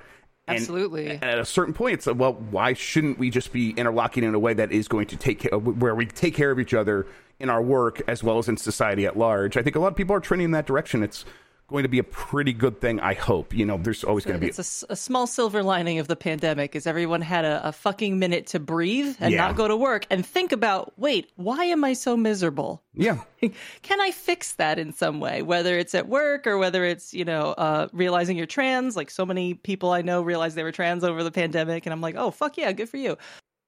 And 0.49 0.59
Absolutely. 0.59 1.11
At 1.11 1.38
a 1.38 1.44
certain 1.44 1.75
point, 1.75 1.94
it's 1.94 2.07
like, 2.07 2.18
well, 2.18 2.35
why 2.35 2.72
shouldn't 2.72 3.18
we 3.18 3.31
just 3.31 3.53
be 3.53 3.70
interlocking 3.70 4.22
in 4.22 4.35
a 4.35 4.38
way 4.38 4.55
that 4.55 4.70
is 4.70 4.87
going 4.87 5.07
to 5.09 5.16
take 5.16 5.40
care, 5.40 5.59
where 5.59 5.94
we 5.94 6.07
take 6.07 6.35
care 6.35 6.53
of 6.53 6.61
each 6.61 6.72
other 6.72 7.07
in 7.40 7.51
our 7.51 7.61
work 7.61 8.01
as 8.07 8.22
well 8.22 8.38
as 8.38 8.49
in 8.49 8.57
society 8.57 9.07
at 9.07 9.18
large? 9.18 9.57
I 9.57 9.62
think 9.62 9.75
a 9.75 9.81
lot 9.81 9.88
of 9.88 9.96
people 9.96 10.14
are 10.14 10.20
trending 10.20 10.46
in 10.46 10.51
that 10.53 10.66
direction. 10.66 11.03
It's 11.03 11.25
going 11.68 11.83
to 11.83 11.88
be 11.88 11.98
a 11.98 12.05
pretty 12.05 12.52
good 12.52 12.81
thing. 12.81 13.00
I 13.00 13.14
hope. 13.14 13.55
You 13.55 13.66
know, 13.66 13.76
there's 13.76 14.05
always 14.05 14.24
going 14.24 14.37
to 14.37 14.40
be. 14.40 14.48
It's 14.48 14.85
a, 14.85 14.92
a, 14.92 14.96
small 14.96 15.26
silver 15.26 15.62
lining 15.62 15.98
of 15.98 16.09
the 16.09 16.16
pandemic 16.16 16.76
is 16.76 16.87
everyone 16.87 17.20
had 17.20 17.44
a, 17.44 17.68
a 17.68 17.72
fucking 17.72 18.18
minute 18.18 18.46
to 18.48 18.61
breathe 18.61 19.16
and 19.20 19.33
yeah. 19.33 19.38
not 19.38 19.57
go 19.57 19.66
to 19.68 19.76
work 19.76 20.07
and 20.11 20.24
think 20.24 20.52
about, 20.52 20.92
wait, 20.98 21.31
why 21.37 21.64
am 21.64 21.85
I 21.85 21.92
so 21.94 22.16
miserable? 22.16 22.83
Yeah, 22.94 23.20
can 23.83 24.00
I 24.00 24.11
fix 24.11 24.52
that 24.55 24.79
in 24.79 24.92
some 24.92 25.20
way? 25.20 25.42
Whether 25.42 25.79
it's 25.79 25.94
at 25.94 26.09
work 26.09 26.46
or 26.46 26.59
whether 26.59 26.85
it's 26.85 27.12
you 27.12 27.24
know 27.24 27.52
uh, 27.52 27.88
realizing 27.92 28.37
you're 28.37 28.46
trans. 28.46 28.96
Like 28.96 29.11
so 29.11 29.26
many 29.26 29.55
people 29.55 29.90
I 29.92 30.02
know 30.02 30.22
realized 30.22 30.57
they 30.57 30.62
were 30.62 30.72
trans 30.72 31.05
over 31.05 31.22
the 31.22 31.33
pandemic, 31.33 31.87
and 31.87 31.92
I'm 31.92 32.00
like, 32.00 32.14
oh 32.16 32.31
fuck 32.31 32.57
yeah, 32.57 32.72
good 32.72 32.88
for 32.88 32.96
you. 32.96 33.16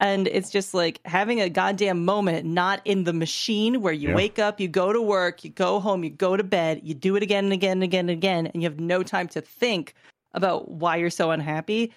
And 0.00 0.28
it's 0.28 0.50
just 0.50 0.74
like 0.74 1.00
having 1.04 1.40
a 1.40 1.50
goddamn 1.50 2.04
moment, 2.04 2.46
not 2.46 2.80
in 2.84 3.04
the 3.04 3.12
machine 3.12 3.80
where 3.80 3.92
you 3.92 4.10
yeah. 4.10 4.14
wake 4.14 4.38
up, 4.38 4.60
you 4.60 4.68
go 4.68 4.92
to 4.92 5.02
work, 5.02 5.42
you 5.42 5.50
go 5.50 5.80
home, 5.80 6.04
you 6.04 6.10
go 6.10 6.36
to 6.36 6.44
bed, 6.44 6.80
you 6.84 6.94
do 6.94 7.16
it 7.16 7.22
again 7.22 7.44
and 7.44 7.52
again 7.52 7.72
and 7.72 7.82
again 7.82 8.00
and 8.08 8.10
again, 8.10 8.46
and 8.46 8.62
you 8.62 8.68
have 8.68 8.78
no 8.78 9.02
time 9.02 9.26
to 9.28 9.40
think 9.40 9.94
about 10.34 10.70
why 10.70 10.96
you're 10.96 11.10
so 11.10 11.32
unhappy. 11.32 11.92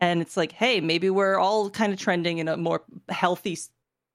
And 0.00 0.22
it's 0.22 0.36
like, 0.36 0.52
hey, 0.52 0.80
maybe 0.80 1.10
we're 1.10 1.38
all 1.38 1.70
kind 1.70 1.92
of 1.92 1.98
trending 1.98 2.38
in 2.38 2.46
a 2.46 2.56
more 2.56 2.82
healthy 3.08 3.58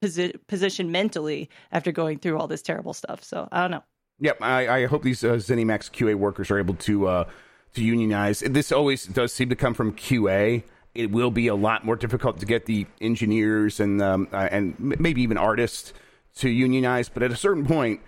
posi- 0.04 0.36
position 0.48 0.92
mentally 0.92 1.50
after 1.72 1.92
going 1.92 2.20
through 2.20 2.38
all 2.38 2.48
this 2.48 2.62
terrible 2.62 2.94
stuff. 2.94 3.24
So 3.24 3.50
I 3.52 3.62
don't 3.62 3.72
know. 3.72 3.84
Yep, 4.20 4.38
I, 4.42 4.68
I 4.68 4.86
hope 4.86 5.04
these 5.04 5.24
uh, 5.26 5.34
ZeniMax 5.34 5.92
QA 5.92 6.16
workers 6.16 6.50
are 6.50 6.58
able 6.58 6.76
to 6.76 7.08
uh, 7.08 7.30
to 7.74 7.84
unionize. 7.84 8.40
This 8.40 8.72
always 8.72 9.06
does 9.06 9.34
seem 9.34 9.50
to 9.50 9.56
come 9.56 9.74
from 9.74 9.92
QA 9.92 10.64
it 10.96 11.12
will 11.12 11.30
be 11.30 11.48
a 11.48 11.56
lot 11.56 11.86
more 11.86 11.96
difficult 11.96 12.40
to 12.40 12.46
get 12.46 12.66
the 12.66 12.88
engineers 13.02 13.80
and 13.80 14.02
um, 14.02 14.28
uh, 14.32 14.48
and 14.50 14.76
maybe 14.80 15.22
even 15.22 15.38
artists 15.38 15.94
to 16.38 16.50
unionize. 16.50 17.10
But 17.10 17.22
at 17.22 17.32
a 17.32 17.36
certain 17.36 17.66
point, 17.66 18.00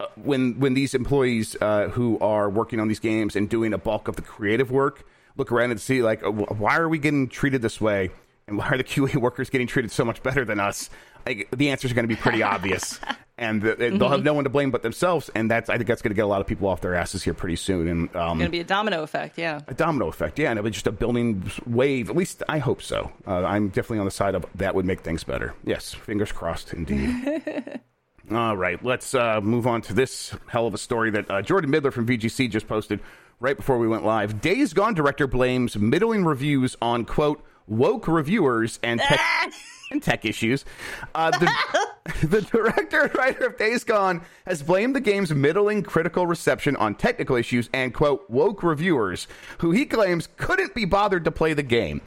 uh, 0.00 0.06
when 0.14 0.58
when 0.60 0.74
these 0.74 0.94
employees 0.94 1.56
uh, 1.60 1.88
who 1.88 2.18
are 2.20 2.48
working 2.48 2.80
on 2.80 2.88
these 2.88 3.00
games 3.00 3.36
and 3.36 3.48
doing 3.48 3.74
a 3.74 3.78
bulk 3.78 4.08
of 4.08 4.16
the 4.16 4.22
creative 4.22 4.70
work 4.70 5.04
look 5.36 5.52
around 5.52 5.70
and 5.70 5.80
see 5.80 6.02
like, 6.02 6.22
why 6.22 6.76
are 6.78 6.88
we 6.88 6.98
getting 6.98 7.28
treated 7.28 7.60
this 7.62 7.80
way, 7.80 8.10
and 8.46 8.56
why 8.56 8.68
are 8.68 8.78
the 8.78 8.84
QA 8.92 9.16
workers 9.16 9.50
getting 9.50 9.66
treated 9.66 9.90
so 9.90 10.04
much 10.04 10.22
better 10.22 10.44
than 10.44 10.60
us? 10.60 10.90
Like, 11.28 11.50
the 11.50 11.68
answer 11.68 11.86
is 11.86 11.92
going 11.92 12.04
to 12.04 12.08
be 12.08 12.16
pretty 12.16 12.42
obvious. 12.42 12.98
and 13.38 13.60
the, 13.60 13.74
mm-hmm. 13.74 13.98
they'll 13.98 14.08
have 14.08 14.24
no 14.24 14.32
one 14.32 14.44
to 14.44 14.50
blame 14.50 14.70
but 14.70 14.82
themselves. 14.82 15.30
And 15.34 15.50
that's 15.50 15.68
I 15.68 15.76
think 15.76 15.86
that's 15.86 16.00
going 16.00 16.10
to 16.10 16.14
get 16.14 16.24
a 16.24 16.26
lot 16.26 16.40
of 16.40 16.46
people 16.46 16.68
off 16.68 16.80
their 16.80 16.94
asses 16.94 17.22
here 17.22 17.34
pretty 17.34 17.56
soon. 17.56 17.86
And 17.86 18.16
um, 18.16 18.38
going 18.38 18.48
to 18.48 18.48
be 18.48 18.60
a 18.60 18.64
domino 18.64 19.02
effect, 19.02 19.36
yeah. 19.36 19.60
A 19.68 19.74
domino 19.74 20.08
effect, 20.08 20.38
yeah, 20.38 20.48
and 20.48 20.58
it'll 20.58 20.64
be 20.64 20.70
just 20.70 20.86
a 20.86 20.92
building 20.92 21.50
wave. 21.66 22.08
At 22.08 22.16
least 22.16 22.42
I 22.48 22.58
hope 22.58 22.80
so. 22.80 23.12
Uh, 23.26 23.44
I'm 23.44 23.68
definitely 23.68 23.98
on 23.98 24.06
the 24.06 24.10
side 24.10 24.34
of 24.34 24.46
that 24.54 24.74
would 24.74 24.86
make 24.86 25.00
things 25.00 25.22
better. 25.22 25.54
Yes, 25.64 25.92
fingers 25.92 26.32
crossed, 26.32 26.72
indeed. 26.72 27.42
All 28.30 28.56
right, 28.56 28.82
let's 28.82 29.14
uh, 29.14 29.40
move 29.42 29.66
on 29.66 29.82
to 29.82 29.94
this 29.94 30.34
hell 30.48 30.66
of 30.66 30.74
a 30.74 30.78
story 30.78 31.10
that 31.10 31.30
uh, 31.30 31.42
Jordan 31.42 31.70
Middler 31.70 31.90
from 31.90 32.06
VGC 32.06 32.50
just 32.50 32.68
posted 32.68 33.00
right 33.40 33.56
before 33.56 33.78
we 33.78 33.88
went 33.88 34.04
live. 34.04 34.40
Days 34.40 34.72
Gone 34.72 34.94
director 34.94 35.26
blames 35.26 35.76
middling 35.76 36.24
reviews 36.24 36.76
on, 36.82 37.04
quote, 37.04 37.42
woke 37.66 38.08
reviewers 38.08 38.78
and 38.82 39.00
tech, 39.00 39.20
and 39.90 40.02
tech 40.02 40.24
issues. 40.24 40.64
Uh, 41.14 41.30
the, 41.30 41.52
the 42.26 42.42
director 42.42 43.02
and 43.02 43.14
writer 43.14 43.46
of 43.46 43.56
Days 43.56 43.84
Gone 43.84 44.22
has 44.46 44.62
blamed 44.62 44.94
the 44.94 45.00
game's 45.00 45.32
middling 45.32 45.82
critical 45.82 46.26
reception 46.26 46.76
on 46.76 46.94
technical 46.94 47.36
issues 47.36 47.68
and, 47.72 47.94
quote, 47.94 48.28
woke 48.28 48.62
reviewers, 48.62 49.26
who 49.58 49.70
he 49.70 49.84
claims 49.84 50.28
couldn't 50.36 50.74
be 50.74 50.84
bothered 50.84 51.24
to 51.24 51.30
play 51.30 51.52
the 51.52 51.62
game. 51.62 52.00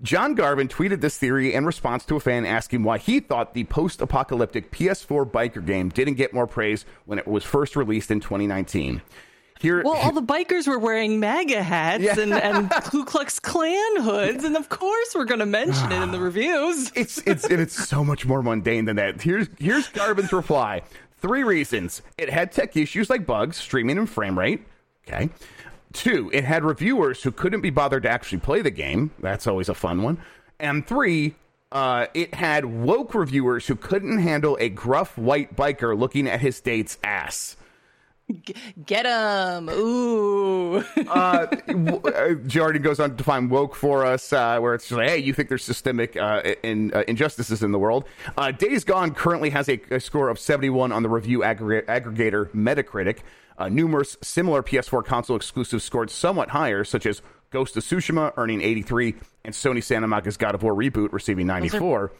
John 0.00 0.36
Garvin 0.36 0.68
tweeted 0.68 1.00
this 1.00 1.18
theory 1.18 1.52
in 1.52 1.66
response 1.66 2.04
to 2.04 2.14
a 2.14 2.20
fan 2.20 2.46
asking 2.46 2.84
why 2.84 2.98
he 2.98 3.18
thought 3.18 3.54
the 3.54 3.64
post 3.64 4.00
apocalyptic 4.00 4.70
PS4 4.70 5.28
biker 5.28 5.64
game 5.64 5.88
didn't 5.88 6.14
get 6.14 6.32
more 6.32 6.46
praise 6.46 6.84
when 7.04 7.18
it 7.18 7.26
was 7.26 7.42
first 7.42 7.74
released 7.74 8.12
in 8.12 8.20
2019. 8.20 9.02
Here, 9.60 9.82
well, 9.82 9.96
all 9.96 10.12
the 10.12 10.22
bikers 10.22 10.68
were 10.68 10.78
wearing 10.78 11.18
MAGA 11.18 11.62
hats 11.62 12.04
yeah. 12.04 12.18
and, 12.18 12.32
and 12.32 12.70
Ku 12.84 13.04
Klux 13.04 13.40
Klan 13.40 14.02
hoods, 14.02 14.44
and 14.44 14.56
of 14.56 14.68
course 14.68 15.14
we're 15.16 15.24
going 15.24 15.40
to 15.40 15.46
mention 15.46 15.90
it 15.90 16.00
in 16.00 16.12
the 16.12 16.20
reviews. 16.20 16.92
it's 16.94 17.18
it's 17.26 17.44
it's 17.46 17.88
so 17.88 18.04
much 18.04 18.24
more 18.24 18.42
mundane 18.42 18.84
than 18.84 18.96
that. 18.96 19.20
Here's 19.20 19.48
here's 19.58 19.88
Garvin's 19.88 20.32
reply: 20.32 20.82
three 21.20 21.42
reasons. 21.42 22.02
It 22.16 22.30
had 22.30 22.52
tech 22.52 22.76
issues 22.76 23.10
like 23.10 23.26
bugs, 23.26 23.56
streaming, 23.56 23.98
and 23.98 24.08
frame 24.08 24.38
rate. 24.38 24.64
Okay. 25.06 25.28
Two, 25.92 26.30
it 26.32 26.44
had 26.44 26.64
reviewers 26.64 27.22
who 27.22 27.32
couldn't 27.32 27.62
be 27.62 27.70
bothered 27.70 28.02
to 28.02 28.10
actually 28.10 28.38
play 28.38 28.62
the 28.62 28.70
game. 28.70 29.10
That's 29.20 29.46
always 29.46 29.68
a 29.68 29.74
fun 29.74 30.02
one. 30.02 30.18
And 30.60 30.86
three, 30.86 31.34
uh, 31.72 32.06
it 32.14 32.34
had 32.34 32.64
woke 32.66 33.14
reviewers 33.14 33.66
who 33.66 33.74
couldn't 33.74 34.18
handle 34.18 34.56
a 34.60 34.68
gruff 34.68 35.16
white 35.16 35.56
biker 35.56 35.98
looking 35.98 36.28
at 36.28 36.40
his 36.40 36.60
date's 36.60 36.98
ass. 37.02 37.56
Get 38.86 39.06
him! 39.06 39.68
Ooh. 39.70 40.78
uh, 40.78 41.46
uh 41.46 42.34
Jordan 42.46 42.82
goes 42.82 43.00
on 43.00 43.10
to 43.10 43.16
define 43.16 43.48
woke 43.48 43.74
for 43.74 44.04
us, 44.04 44.32
uh, 44.32 44.58
where 44.58 44.74
it's 44.74 44.88
just 44.88 44.98
like, 44.98 45.08
hey, 45.08 45.18
you 45.18 45.32
think 45.32 45.48
there's 45.48 45.64
systemic 45.64 46.16
uh, 46.16 46.42
in, 46.62 46.92
uh, 46.94 47.04
injustices 47.08 47.62
in 47.62 47.72
the 47.72 47.78
world. 47.78 48.04
Uh, 48.36 48.50
Days 48.50 48.84
Gone 48.84 49.14
currently 49.14 49.50
has 49.50 49.68
a, 49.68 49.80
a, 49.90 50.00
score 50.00 50.28
of 50.28 50.38
71 50.38 50.92
on 50.92 51.02
the 51.02 51.08
review 51.08 51.40
aggregator 51.40 52.50
Metacritic. 52.50 53.18
Uh, 53.56 53.68
numerous 53.68 54.16
similar 54.22 54.62
PS4 54.62 55.04
console 55.04 55.36
exclusives 55.36 55.82
scored 55.82 56.10
somewhat 56.10 56.50
higher, 56.50 56.84
such 56.84 57.06
as 57.06 57.22
Ghost 57.50 57.76
of 57.76 57.82
Tsushima 57.82 58.32
earning 58.36 58.60
83 58.60 59.14
and 59.44 59.54
Sony 59.54 59.82
Santa 59.82 60.06
Monika's 60.06 60.36
God 60.36 60.54
of 60.54 60.62
War 60.62 60.74
reboot 60.74 61.12
receiving 61.12 61.46
94. 61.46 61.80
Those 61.80 61.88
are 61.88 62.12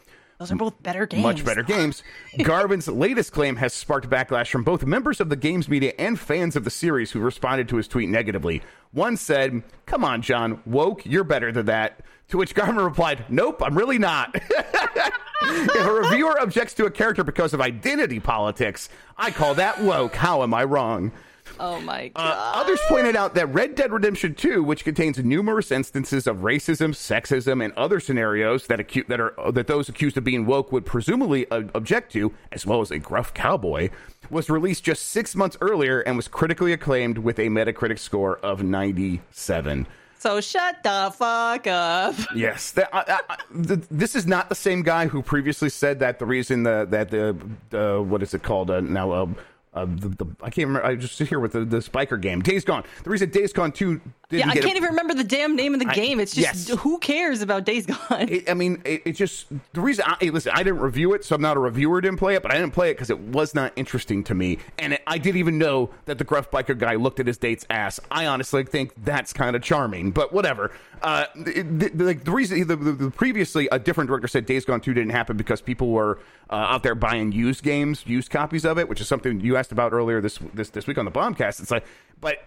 both 0.47 0.81
better 0.81 1.05
games. 1.05 1.23
Much 1.23 1.43
better 1.43 1.63
games. 1.75 2.01
Garvin's 2.41 2.87
latest 2.87 3.33
claim 3.33 3.57
has 3.57 3.73
sparked 3.73 4.09
backlash 4.09 4.49
from 4.49 4.63
both 4.63 4.85
members 4.85 5.19
of 5.19 5.29
the 5.29 5.35
games 5.35 5.67
media 5.67 5.93
and 5.99 6.17
fans 6.17 6.55
of 6.55 6.63
the 6.63 6.69
series 6.69 7.11
who 7.11 7.19
responded 7.19 7.67
to 7.69 7.75
his 7.75 7.87
tweet 7.87 8.07
negatively. 8.07 8.61
One 8.91 9.17
said, 9.17 9.63
Come 9.85 10.03
on, 10.03 10.21
John, 10.21 10.61
woke, 10.65 11.05
you're 11.05 11.25
better 11.25 11.51
than 11.51 11.65
that. 11.65 12.01
To 12.29 12.37
which 12.37 12.55
Garvin 12.55 12.77
replied, 12.77 13.25
Nope, 13.27 13.61
I'm 13.61 13.77
really 13.77 13.97
not. 13.97 14.33
if 15.41 15.75
a 15.75 15.91
reviewer 15.91 16.39
objects 16.39 16.73
to 16.75 16.85
a 16.85 16.91
character 16.91 17.23
because 17.23 17.53
of 17.53 17.59
identity 17.59 18.19
politics, 18.19 18.87
I 19.17 19.31
call 19.31 19.55
that 19.55 19.81
woke. 19.81 20.15
How 20.15 20.43
am 20.43 20.53
I 20.53 20.63
wrong? 20.63 21.11
Oh 21.59 21.79
my 21.81 22.09
god. 22.09 22.21
Uh, 22.21 22.59
others 22.59 22.79
pointed 22.87 23.15
out 23.15 23.35
that 23.35 23.47
Red 23.53 23.75
Dead 23.75 23.91
Redemption 23.91 24.35
2, 24.35 24.63
which 24.63 24.83
contains 24.83 25.17
numerous 25.19 25.71
instances 25.71 26.27
of 26.27 26.37
racism, 26.37 26.89
sexism, 26.89 27.63
and 27.63 27.73
other 27.73 27.99
scenarios 27.99 28.67
that 28.67 28.79
acu- 28.79 29.07
that 29.07 29.19
are 29.19 29.33
that 29.51 29.67
those 29.67 29.89
accused 29.89 30.17
of 30.17 30.23
being 30.23 30.45
woke 30.45 30.71
would 30.71 30.85
presumably 30.85 31.49
uh, 31.51 31.63
object 31.73 32.11
to, 32.13 32.33
as 32.51 32.65
well 32.65 32.81
as 32.81 32.91
a 32.91 32.99
gruff 32.99 33.33
cowboy, 33.33 33.89
was 34.29 34.49
released 34.49 34.83
just 34.83 35.07
six 35.07 35.35
months 35.35 35.57
earlier 35.61 36.01
and 36.01 36.15
was 36.15 36.27
critically 36.27 36.73
acclaimed 36.73 37.17
with 37.17 37.39
a 37.39 37.47
Metacritic 37.47 37.99
score 37.99 38.37
of 38.37 38.63
97. 38.63 39.87
So 40.19 40.41
shut 40.41 40.83
the 40.83 41.13
fuck 41.17 41.65
up. 41.67 42.13
Yes, 42.35 42.77
uh, 42.77 42.85
uh, 42.91 43.17
the, 43.51 43.77
this 43.89 44.15
is 44.15 44.27
not 44.27 44.49
the 44.49 44.55
same 44.55 44.83
guy 44.83 45.07
who 45.07 45.21
previously 45.21 45.69
said 45.69 45.99
that 45.99 46.19
the 46.19 46.25
reason 46.25 46.63
the, 46.63 46.85
that 46.89 47.09
the, 47.09 47.37
the 47.69 48.03
what 48.05 48.21
is 48.21 48.33
it 48.33 48.43
called 48.43 48.69
uh, 48.69 48.81
now 48.81 49.11
uh, 49.11 49.27
uh, 49.71 49.85
the, 49.85 50.09
the, 50.09 50.25
I 50.41 50.49
can't 50.49 50.67
remember. 50.67 50.85
I 50.85 50.95
just 50.95 51.15
sit 51.15 51.29
here 51.29 51.39
with 51.39 51.51
the, 51.51 51.63
the 51.63 51.81
Spiker 51.81 52.17
game. 52.17 52.41
Days 52.41 52.65
Gone. 52.65 52.83
The 53.03 53.09
reason 53.09 53.29
Days 53.29 53.53
Gone 53.53 53.71
Two. 53.71 54.01
yeah, 54.31 54.49
I 54.49 54.53
can't 54.53 54.65
a, 54.65 54.77
even 54.77 54.83
remember 54.83 55.13
the 55.13 55.23
damn 55.23 55.55
name 55.55 55.75
of 55.75 55.79
the 55.79 55.87
I, 55.87 55.93
game. 55.93 56.19
It's 56.19 56.33
just 56.33 56.69
yes. 56.69 56.79
who 56.79 56.97
cares 56.97 57.43
about 57.43 57.65
Days 57.65 57.85
Gone? 57.85 58.29
It, 58.29 58.49
I 58.49 58.55
mean, 58.55 58.81
it, 58.83 59.03
it, 59.05 59.11
just 59.13 59.45
the 59.73 59.81
reason. 59.81 60.05
I, 60.07 60.17
hey, 60.19 60.31
listen, 60.31 60.53
I 60.55 60.63
didn't 60.63 60.79
review 60.79 61.13
it, 61.13 61.23
so 61.23 61.35
I'm 61.35 61.41
not 61.41 61.55
a 61.55 61.59
reviewer. 61.59 62.01
Didn't 62.01 62.17
play 62.17 62.33
it, 62.33 62.41
but 62.41 62.51
I 62.51 62.55
didn't 62.55 62.73
play 62.73 62.89
it 62.89 62.95
because 62.95 63.11
it 63.11 63.19
was 63.19 63.53
not 63.53 63.71
interesting 63.75 64.23
to 64.23 64.33
me, 64.33 64.57
and 64.79 64.93
it, 64.93 65.03
I 65.05 65.19
didn't 65.19 65.37
even 65.37 65.59
know 65.59 65.91
that 66.05 66.17
the 66.17 66.23
gruff 66.23 66.49
biker 66.49 66.77
guy 66.77 66.95
looked 66.95 67.19
at 67.19 67.27
his 67.27 67.37
date's 67.37 67.67
ass. 67.69 67.99
I 68.09 68.25
honestly 68.25 68.63
think 68.63 68.93
that's 69.03 69.33
kind 69.33 69.55
of 69.55 69.61
charming, 69.61 70.11
but 70.11 70.33
whatever. 70.33 70.71
Uh, 71.01 71.25
the, 71.35 71.61
the, 71.93 72.03
like 72.03 72.23
the 72.23 72.31
reason 72.31 72.67
the, 72.67 72.75
the, 72.75 73.11
previously 73.11 73.69
a 73.71 73.79
different 73.79 74.09
director 74.09 74.27
said 74.27 74.45
Days 74.45 74.65
Gone 74.65 74.81
Two 74.81 74.93
didn't 74.93 75.11
happen 75.11 75.37
because 75.37 75.61
people 75.61 75.91
were 75.91 76.19
uh, 76.49 76.55
out 76.55 76.83
there 76.83 76.95
buying 76.95 77.31
used 77.31 77.63
games, 77.63 78.03
used 78.05 78.29
copies 78.29 78.65
of 78.65 78.77
it, 78.77 78.89
which 78.89 78.99
is 78.99 79.07
something 79.07 79.39
you 79.39 79.55
asked 79.55 79.71
about 79.71 79.93
earlier 79.93 80.19
this 80.21 80.39
this 80.53 80.69
this 80.69 80.87
week 80.87 80.97
on 80.97 81.05
the 81.05 81.11
Bombcast. 81.11 81.61
It's 81.61 81.71
like, 81.71 81.85
but 82.19 82.37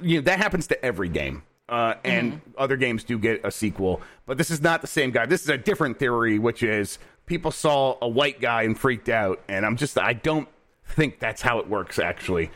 you 0.00 0.16
know 0.16 0.22
that 0.22 0.38
happens 0.38 0.66
to 0.68 0.84
every 0.84 1.08
game. 1.08 1.42
Uh, 1.68 1.94
and 2.04 2.34
mm-hmm. 2.34 2.50
other 2.58 2.76
games 2.76 3.02
do 3.02 3.18
get 3.18 3.44
a 3.44 3.50
sequel, 3.50 4.00
but 4.24 4.38
this 4.38 4.52
is 4.52 4.62
not 4.62 4.80
the 4.82 4.86
same 4.86 5.10
guy. 5.10 5.26
This 5.26 5.42
is 5.42 5.48
a 5.48 5.58
different 5.58 5.98
theory, 5.98 6.38
which 6.38 6.62
is 6.62 7.00
people 7.26 7.50
saw 7.50 7.98
a 8.00 8.08
white 8.08 8.40
guy 8.40 8.62
and 8.62 8.78
freaked 8.78 9.08
out, 9.08 9.42
and 9.48 9.66
I'm 9.66 9.76
just 9.76 9.98
I 9.98 10.12
don't 10.12 10.48
think 10.86 11.18
that's 11.18 11.42
how 11.42 11.58
it 11.58 11.68
works. 11.68 11.98
Actually, 11.98 12.50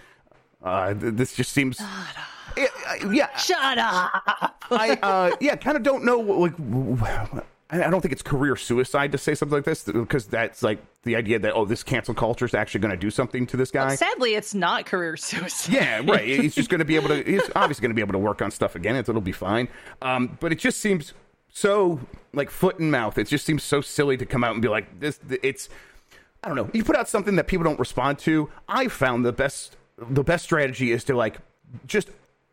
uh, 0.62 0.94
this 0.96 1.34
just 1.34 1.52
seems 1.52 1.80
it, 2.56 2.70
uh, 2.86 3.11
yeah. 3.11 3.36
Shut 3.36 3.78
up. 3.78 4.64
I 4.70 4.98
uh, 5.02 5.36
yeah, 5.40 5.56
kind 5.56 5.76
of 5.76 5.82
don't 5.82 6.04
know. 6.04 6.18
Like, 6.18 6.54
I 7.70 7.88
don't 7.88 8.00
think 8.00 8.12
it's 8.12 8.22
career 8.22 8.56
suicide 8.56 9.12
to 9.12 9.18
say 9.18 9.34
something 9.34 9.56
like 9.56 9.64
this 9.64 9.84
because 9.84 10.26
that's 10.26 10.62
like 10.62 10.80
the 11.04 11.16
idea 11.16 11.38
that 11.38 11.54
oh, 11.54 11.64
this 11.64 11.82
cancel 11.82 12.14
culture 12.14 12.44
is 12.44 12.54
actually 12.54 12.80
going 12.80 12.90
to 12.90 12.96
do 12.96 13.11
something 13.11 13.46
to 13.46 13.56
this 13.56 13.70
guy. 13.70 13.94
Sadly, 13.94 14.34
it's 14.34 14.54
not 14.54 14.86
career 14.86 15.16
suicide. 15.16 15.72
Yeah, 15.72 16.02
right. 16.04 16.24
he's 16.26 16.54
just 16.54 16.68
going 16.68 16.80
to 16.80 16.84
be 16.84 16.96
able 16.96 17.08
to. 17.08 17.22
He's 17.22 17.48
obviously 17.54 17.82
going 17.82 17.90
to 17.90 17.94
be 17.94 18.02
able 18.02 18.12
to 18.12 18.18
work 18.18 18.42
on 18.42 18.50
stuff 18.50 18.74
again. 18.74 18.96
It'll 18.96 19.20
be 19.20 19.32
fine. 19.32 19.68
Um, 20.02 20.36
but 20.40 20.52
it 20.52 20.58
just 20.58 20.80
seems 20.80 21.14
so 21.48 22.00
like 22.32 22.50
foot 22.50 22.78
and 22.78 22.90
mouth. 22.90 23.18
It 23.18 23.28
just 23.28 23.46
seems 23.46 23.62
so 23.62 23.80
silly 23.80 24.16
to 24.16 24.26
come 24.26 24.42
out 24.42 24.52
and 24.52 24.62
be 24.62 24.68
like 24.68 24.98
this. 24.98 25.20
It's 25.42 25.68
I 26.42 26.48
don't 26.48 26.56
know. 26.56 26.70
You 26.72 26.82
put 26.82 26.96
out 26.96 27.08
something 27.08 27.36
that 27.36 27.46
people 27.46 27.64
don't 27.64 27.78
respond 27.78 28.18
to. 28.20 28.50
I 28.68 28.88
found 28.88 29.24
the 29.24 29.32
best 29.32 29.76
the 30.09 30.24
best 30.24 30.44
strategy 30.44 30.92
is 30.92 31.05
to 31.05 31.14
like 31.14 31.38
just 31.86 32.11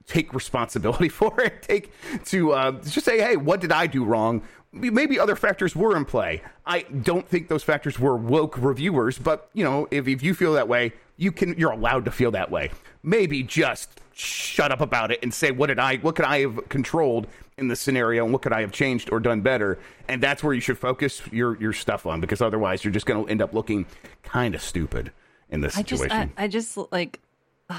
take 0.08 0.34
responsibility 0.34 1.10
for 1.20 1.40
it. 1.42 1.62
Take 1.62 1.92
to 2.26 2.54
uh, 2.54 2.72
just 2.84 3.06
say, 3.06 3.20
hey, 3.20 3.38
what 3.38 3.60
did 3.60 3.72
I 3.72 3.88
do 3.88 4.04
wrong? 4.04 4.42
Maybe 4.74 5.20
other 5.20 5.36
factors 5.36 5.76
were 5.76 5.96
in 5.96 6.06
play. 6.06 6.42
I 6.66 6.82
don't 6.82 7.28
think 7.28 7.48
those 7.48 7.64
factors 7.64 8.00
were 8.00 8.16
woke 8.16 8.58
reviewers, 8.58 9.18
but 9.18 9.50
you 9.54 9.64
know, 9.64 9.88
if, 9.92 10.08
if 10.08 10.22
you 10.22 10.34
feel 10.34 10.54
that 10.54 10.68
way, 10.68 10.94
you 11.16 11.32
can. 11.32 11.58
You're 11.58 11.72
allowed 11.72 12.06
to 12.06 12.12
feel 12.12 12.32
that 12.32 12.52
way. 12.52 12.70
Maybe 13.02 13.44
just 13.44 14.02
shut 14.14 14.72
up 14.72 14.82
about 14.82 15.12
it 15.12 15.20
and 15.24 15.34
say, 15.34 15.52
what 15.52 15.68
did 15.68 15.80
I? 15.80 15.98
What 15.98 16.16
could 16.16 16.26
I 16.26 16.42
have 16.42 16.70
controlled 16.70 17.28
in 17.58 17.70
this 17.70 17.80
scenario, 17.80 18.24
and 18.24 18.34
what 18.34 18.44
could 18.44 18.54
I 18.54 18.62
have 18.62 18.72
changed 18.72 19.10
or 19.12 19.20
done 19.20 19.42
better? 19.42 19.80
And 20.08 20.22
that's 20.22 20.44
where 20.44 20.54
you 20.54 20.62
should 20.62 20.78
focus 20.78 21.22
your 21.32 21.58
your 21.60 21.74
stuff 21.74 22.06
on, 22.06 22.22
because 22.22 22.42
otherwise, 22.42 22.84
you're 22.84 22.94
just 22.94 23.06
going 23.06 23.26
to 23.26 23.32
end 23.32 23.42
up 23.42 23.54
looking 23.54 23.86
kind 24.24 24.54
of 24.54 24.62
stupid 24.62 25.12
in 25.50 25.62
this 25.62 25.74
situation. 25.74 26.12
I 26.12 26.26
just, 26.26 26.34
I, 26.38 26.44
I 26.44 26.48
just 26.48 26.78
like. 26.92 27.20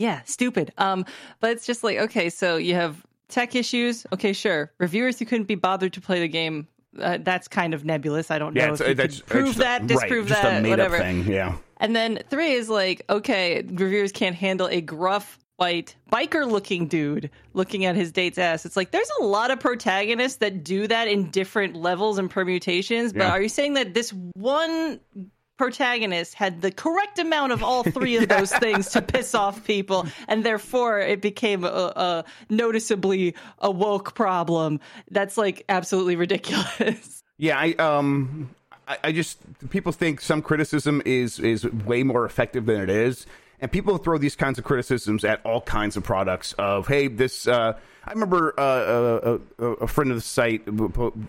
Yeah, 0.00 0.22
stupid. 0.26 0.72
Um, 0.78 1.04
but 1.40 1.50
it's 1.50 1.66
just 1.66 1.82
like 1.82 1.98
okay, 1.98 2.30
so 2.30 2.56
you 2.56 2.76
have 2.76 3.04
tech 3.28 3.56
issues. 3.56 4.06
Okay, 4.12 4.32
sure. 4.32 4.72
Reviewers 4.78 5.18
who 5.18 5.24
couldn't 5.24 5.48
be 5.48 5.56
bothered 5.56 5.92
to 5.94 6.00
play 6.00 6.20
the 6.20 6.28
game. 6.28 6.68
Uh, 7.00 7.18
that's 7.20 7.48
kind 7.48 7.74
of 7.74 7.84
nebulous. 7.84 8.30
I 8.30 8.38
don't 8.38 8.54
know 8.54 8.60
yeah, 8.60 8.72
if 8.74 8.80
you 8.80 8.94
that's, 8.94 9.20
prove 9.20 9.56
that, 9.56 9.86
disprove 9.86 10.30
right, 10.30 10.62
that, 10.62 10.68
whatever. 10.68 10.98
Thing, 10.98 11.24
yeah. 11.26 11.56
And 11.78 11.94
then 11.94 12.20
three 12.30 12.52
is 12.52 12.68
like, 12.68 13.02
okay, 13.10 13.62
reviewers 13.66 14.12
can't 14.12 14.34
handle 14.34 14.68
a 14.68 14.80
gruff 14.80 15.38
white 15.56 15.96
biker 16.12 16.48
looking 16.48 16.86
dude 16.86 17.30
looking 17.52 17.84
at 17.84 17.96
his 17.96 18.12
date's 18.12 18.38
ass. 18.38 18.64
It's 18.64 18.76
like 18.76 18.92
there's 18.92 19.10
a 19.20 19.24
lot 19.24 19.50
of 19.50 19.58
protagonists 19.58 20.38
that 20.38 20.62
do 20.62 20.86
that 20.86 21.08
in 21.08 21.30
different 21.30 21.74
levels 21.74 22.18
and 22.18 22.30
permutations. 22.30 23.12
But 23.12 23.24
yeah. 23.24 23.30
are 23.30 23.42
you 23.42 23.48
saying 23.48 23.74
that 23.74 23.94
this 23.94 24.12
one 24.34 25.00
protagonist 25.58 26.34
had 26.34 26.62
the 26.62 26.70
correct 26.70 27.18
amount 27.18 27.52
of 27.52 27.62
all 27.62 27.82
three 27.82 28.16
of 28.16 28.28
those 28.28 28.52
things 28.60 28.88
to 28.90 29.02
piss 29.02 29.34
off 29.34 29.64
people, 29.64 30.06
and 30.28 30.44
therefore 30.44 31.00
it 31.00 31.20
became 31.20 31.64
a, 31.64 31.68
a 31.68 32.24
noticeably 32.48 33.34
a 33.58 33.70
woke 33.70 34.14
problem. 34.14 34.80
That's 35.10 35.36
like 35.36 35.64
absolutely 35.68 36.16
ridiculous. 36.16 37.16
Yeah, 37.40 37.56
I 37.56 37.70
um, 37.74 38.50
I, 38.88 38.98
I 39.04 39.12
just 39.12 39.38
people 39.70 39.92
think 39.92 40.20
some 40.20 40.42
criticism 40.42 41.00
is 41.04 41.38
is 41.38 41.64
way 41.64 42.02
more 42.02 42.24
effective 42.24 42.66
than 42.66 42.80
it 42.80 42.90
is. 42.90 43.26
And 43.60 43.70
people 43.72 43.96
throw 43.98 44.18
these 44.18 44.36
kinds 44.36 44.58
of 44.58 44.64
criticisms 44.64 45.24
at 45.24 45.40
all 45.44 45.60
kinds 45.60 45.96
of 45.96 46.04
products. 46.04 46.52
Of 46.54 46.88
hey, 46.88 47.08
this 47.08 47.46
uh, 47.46 47.74
I 48.04 48.12
remember 48.12 48.54
uh, 48.58 48.62
uh 48.62 49.38
a, 49.58 49.64
a, 49.64 49.86
friend 49.86 50.10
of 50.10 50.16
the 50.16 50.22
site 50.22 50.62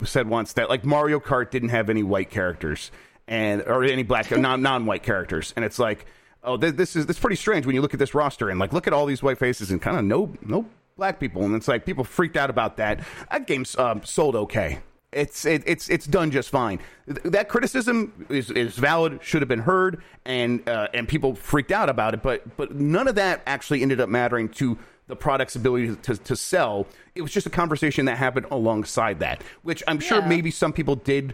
said 0.05 0.27
once 0.29 0.53
that 0.53 0.69
like 0.69 0.85
Mario 0.85 1.19
Kart 1.19 1.51
didn't 1.51 1.69
have 1.69 1.89
any 1.89 2.03
white 2.03 2.29
characters, 2.29 2.91
and 3.29 3.61
or 3.61 3.85
any 3.85 4.03
black 4.03 4.29
non 4.37 4.61
non 4.61 4.85
white 4.85 5.03
characters, 5.03 5.53
and 5.55 5.63
it's 5.63 5.79
like, 5.79 6.05
oh, 6.43 6.57
th- 6.57 6.75
this 6.75 6.97
is 6.97 7.05
this 7.05 7.17
pretty 7.17 7.37
strange 7.37 7.65
when 7.65 7.75
you 7.75 7.81
look 7.81 7.93
at 7.93 7.99
this 7.99 8.13
roster 8.13 8.49
and 8.49 8.59
like 8.59 8.73
look 8.73 8.87
at 8.87 8.91
all 8.91 9.05
these 9.05 9.23
white 9.23 9.37
faces 9.37 9.71
and 9.71 9.81
kind 9.81 9.97
of 9.97 10.03
no 10.03 10.33
no 10.41 10.65
black 10.97 11.17
people, 11.21 11.43
and 11.45 11.55
it's 11.55 11.69
like 11.69 11.85
people 11.85 12.03
freaked 12.03 12.35
out 12.35 12.49
about 12.49 12.75
that. 12.75 12.99
That 13.31 13.47
game's 13.47 13.77
um, 13.77 14.03
sold 14.03 14.35
okay. 14.35 14.79
It's 15.11 15.45
it, 15.45 15.63
it's 15.65 15.89
it's 15.89 16.05
done 16.05 16.29
just 16.29 16.49
fine. 16.49 16.79
That 17.07 17.49
criticism 17.49 18.27
is, 18.29 18.51
is 18.51 18.75
valid, 18.77 19.19
should 19.23 19.41
have 19.41 19.49
been 19.49 19.61
heard, 19.61 20.03
and 20.25 20.67
uh, 20.69 20.87
and 20.93 21.07
people 21.07 21.33
freaked 21.35 21.71
out 21.71 21.89
about 21.89 22.13
it. 22.13 22.21
But 22.21 22.57
but 22.57 22.75
none 22.75 23.07
of 23.07 23.15
that 23.15 23.41
actually 23.47 23.81
ended 23.81 23.99
up 24.01 24.09
mattering 24.09 24.49
to 24.49 24.77
the 25.07 25.15
product's 25.15 25.55
ability 25.55 25.95
to, 25.95 26.15
to 26.17 26.35
sell. 26.35 26.85
It 27.15 27.23
was 27.23 27.31
just 27.31 27.47
a 27.47 27.49
conversation 27.49 28.05
that 28.05 28.17
happened 28.19 28.45
alongside 28.51 29.21
that, 29.21 29.43
which 29.63 29.81
I'm 29.87 29.99
sure 29.99 30.19
Yeah. 30.19 30.27
maybe 30.27 30.51
some 30.51 30.71
people 30.73 30.95
did 30.95 31.33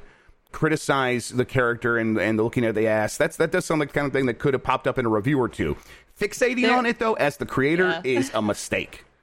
criticize 0.55 1.29
the 1.29 1.45
character 1.45 1.97
and 1.97 2.17
and 2.17 2.37
looking 2.37 2.65
at 2.65 2.73
the 2.75 2.87
ass. 2.87 3.17
That's 3.17 3.37
that 3.37 3.51
does 3.51 3.65
sound 3.65 3.79
like 3.79 3.89
the 3.89 3.93
kind 3.93 4.07
of 4.07 4.13
thing 4.13 4.25
that 4.27 4.39
could 4.39 4.53
have 4.53 4.63
popped 4.63 4.87
up 4.87 4.97
in 4.97 5.05
a 5.05 5.09
review 5.09 5.39
or 5.39 5.49
two. 5.49 5.75
Fixating 6.19 6.61
There- 6.61 6.75
on 6.75 6.85
it 6.85 6.97
though, 6.97 7.13
as 7.13 7.37
the 7.37 7.45
creator, 7.45 7.89
Yeah. 7.89 8.01
is 8.19 8.31
a 8.33 8.41
mistake. 8.41 9.03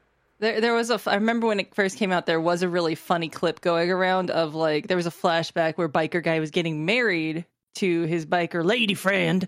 There, 0.42 0.60
there 0.60 0.74
was 0.74 0.90
a. 0.90 1.00
I 1.06 1.14
remember 1.14 1.46
when 1.46 1.60
it 1.60 1.72
first 1.72 1.96
came 1.98 2.10
out, 2.10 2.26
there 2.26 2.40
was 2.40 2.64
a 2.64 2.68
really 2.68 2.96
funny 2.96 3.28
clip 3.28 3.60
going 3.60 3.92
around 3.92 4.28
of 4.32 4.56
like 4.56 4.88
there 4.88 4.96
was 4.96 5.06
a 5.06 5.10
flashback 5.12 5.74
where 5.74 5.88
biker 5.88 6.20
guy 6.20 6.40
was 6.40 6.50
getting 6.50 6.84
married 6.84 7.44
to 7.76 8.02
his 8.06 8.26
biker 8.26 8.64
lady 8.64 8.94
friend, 8.94 9.46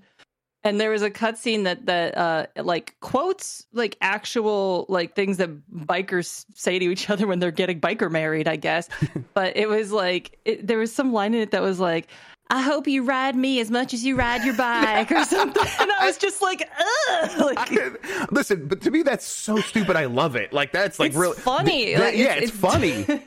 and 0.65 0.81
there 0.81 0.91
was 0.91 1.03
a 1.03 1.11
cutscene 1.11 1.65
that 1.65 1.87
that 1.87 2.17
uh 2.17 2.47
like 2.63 2.97
quotes 3.01 3.67
like 3.73 3.97
actual 4.01 4.87
like 4.89 5.15
things 5.15 5.37
that 5.37 5.51
bikers 5.71 6.45
say 6.55 6.79
to 6.79 6.85
each 6.87 7.09
other 7.11 7.27
when 7.27 7.39
they're 7.39 7.51
getting 7.51 7.81
biker 7.81 8.11
married, 8.11 8.49
I 8.49 8.57
guess. 8.57 8.89
but 9.35 9.57
it 9.57 9.69
was 9.69 9.93
like 9.93 10.39
it, 10.45 10.67
there 10.67 10.79
was 10.79 10.93
some 10.95 11.13
line 11.13 11.35
in 11.35 11.41
it 11.41 11.51
that 11.53 11.63
was 11.63 11.79
like. 11.79 12.09
I 12.51 12.61
hope 12.61 12.87
you 12.87 13.05
ride 13.05 13.35
me 13.35 13.59
as 13.61 13.71
much 13.71 13.95
as 13.95 14.05
you 14.05 14.17
ride 14.17 14.45
your 14.45 14.53
bike 14.55 15.11
or 15.11 15.25
something. 15.37 15.67
And 15.81 15.91
I 15.99 16.05
was 16.05 16.19
just 16.19 16.43
like, 16.43 16.69
ugh. 16.79 17.31
Like, 17.57 18.31
Listen, 18.31 18.69
but 18.69 18.83
to 18.83 18.91
me 18.91 19.03
that's 19.03 19.25
so 19.25 19.57
stupid. 19.57 19.97
I 19.97 20.05
love 20.05 20.37
it. 20.37 20.53
Like 20.53 20.71
that's 20.71 20.99
like 20.99 21.09
It's 21.09 21.17
really 21.17 21.37
funny. 21.39 21.95
that- 21.95 22.01
Like, 22.01 22.17
yeah, 22.17 22.35
it's, 22.35 22.53
it's- 22.53 22.57
funny. 22.61 23.23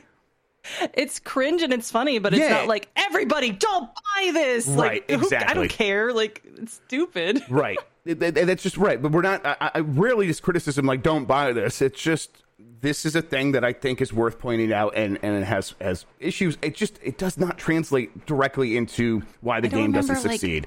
It's 0.94 1.18
cringe 1.18 1.62
and 1.62 1.72
it's 1.72 1.90
funny, 1.90 2.18
but 2.18 2.32
it's 2.34 2.40
Yeah. 2.42 2.50
not 2.50 2.66
like 2.68 2.88
everybody 2.96 3.50
don't 3.50 3.90
buy 3.94 4.30
this. 4.32 4.66
Right, 4.66 5.08
like, 5.08 5.20
who- 5.20 5.36
I 5.36 5.54
don't 5.54 5.68
care. 5.68 6.12
Like, 6.12 6.42
it's 6.56 6.74
stupid. 6.86 7.42
right. 7.50 7.78
That's 8.04 8.62
just 8.62 8.76
right. 8.78 9.00
But 9.00 9.12
we're 9.12 9.22
not. 9.22 9.44
I, 9.44 9.70
I 9.74 9.78
rarely 9.80 10.26
just 10.26 10.42
criticism 10.42 10.86
like 10.86 11.02
don't 11.02 11.26
buy 11.26 11.52
this. 11.52 11.82
It's 11.82 12.00
just 12.00 12.30
this 12.80 13.04
is 13.04 13.14
a 13.14 13.22
thing 13.22 13.52
that 13.52 13.64
I 13.64 13.72
think 13.72 14.00
is 14.00 14.12
worth 14.12 14.38
pointing 14.38 14.72
out, 14.72 14.94
and 14.96 15.18
and 15.22 15.36
it 15.36 15.44
has 15.44 15.74
has 15.80 16.06
issues. 16.18 16.56
It 16.62 16.74
just 16.74 16.98
it 17.02 17.18
does 17.18 17.36
not 17.36 17.58
translate 17.58 18.24
directly 18.24 18.76
into 18.78 19.22
why 19.42 19.60
the 19.60 19.68
game 19.68 19.92
doesn't 19.92 20.08
remember, 20.14 20.28
like, 20.30 20.40
succeed. 20.40 20.66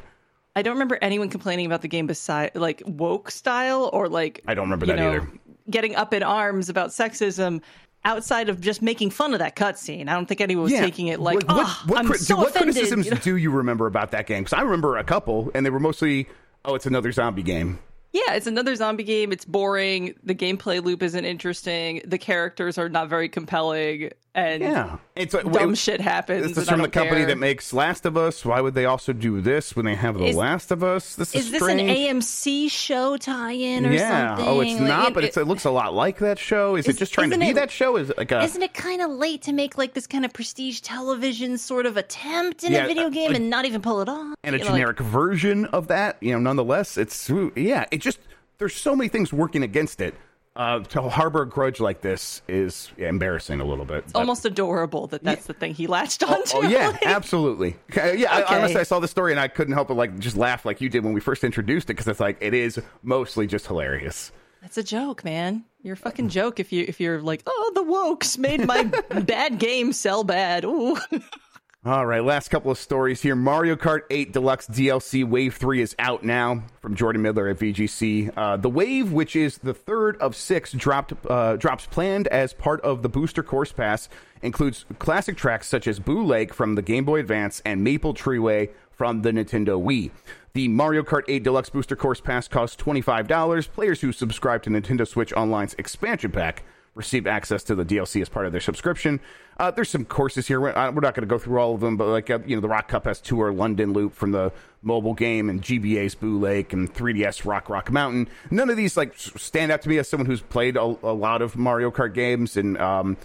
I 0.56 0.62
don't 0.62 0.74
remember 0.74 1.00
anyone 1.02 1.30
complaining 1.30 1.66
about 1.66 1.82
the 1.82 1.88
game 1.88 2.06
beside 2.08 2.52
like 2.56 2.84
woke 2.86 3.32
style 3.32 3.90
or 3.94 4.08
like 4.08 4.42
I 4.48 4.54
don't 4.54 4.66
remember 4.66 4.86
that 4.86 4.98
know, 4.98 5.10
either. 5.10 5.28
Getting 5.70 5.96
up 5.96 6.14
in 6.14 6.22
arms 6.24 6.70
about 6.70 6.90
sexism 6.90 7.62
outside 8.04 8.50
of 8.50 8.60
just 8.60 8.82
making 8.82 9.10
fun 9.12 9.34
of 9.34 9.40
that 9.40 9.56
cutscene. 9.56 10.10
I 10.10 10.14
don't 10.14 10.26
think 10.26 10.42
anyone 10.42 10.64
was 10.64 10.74
taking 10.74 11.08
it 11.08 11.20
like, 11.20 11.36
what, 11.36 11.48
what, 11.48 11.66
oh, 11.68 11.84
what, 11.88 12.00
I'm 12.00 12.08
cri- 12.08 12.18
so 12.18 12.38
what 12.38 12.50
offended. 12.50 12.76
criticisms 12.76 13.06
you 13.06 13.12
know? 13.12 13.18
do 13.18 13.38
you 13.38 13.52
remember 13.52 13.88
about 13.88 14.12
that 14.12 14.28
game? 14.28 14.44
Because 14.44 14.54
I 14.54 14.62
remember 14.62 14.98
a 14.98 15.04
couple, 15.04 15.52
and 15.54 15.66
they 15.66 15.70
were 15.70 15.80
mostly, 15.80 16.28
oh, 16.66 16.76
it's 16.76 16.86
another 16.86 17.12
zombie 17.12 17.44
game. 17.44 17.80
Yeah, 18.14 18.34
it's 18.34 18.48
another 18.48 18.76
zombie 18.76 19.04
game. 19.04 19.32
It's 19.32 19.46
boring. 19.46 20.16
The 20.24 20.36
gameplay 20.36 20.84
loop 20.84 21.02
isn't 21.02 21.24
interesting. 21.24 22.02
The 22.04 22.18
characters 22.18 22.78
are 22.78 22.90
not 22.90 23.08
very 23.08 23.30
compelling, 23.30 24.12
and 24.34 24.62
Yeah, 24.64 24.98
it's 25.16 25.34
a, 25.34 25.44
dumb 25.44 25.72
it- 25.74 25.78
shit 25.78 26.00
happens. 26.00 26.48
This 26.48 26.58
is 26.58 26.70
from 26.70 26.78
the 26.80 26.84
don't 26.84 26.92
company 26.94 27.22
care. 27.22 27.28
that 27.28 27.38
makes 27.38 27.74
Last 27.74 28.06
of 28.06 28.16
Us. 28.16 28.46
Why 28.46 28.62
would 28.62 28.74
they 28.76 28.86
also 28.86 29.12
do 29.14 29.42
this 29.42 29.76
when 29.76 29.86
they 29.86 29.96
have 29.96 30.18
The 30.18 30.26
Is- 30.28 30.36
Last 30.36 30.72
of 30.72 30.84
Us? 30.84 31.16
This 31.16 31.36
is, 31.36 31.46
Is 31.48 31.52
this 31.52 31.62
an. 31.64 31.80
AMC 31.80 32.70
show 32.72 33.18
tie-in 33.18 33.86
or 33.86 33.92
yeah. 33.92 34.30
something? 34.38 34.48
Oh, 34.48 34.62
it's 34.62 34.74
Like, 34.80 34.82
not, 34.82 35.08
it- 35.10 35.14
but 35.14 35.24
it's, 35.26 35.38
it- 35.38 35.42
it 35.42 35.48
looks 35.48 35.66
a 35.66 35.72
lot 35.72 35.94
like 35.94 36.20
that 36.20 36.40
show. 36.40 36.76
Is 36.76 36.88
it 36.88 36.98
just 36.98 37.14
trying 37.14 37.30
to 37.32 37.36
isn't 37.36 37.46
be 37.46 37.52
it- 37.52 37.56
that 37.56 37.72
show? 37.72 37.98
Is 37.98 38.10
it 38.10 38.18
like 38.18 38.32
a? 38.32 38.42
Isn't 38.42 38.62
it 38.62 38.74
kind 38.74 39.02
of 39.02 39.12
late 39.12 39.42
to 39.44 39.54
make 39.54 39.78
like 39.78 39.94
this 39.94 40.08
kind 40.08 40.24
of 40.26 40.32
prestige 40.34 40.80
television 40.82 41.58
sort 41.58 41.86
of 41.86 41.98
attempt 41.98 42.64
in 42.64 42.72
Yeah, 42.72 42.86
a 42.86 42.88
video 42.88 43.08
uh, 43.08 43.10
game 43.10 43.28
like- 43.32 43.36
and 43.38 43.50
not 43.50 43.66
even 43.66 43.82
pull 43.82 44.02
it 44.02 44.08
off? 44.10 44.36
and 44.44 44.56
a 44.56 44.60
You 44.60 44.64
know, 44.64 44.72
like- 44.72 44.80
generic 44.80 45.00
version 45.00 45.66
of 45.66 45.88
that? 45.88 46.18
You 46.22 46.34
know, 46.34 46.40
nonetheless, 46.40 46.98
it's 46.98 47.30
yeah. 47.56 47.86
It 47.92 47.98
just 47.98 48.20
there's 48.60 48.76
so 48.76 48.96
many 48.96 49.10
things 49.10 49.34
working 49.34 49.64
against 49.64 50.00
it. 50.00 50.14
Uh, 50.54 50.80
to 50.80 51.02
harbor 51.04 51.44
a 51.44 51.48
grudge 51.48 51.80
like 51.80 52.02
this 52.02 52.42
is 52.50 52.92
embarrassing 52.98 53.62
a 53.62 53.66
little 53.66 53.86
bit. 53.86 54.04
but- 54.12 54.20
almost 54.20 54.44
adorable 54.46 55.08
that 55.08 55.24
that's 55.24 55.46
the 55.46 55.54
thing 55.54 55.74
he 55.74 55.88
latched 55.88 56.22
onto. 56.24 56.58
Oh 56.58 56.62
yeah, 56.64 56.88
Like, 56.92 57.06
absolutely. 57.06 57.78
Okay, 57.90 58.18
Yeah, 58.18 58.34
I, 58.36 58.42
Okay. 58.44 58.56
honestly, 58.58 58.82
I 58.82 58.84
saw 58.84 59.00
the 59.00 59.08
story 59.08 59.32
and 59.32 59.40
I 59.40 59.48
couldn't 59.48 59.74
help 59.74 59.88
but 59.88 59.94
like 59.96 60.20
just 60.20 60.36
laugh 60.36 60.66
like 60.66 60.82
you 60.82 60.90
did 60.90 61.06
when 61.06 61.14
we 61.14 61.22
first 61.22 61.46
introduced 61.46 61.86
it 61.86 61.94
because 61.94 62.08
it's 62.10 62.20
like 62.20 62.38
it 62.42 62.54
is 62.54 62.82
mostly 63.02 63.48
just 63.48 63.66
hilarious. 63.68 64.34
That's 64.62 64.78
a 64.78 64.84
joke, 64.84 65.24
man. 65.24 65.64
You're 65.84 65.94
a 65.94 65.98
fucking 65.98 66.28
joke 66.30 66.60
if 66.60 66.72
you 66.74 66.84
if 66.86 67.00
you're 67.00 67.22
like, 67.22 67.44
oh, 67.48 67.72
the 67.74 67.84
wokes 67.84 68.38
made 68.38 68.68
my 68.68 68.84
bad 69.22 69.58
game 69.58 69.94
sell 69.94 70.24
bad. 70.26 70.66
Ooh. 70.66 70.98
All 71.84 72.06
right, 72.06 72.24
last 72.24 72.50
couple 72.50 72.70
of 72.70 72.78
stories 72.78 73.24
here. 73.24 73.36
Mario 73.36 73.76
Kart 73.76 74.02
8 74.12 74.32
Deluxe 74.32 74.68
DLC 74.68 75.28
Wave 75.28 75.56
3 75.56 75.82
is 75.82 75.96
out 75.98 76.24
now 76.24 76.62
from 76.80 76.94
Jordan 76.94 77.24
Middler 77.24 77.48
at 77.48 77.58
VGC. 77.58 78.32
Uh, 78.38 78.56
the 78.58 78.70
Wave, 78.70 79.12
which 79.12 79.36
is 79.36 79.58
the 79.58 79.74
third 79.74 80.16
of 80.18 80.36
six 80.36 80.74
dropped 80.74 81.14
uh, 81.28 81.56
drops 81.56 81.88
planned 81.88 82.28
as 82.28 82.54
part 82.54 82.82
of 82.82 83.02
the 83.02 83.10
Booster 83.10 83.42
Course 83.42 83.72
Pass, 83.72 84.10
includes 84.44 84.86
classic 85.00 85.36
tracks 85.36 85.68
such 85.68 85.88
as 85.88 86.00
Boo 86.00 86.24
Lake 86.24 86.54
from 86.54 86.76
the 86.76 86.84
Game 86.84 87.04
Boy 87.04 87.20
Advance 87.20 87.64
and 87.66 87.84
Maple 87.84 88.14
Treeway 88.14 88.70
from 88.92 89.24
the 89.24 89.32
Nintendo 89.32 89.84
Wii. 89.84 90.12
The 90.54 90.68
Mario 90.68 91.02
Kart 91.02 91.24
8 91.28 91.42
Deluxe 91.42 91.72
Booster 91.72 91.96
Course 91.96 92.22
Pass 92.22 92.48
costs 92.48 92.80
$25. 92.80 93.72
Players 93.72 94.02
who 94.02 94.12
subscribe 94.12 94.62
to 94.62 94.70
Nintendo 94.70 95.08
Switch 95.08 95.34
Online's 95.34 95.74
expansion 95.80 96.30
pack 96.30 96.62
receive 96.94 97.26
access 97.26 97.64
to 97.64 97.76
the 97.76 97.86
DLC 97.86 98.22
as 98.22 98.30
part 98.30 98.46
of 98.46 98.52
their 98.52 98.62
subscription. 98.62 99.20
Uh, 99.58 99.72
there's 99.72 99.90
some 99.90 100.06
courses 100.06 100.48
here. 100.48 100.60
We're, 100.60 100.76
uh, 100.76 100.92
not 100.92 101.02
going 101.02 101.22
to 101.22 101.26
go 101.26 101.38
through 101.38 101.60
all 101.60 101.74
of 101.74 101.82
them, 101.82 101.96
but 101.96 102.08
like 102.08 102.30
uh, 102.30 102.40
you 102.46 102.56
know, 102.56 102.62
the 102.62 102.68
Rock 102.68 102.88
Cup 102.88 103.06
has 103.06 103.22
Tour 103.22 103.54
London 103.54 103.94
Loop 103.94 104.14
from 104.14 104.32
the 104.32 104.52
mobile 104.82 105.14
game, 105.14 105.50
and 105.50 105.62
GBA's 105.62 106.16
Boo 106.16 106.40
Lake, 106.40 106.74
and 106.74 106.94
3DS 106.94 107.46
Rock 107.46 107.70
Rock 107.70 107.92
Mountain. 107.92 108.28
None 108.50 108.70
of 108.70 108.78
these 108.78 108.98
like 108.98 109.18
stand 109.18 109.72
out 109.72 109.82
to 109.84 109.90
me 109.90 109.98
as 110.00 110.10
someone 110.10 110.26
who's 110.26 110.42
played 110.42 110.76
a, 110.76 110.82
a 110.82 111.14
lot 111.14 111.42
of 111.42 111.56
Mario 111.56 111.92
Kart 111.92 112.14
games 112.14 112.58
and 112.58 112.78
um, 112.80 113.18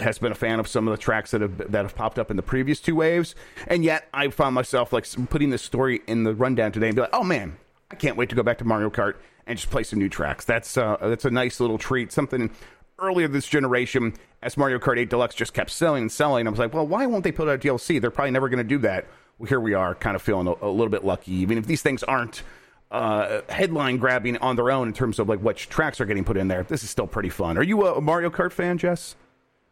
has 0.00 0.18
been 0.18 0.32
a 0.32 0.36
fan 0.36 0.60
of 0.60 0.68
some 0.68 0.86
of 0.86 0.92
the 0.92 1.02
tracks 1.02 1.30
that 1.30 1.40
have 1.40 1.58
that 1.72 1.82
have 1.82 1.94
popped 1.94 2.18
up 2.18 2.30
in 2.30 2.36
the 2.36 2.42
previous 2.42 2.80
two 2.80 2.94
waves. 2.94 3.34
And 3.66 3.84
yet, 3.84 4.08
I 4.12 4.28
found 4.28 4.54
myself 4.54 4.92
like 4.92 5.06
putting 5.30 5.50
this 5.50 5.62
story 5.62 6.02
in 6.06 6.24
the 6.24 6.34
rundown 6.34 6.72
today 6.72 6.88
and 6.88 6.96
be 6.96 7.02
like, 7.02 7.10
oh 7.14 7.24
man, 7.24 7.56
I 7.90 7.94
can't 7.94 8.16
wait 8.16 8.28
to 8.28 8.36
go 8.36 8.42
back 8.42 8.58
to 8.58 8.64
Mario 8.64 8.90
Kart 8.90 9.14
and 9.46 9.56
just 9.58 9.70
play 9.70 9.82
some 9.82 9.98
new 9.98 10.10
tracks. 10.10 10.44
That's 10.44 10.76
uh, 10.76 10.98
that's 11.00 11.24
a 11.24 11.30
nice 11.30 11.58
little 11.58 11.78
treat. 11.78 12.12
Something 12.12 12.50
earlier 12.98 13.28
this 13.28 13.46
generation, 13.46 14.14
as 14.42 14.56
Mario 14.56 14.78
Kart 14.78 14.98
8 14.98 15.10
Deluxe 15.10 15.34
just 15.34 15.54
kept 15.54 15.70
selling 15.70 16.02
and 16.02 16.12
selling, 16.12 16.46
I 16.46 16.50
was 16.50 16.58
like, 16.58 16.72
well, 16.72 16.86
why 16.86 17.06
won't 17.06 17.24
they 17.24 17.32
put 17.32 17.48
out 17.48 17.60
DLC? 17.60 18.00
They're 18.00 18.10
probably 18.10 18.32
never 18.32 18.48
going 18.48 18.58
to 18.58 18.64
do 18.64 18.78
that. 18.78 19.06
Well, 19.38 19.48
here 19.48 19.60
we 19.60 19.74
are, 19.74 19.94
kind 19.94 20.16
of 20.16 20.22
feeling 20.22 20.46
a, 20.46 20.54
a 20.66 20.70
little 20.70 20.88
bit 20.88 21.04
lucky, 21.04 21.32
even 21.32 21.58
if 21.58 21.66
these 21.66 21.82
things 21.82 22.02
aren't 22.02 22.42
uh, 22.90 23.42
headline 23.48 23.98
grabbing 23.98 24.36
on 24.38 24.56
their 24.56 24.70
own 24.70 24.88
in 24.88 24.94
terms 24.94 25.18
of 25.18 25.28
like 25.28 25.40
which 25.40 25.68
tracks 25.68 26.00
are 26.00 26.06
getting 26.06 26.24
put 26.24 26.36
in 26.36 26.48
there. 26.48 26.62
This 26.64 26.82
is 26.82 26.90
still 26.90 27.06
pretty 27.06 27.28
fun. 27.28 27.58
Are 27.58 27.62
you 27.62 27.86
a 27.86 28.00
Mario 28.00 28.30
Kart 28.30 28.52
fan, 28.52 28.78
Jess? 28.78 29.14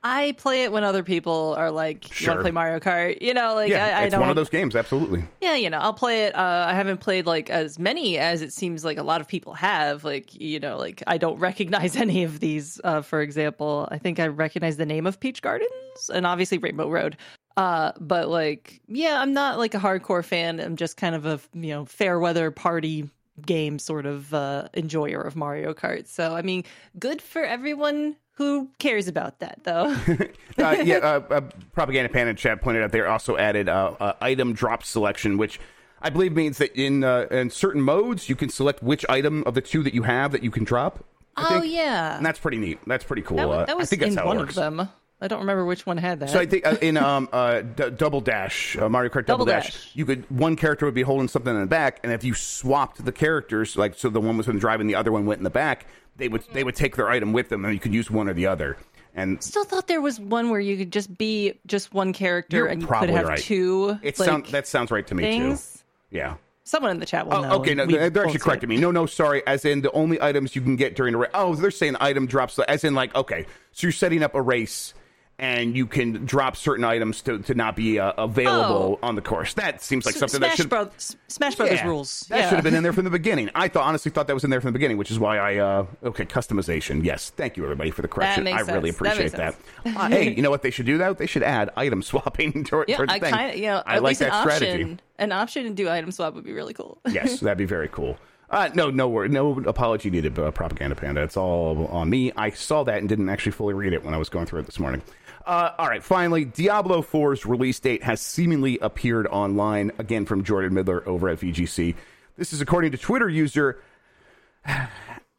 I 0.09 0.33
play 0.39 0.63
it 0.63 0.71
when 0.71 0.85
other 0.85 1.03
people 1.03 1.57
are 1.59 1.73
like, 1.73 2.21
"You 2.21 2.29
want 2.29 2.39
to 2.39 2.43
play 2.43 2.53
Mario 2.53 2.79
Kart?" 2.79 3.21
You 3.21 3.35
know, 3.35 3.55
like 3.55 3.71
Yeah, 3.71 3.87
I, 3.87 3.89
I 3.89 4.05
it's 4.05 4.13
don't. 4.13 4.21
It's 4.21 4.21
one 4.21 4.31
of 4.31 4.37
those 4.37 4.49
games. 4.49 4.77
Absolutely. 4.77 5.25
Yeah, 5.41 5.57
you 5.57 5.69
know, 5.69 5.79
I'll 5.79 5.93
play 5.93 6.27
it. 6.27 6.35
Uh, 6.37 6.67
I 6.69 6.75
haven't 6.75 6.99
played 6.99 7.27
like 7.27 7.51
as 7.51 7.77
many 7.81 8.17
as 8.17 8.41
it 8.41 8.53
seems 8.53 8.85
like 8.85 8.99
a 8.99 9.03
lot 9.03 9.21
of 9.21 9.27
people 9.27 9.55
have. 9.55 10.05
Like, 10.05 10.33
you 10.33 10.61
know, 10.61 10.77
like 10.79 11.03
I 11.09 11.19
don't 11.19 11.39
recognize 11.41 11.97
any 11.97 12.23
of 12.23 12.39
these. 12.39 12.81
Uh, 12.85 13.03
for 13.03 13.21
example, 13.21 13.89
I 13.91 13.99
think 13.99 14.21
I 14.21 14.29
recognize 14.29 14.77
the 14.77 14.87
name 14.87 15.09
of 15.09 15.19
Peach 15.19 15.43
Gardens 15.43 16.09
and 16.15 16.25
obviously 16.25 16.59
Rainbow 16.59 16.89
Road. 16.89 17.17
Uh, 17.57 17.91
but 17.99 18.29
like, 18.29 18.81
yeah, 18.87 19.21
I'm 19.21 19.33
not 19.33 19.59
like 19.59 19.75
a 19.75 19.79
hardcore 19.79 20.25
fan. 20.25 20.61
I'm 20.61 20.77
just 20.77 20.97
kind 20.97 21.17
of 21.17 21.27
a 21.27 21.41
you 21.53 21.71
know 21.71 21.85
fair 21.85 22.21
weather 22.21 22.53
party 22.53 23.11
game 23.45 23.81
sort 23.81 24.07
of 24.07 24.33
uh, 24.33 24.69
enjoyer 24.75 25.21
of 25.21 25.35
Mario 25.35 25.75
Kart. 25.75 26.07
So 26.07 26.37
I 26.37 26.43
mean, 26.43 26.63
good 26.97 27.21
for 27.21 27.43
everyone 27.43 28.15
who 28.37 28.69
cares 28.79 29.09
about 29.09 29.39
that, 29.41 29.61
though. 29.65 29.97
uh, 30.59 30.77
yeah, 30.85 30.97
uh, 30.97 31.21
uh, 31.31 31.41
Propaganda 31.73 32.13
Pan 32.13 32.29
in 32.29 32.37
chat 32.37 32.61
pointed 32.61 32.83
out 32.83 32.93
they 32.93 33.01
also 33.01 33.37
added 33.37 33.69
uh, 33.69 33.95
uh, 33.99 34.13
item 34.21 34.53
drop 34.53 34.85
selection, 34.85 35.39
which 35.39 35.59
I 36.01 36.11
believe 36.11 36.35
means 36.35 36.59
that 36.59 36.75
in 36.77 37.03
uh, 37.03 37.27
in 37.31 37.51
certain 37.51 37.81
modes 37.81 38.29
you 38.29 38.37
can 38.37 38.51
select 38.51 38.83
which 38.83 39.05
item 39.09 39.43
of 39.45 39.55
the 39.55 39.63
two 39.63 39.83
that 39.83 39.95
you 39.95 40.03
have 40.03 40.33
that 40.33 40.45
you 40.45 40.51
can 40.51 40.65
drop. 40.65 41.05
I 41.35 41.57
oh 41.57 41.61
think. 41.61 41.73
yeah, 41.73 42.17
and 42.17 42.25
that's 42.25 42.39
pretty 42.39 42.59
neat. 42.59 42.79
That's 42.87 43.05
pretty 43.05 43.23
cool. 43.23 43.37
that, 43.39 43.69
that 43.69 43.77
was 43.77 43.89
I 43.89 43.91
think 43.91 44.01
that's 44.03 44.13
in 44.13 44.19
how 44.19 44.27
one 44.27 44.39
it 44.39 44.49
of 44.49 44.55
them. 44.55 44.89
I 45.19 45.29
don't 45.29 45.41
remember 45.41 45.65
which 45.65 45.87
one 45.87 45.97
had 45.97 46.21
that. 46.21 46.29
So 46.29 46.39
I 46.39 46.45
think 46.45 46.67
uh, 46.67 46.77
in 46.83 46.97
um 46.99 47.31
uh 47.33 47.63
D- 47.63 47.91
Double 47.91 48.21
Dash, 48.21 48.77
uh, 48.77 48.91
Mario 48.91 49.11
Kart 49.11 49.25
Double, 49.25 49.45
Double 49.45 49.47
Dash, 49.47 49.73
Dash. 49.73 49.91
you 49.95 50.05
could 50.05 50.31
one 50.31 50.57
character 50.57 50.85
would 50.85 50.95
be 50.95 51.03
holding 51.03 51.29
something 51.29 51.55
in 51.55 51.61
the 51.61 51.67
back, 51.67 52.01
and 52.03 52.13
if 52.13 52.23
you 52.23 52.35
swapped 52.35 53.03
the 53.03 53.13
characters, 53.13 53.77
like 53.77 53.95
so 53.95 54.11
the 54.11 54.21
one 54.21 54.37
was 54.37 54.47
in 54.47 54.57
the 54.57 54.61
drive 54.61 54.81
and 54.81 54.91
the 54.91 54.95
other 54.95 55.11
one 55.11 55.25
went 55.25 55.39
in 55.39 55.45
the 55.45 55.51
back, 55.51 55.87
they 56.17 56.29
would 56.29 56.45
they 56.53 56.65
would 56.65 56.77
take 56.77 56.97
their 56.97 57.09
item 57.09 57.33
with 57.33 57.49
them, 57.49 57.65
and 57.65 57.75
you 57.75 57.81
could 57.81 57.95
use 57.95 58.11
one 58.11 58.29
or 58.29 58.35
the 58.35 58.47
other. 58.47 58.77
And 59.15 59.43
Still 59.43 59.65
thought 59.65 59.87
there 59.87 60.03
was 60.03 60.21
one 60.21 60.51
where 60.51 60.61
you 60.61 60.77
could 60.77 60.93
just 60.93 61.17
be 61.17 61.55
just 61.67 61.95
one 61.95 62.13
character 62.13 62.67
and 62.67 62.83
you 62.83 62.87
could 62.87 63.09
have 63.09 63.27
right. 63.27 63.39
two. 63.39 63.99
it 64.03 64.19
like, 64.19 64.29
sound, 64.29 64.47
that 64.47 64.67
sounds 64.67 64.91
right 64.91 65.07
to 65.07 65.15
me 65.15 65.23
things. 65.23 65.73
too. 66.11 66.17
Yeah. 66.19 66.35
Someone 66.65 66.91
in 66.91 66.99
the 67.01 67.07
chat 67.07 67.27
will 67.27 67.35
Oh, 67.37 67.43
know. 67.43 67.53
okay, 67.61 67.75
no, 67.75 67.87
they're 67.87 68.25
actually 68.25 68.41
correcting 68.41 68.71
it. 68.71 68.75
me. 68.75 68.81
No, 68.81 68.91
no, 68.91 69.07
sorry. 69.07 69.47
As 69.47 69.65
in 69.65 69.81
the 69.81 69.91
only 69.93 70.21
items 70.21 70.55
you 70.55 70.61
can 70.61 70.77
get 70.77 70.97
during 70.97 71.15
a 71.15 71.19
race. 71.19 71.31
Oh, 71.33 71.55
they're 71.55 71.71
saying 71.71 71.97
item 71.99 72.27
drops. 72.27 72.59
As 72.59 72.85
in, 72.85 72.95
like, 72.95 73.15
okay, 73.15 73.47
so 73.73 73.87
you're 73.87 73.93
setting 73.93 74.23
up 74.23 74.35
a 74.35 74.43
race 74.43 74.93
and 75.39 75.77
you 75.77 75.87
can 75.87 76.25
drop 76.25 76.57
certain 76.57 76.83
items 76.85 77.21
to, 77.23 77.39
to 77.41 77.55
not 77.55 77.77
be 77.77 77.99
uh, 77.99 78.13
available 78.17 78.99
on 79.03 79.17
the 79.17 79.21
course. 79.21 79.53
That 79.55 79.83
seems 79.83 80.07
like 80.07 80.15
S- 80.15 80.21
something 80.21 80.39
Smash 80.39 80.51
that 80.53 80.57
should. 80.57 80.69
Brothers, 80.71 81.17
Smash 81.29 81.55
Brothers 81.57 81.79
Yeah, 81.81 81.87
rules. 81.87 82.21
That 82.31 82.39
yeah. 82.39 82.49
should 82.49 82.55
have 82.57 82.65
been 82.65 82.75
in 82.75 82.83
there 82.83 82.93
from 82.95 83.05
the 83.05 83.11
beginning. 83.21 83.51
I 83.55 83.69
thought, 83.69 83.85
honestly, 83.85 84.11
thought 84.11 84.29
that 84.29 84.35
was 84.35 84.45
in 84.45 84.51
there 84.51 84.61
from 84.63 84.69
the 84.69 84.73
beginning, 84.79 84.97
which 84.97 85.11
is 85.11 85.19
why 85.19 85.37
I. 85.39 85.57
Uh, 85.57 85.87
okay, 86.05 86.25
customization. 86.25 87.05
Yes, 87.05 87.31
thank 87.37 87.57
you 87.57 87.65
everybody 87.65 87.91
for 87.91 88.01
the 88.03 88.09
correction. 88.09 88.47
I 88.49 88.61
really 88.61 88.93
sense. 88.93 88.99
That 89.01 89.15
appreciate 89.15 89.39
makes 89.39 89.57
that. 89.85 89.97
Uh, 89.97 90.09
hey, 90.09 90.35
you 90.35 90.43
know 90.43 90.51
what 90.51 90.63
they 90.63 90.71
should 90.71 90.87
do 90.87 90.97
though? 90.97 91.13
They 91.13 91.27
should 91.27 91.43
add 91.43 91.71
item 91.77 92.03
swapping 92.03 92.65
toward, 92.65 92.89
Yeah, 92.89 93.05
I 93.09 93.19
the 93.19 93.25
thing. 93.27 93.35
kind 93.35 93.51
of, 93.53 93.57
you 93.59 93.67
know, 93.67 93.83
I 93.85 93.97
at 93.97 94.03
like 94.03 94.11
least 94.13 94.21
that 94.21 94.33
an 94.33 94.41
strategy. 94.43 94.73
option, 94.73 95.01
an 95.19 95.33
option 95.33 95.65
to 95.65 95.71
do 95.71 95.89
item 95.91 96.11
swap 96.13 96.35
would 96.35 96.45
be 96.45 96.53
really 96.53 96.73
cool. 96.75 96.99
yes, 97.11 97.41
that'd 97.41 97.59
be 97.59 97.65
very 97.67 97.89
cool. 97.89 98.17
Uh, 98.49 98.71
no, 98.75 98.91
no 98.91 99.09
word, 99.09 99.33
no 99.33 99.59
apology 99.67 100.09
needed, 100.09 100.39
uh, 100.39 100.51
Propaganda 100.53 100.95
Panda. 100.95 101.21
It's 101.21 101.37
all 101.37 101.89
on 101.89 102.09
me. 102.09 102.31
I 102.37 102.51
saw 102.51 102.85
that 102.85 102.99
and 102.99 103.09
didn't 103.09 103.29
actually 103.29 103.51
fully 103.53 103.75
read 103.75 103.93
it 103.93 104.05
when 104.05 104.15
I 104.15 104.19
was 104.19 104.29
going 104.29 104.47
through 104.47 104.61
it 104.61 104.67
this 104.67 104.79
morning. 104.79 105.03
Uh, 105.47 105.71
all 105.79 105.87
right, 105.87 106.03
finally, 106.03 106.45
Diablo 106.45 107.03
4's 107.03 107.47
release 107.47 107.79
date 107.79 108.03
has 108.03 108.21
seemingly 108.21 108.79
appeared 108.81 109.29
online, 109.29 109.93
again 109.99 110.27
from 110.27 110.43
Jordan 110.43 110.75
Middler 110.75 111.09
over 111.09 111.29
at 111.29 111.39
VGC. 111.39 111.95
This 112.37 112.53
is 112.53 112.61
according 112.61 112.91
to 112.91 112.99
Twitter 112.99 113.29
user 113.29 113.81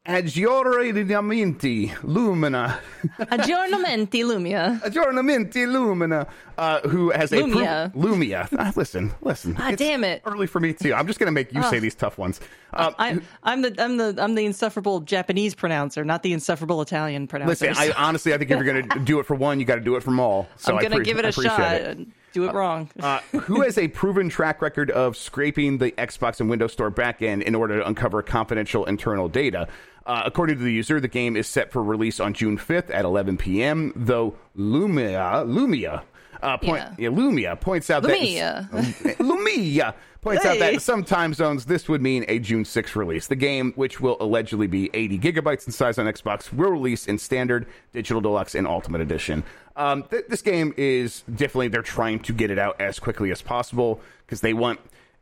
Aggiornamenti 0.07 1.91
Lumina. 2.03 2.79
Aggiornamenti 3.19 4.23
Lumia. 4.23 4.79
Aggiornamenti 4.81 5.65
Lumina, 5.71 6.25
uh, 6.57 6.79
who 6.87 7.11
has 7.11 7.31
a 7.31 7.37
Lumia. 7.37 7.91
Pro- 7.91 8.01
Lumia. 8.01 8.47
Ah, 8.57 8.71
listen, 8.75 9.13
listen. 9.21 9.55
Ah, 9.59 9.69
It's 9.69 9.77
damn 9.81 10.03
it. 10.03 10.21
Early 10.25 10.47
for 10.47 10.59
me 10.59 10.73
too. 10.73 10.93
I'm 10.93 11.07
just 11.07 11.19
gonna 11.19 11.31
make 11.31 11.53
you 11.53 11.61
say 11.63 11.79
these 11.79 11.95
tough 11.95 12.17
ones. 12.17 12.39
Uh, 12.73 12.91
I'm 12.97 13.21
I'm 13.43 13.61
the 13.61 13.75
I'm 13.83 13.97
the 13.97 14.15
I'm 14.17 14.35
the 14.35 14.45
insufferable 14.45 15.01
Japanese 15.01 15.55
pronouncer, 15.55 16.03
not 16.05 16.23
the 16.23 16.33
insufferable 16.33 16.81
Italian 16.81 17.27
pronouncer. 17.27 17.49
listen, 17.67 17.73
I 17.75 17.91
honestly, 17.97 18.33
I 18.33 18.37
think 18.37 18.51
if 18.51 18.57
you're 18.63 18.81
gonna 18.81 19.03
do 19.05 19.19
it 19.19 19.25
for 19.25 19.35
one, 19.35 19.59
you 19.59 19.65
got 19.65 19.75
to 19.75 19.81
do 19.81 19.95
it 19.95 20.03
from 20.03 20.19
all. 20.19 20.47
So 20.57 20.75
I'm 20.75 20.81
gonna 20.81 21.03
give 21.03 21.17
it 21.17 21.25
a 21.25 21.31
shot 21.31 21.59
it. 21.73 22.07
Do 22.33 22.47
it 22.47 22.53
wrong. 22.53 22.89
Uh, 22.99 23.19
who 23.41 23.61
has 23.61 23.77
a 23.77 23.87
proven 23.87 24.29
track 24.29 24.61
record 24.61 24.91
of 24.91 25.17
scraping 25.17 25.77
the 25.77 25.91
Xbox 25.91 26.39
and 26.39 26.49
Windows 26.49 26.73
Store 26.73 26.91
backend 26.91 27.43
in 27.43 27.55
order 27.55 27.79
to 27.79 27.87
uncover 27.87 28.21
confidential 28.21 28.85
internal 28.85 29.27
data? 29.29 29.67
Uh, 30.05 30.23
according 30.25 30.57
to 30.57 30.63
the 30.63 30.71
user, 30.71 30.99
the 30.99 31.07
game 31.07 31.35
is 31.35 31.47
set 31.47 31.71
for 31.71 31.83
release 31.83 32.19
on 32.19 32.33
June 32.33 32.57
5th 32.57 32.89
at 32.93 33.03
11 33.03 33.37
p.m. 33.37 33.91
Though 33.95 34.35
Lumia, 34.57 35.45
Lumia, 35.45 36.03
uh, 36.41 36.57
point, 36.57 36.83
Yeah. 36.97 37.09
yeah, 37.09 37.09
Lumia 37.09 37.59
points 37.59 37.89
out 37.89 38.03
Lumia. 38.03 38.69
that 39.03 39.17
Lumia 39.19 39.93
points 40.21 40.45
out 40.45 40.59
that 40.59 40.73
in 40.73 40.79
some 40.79 41.03
time 41.03 41.33
zones 41.33 41.65
this 41.65 41.87
would 41.87 42.01
mean 42.01 42.25
a 42.27 42.39
June 42.39 42.65
6 42.65 42.95
release. 42.95 43.27
The 43.27 43.35
game, 43.35 43.71
which 43.75 43.99
will 44.01 44.17
allegedly 44.19 44.67
be 44.67 44.89
80 44.93 45.19
gigabytes 45.19 45.65
in 45.65 45.71
size 45.73 45.97
on 45.97 46.05
Xbox, 46.05 46.51
will 46.51 46.71
release 46.71 47.07
in 47.07 47.17
standard, 47.17 47.65
digital 47.93 48.21
deluxe, 48.21 48.55
and 48.55 48.67
ultimate 48.67 49.01
edition. 49.01 49.43
Um, 49.75 50.03
th- 50.03 50.25
this 50.27 50.41
game 50.41 50.73
is 50.77 51.21
definitely 51.21 51.67
they're 51.69 51.81
trying 51.81 52.19
to 52.21 52.33
get 52.33 52.51
it 52.51 52.59
out 52.59 52.81
as 52.81 52.99
quickly 52.99 53.31
as 53.31 53.41
possible 53.41 54.01
because 54.25 54.41
they 54.41 54.53
want 54.53 54.79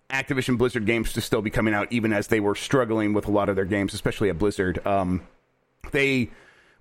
Activision 0.09 0.57
Blizzard 0.57 0.86
games 0.86 1.13
to 1.13 1.22
still 1.22 1.41
be 1.41 1.49
coming 1.49 1.74
out, 1.74 1.88
even 1.91 2.13
as 2.13 2.28
they 2.28 2.39
were 2.39 2.55
struggling 2.55 3.13
with 3.13 3.28
a 3.28 3.32
lot 3.32 3.49
of 3.49 3.55
their 3.55 3.66
games, 3.66 3.93
especially 3.93 4.30
at 4.30 4.38
Blizzard. 4.38 4.86
Um, 4.88 5.22
they 5.91 6.30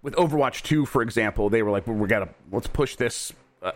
with 0.03 0.14
Overwatch 0.16 0.62
2 0.62 0.85
for 0.87 1.01
example 1.03 1.49
they 1.51 1.62
were 1.62 1.70
like 1.70 1.87
well, 1.87 1.97
we 1.97 2.07
got 2.09 2.20
to 2.20 2.28
let's 2.53 2.66
push 2.66 2.97
this 2.97 3.32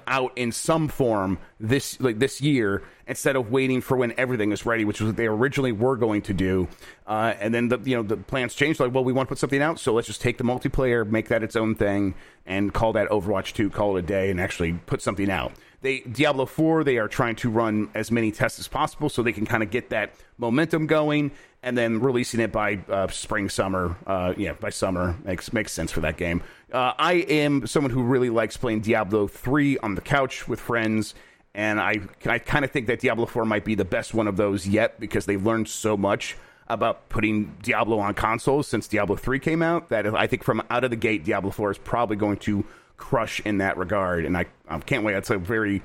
out 0.07 0.33
in 0.37 0.53
some 0.53 0.89
form 0.89 1.39
this 1.59 2.01
like 2.01 2.19
this 2.19 2.41
year 2.41 2.83
instead 3.07 3.37
of 3.37 3.51
waiting 3.51 3.81
for 3.81 3.97
when 3.97 4.13
everything 4.19 4.53
is 4.53 4.67
ready 4.67 4.85
which 4.85 5.01
was 5.01 5.09
what 5.09 5.17
they 5.17 5.27
originally 5.27 5.73
were 5.73 5.97
going 5.97 6.23
to 6.23 6.35
do. 6.35 6.69
Uh, 7.07 7.35
and 7.41 7.55
then 7.55 7.69
the 7.69 7.79
you 7.85 7.97
know 7.97 8.03
the 8.03 8.17
plans 8.17 8.55
changed 8.55 8.81
like 8.81 8.93
well 8.93 9.05
we 9.05 9.13
want 9.13 9.27
to 9.27 9.31
put 9.31 9.39
something 9.39 9.63
out 9.63 9.79
so 9.79 9.93
let's 9.95 10.07
just 10.07 10.21
take 10.21 10.39
the 10.39 10.45
multiplayer 10.45 11.09
make 11.09 11.29
that 11.29 11.43
its 11.43 11.57
own 11.57 11.75
thing 11.75 12.15
and 12.47 12.75
call 12.75 12.93
that 12.93 13.09
Overwatch 13.09 13.53
2 13.53 13.71
call 13.71 13.97
it 13.97 14.01
a 14.01 14.03
day 14.03 14.31
and 14.31 14.41
actually 14.41 14.73
put 14.73 15.01
something 15.01 15.31
out. 15.31 15.53
They 15.81 16.01
Diablo 16.01 16.47
4 16.47 16.85
they 16.85 16.99
are 16.99 17.09
trying 17.09 17.37
to 17.37 17.51
run 17.51 17.91
as 17.95 18.11
many 18.11 18.31
tests 18.31 18.59
as 18.59 18.69
possible 18.69 19.09
so 19.09 19.23
they 19.23 19.33
can 19.33 19.47
kind 19.47 19.63
of 19.63 19.71
get 19.71 19.91
that 19.91 20.13
momentum 20.37 20.87
going 20.87 21.31
and 21.63 21.77
then 21.77 22.01
releasing 22.01 22.41
it 22.41 22.53
by 22.53 22.79
uh, 22.89 23.09
spring 23.09 23.49
summer 23.49 23.97
uh, 24.07 24.35
yeah 24.37 24.53
by 24.53 24.71
summer. 24.71 25.17
Makes 25.25 25.53
makes 25.53 25.73
sense 25.73 25.93
for 25.93 26.01
that 26.01 26.17
game. 26.17 26.43
Uh, 26.73 26.93
i 26.99 27.15
am 27.15 27.67
someone 27.67 27.91
who 27.91 28.03
really 28.03 28.31
likes 28.31 28.57
playing 28.57 28.81
diablo 28.81 29.27
3 29.27 29.79
on 29.79 29.95
the 29.95 30.01
couch 30.03 30.47
with 30.47 30.61
friends 30.61 31.15
and 31.55 31.81
i 31.81 31.95
i 32.27 32.39
kind 32.39 32.63
of 32.63 32.71
think 32.71 32.89
that 32.89 33.01
diablo 33.01 33.25
4 33.25 33.47
might 33.47 33.65
be 33.65 33.75
the 33.75 33.87
best 33.87 34.13
one 34.13 34.29
of 34.29 34.37
those 34.37 34.69
yet 34.69 35.01
because 35.01 35.25
they've 35.25 35.47
learned 35.47 35.67
so 35.67 35.97
much 35.97 36.37
about 36.67 37.09
putting 37.09 37.57
diablo 37.63 37.99
on 37.99 38.13
consoles 38.13 38.67
since 38.69 38.87
diablo 38.87 39.17
3 39.17 39.39
came 39.39 39.63
out 39.63 39.89
that 39.89 40.07
i 40.15 40.27
think 40.27 40.45
from 40.45 40.63
out 40.69 40.85
of 40.85 40.91
the 40.91 40.97
gate 40.97 41.25
diablo 41.25 41.51
4 41.51 41.71
is 41.71 41.79
probably 41.79 42.17
going 42.17 42.37
to 42.37 42.67
crush 42.99 43.41
in 43.47 43.59
that 43.59 43.79
regard 43.79 44.27
and 44.27 44.37
i, 44.37 44.45
I 44.69 44.79
can't 44.81 45.05
wait. 45.05 45.17
It's 45.17 45.31
a 45.31 45.39
very 45.39 45.83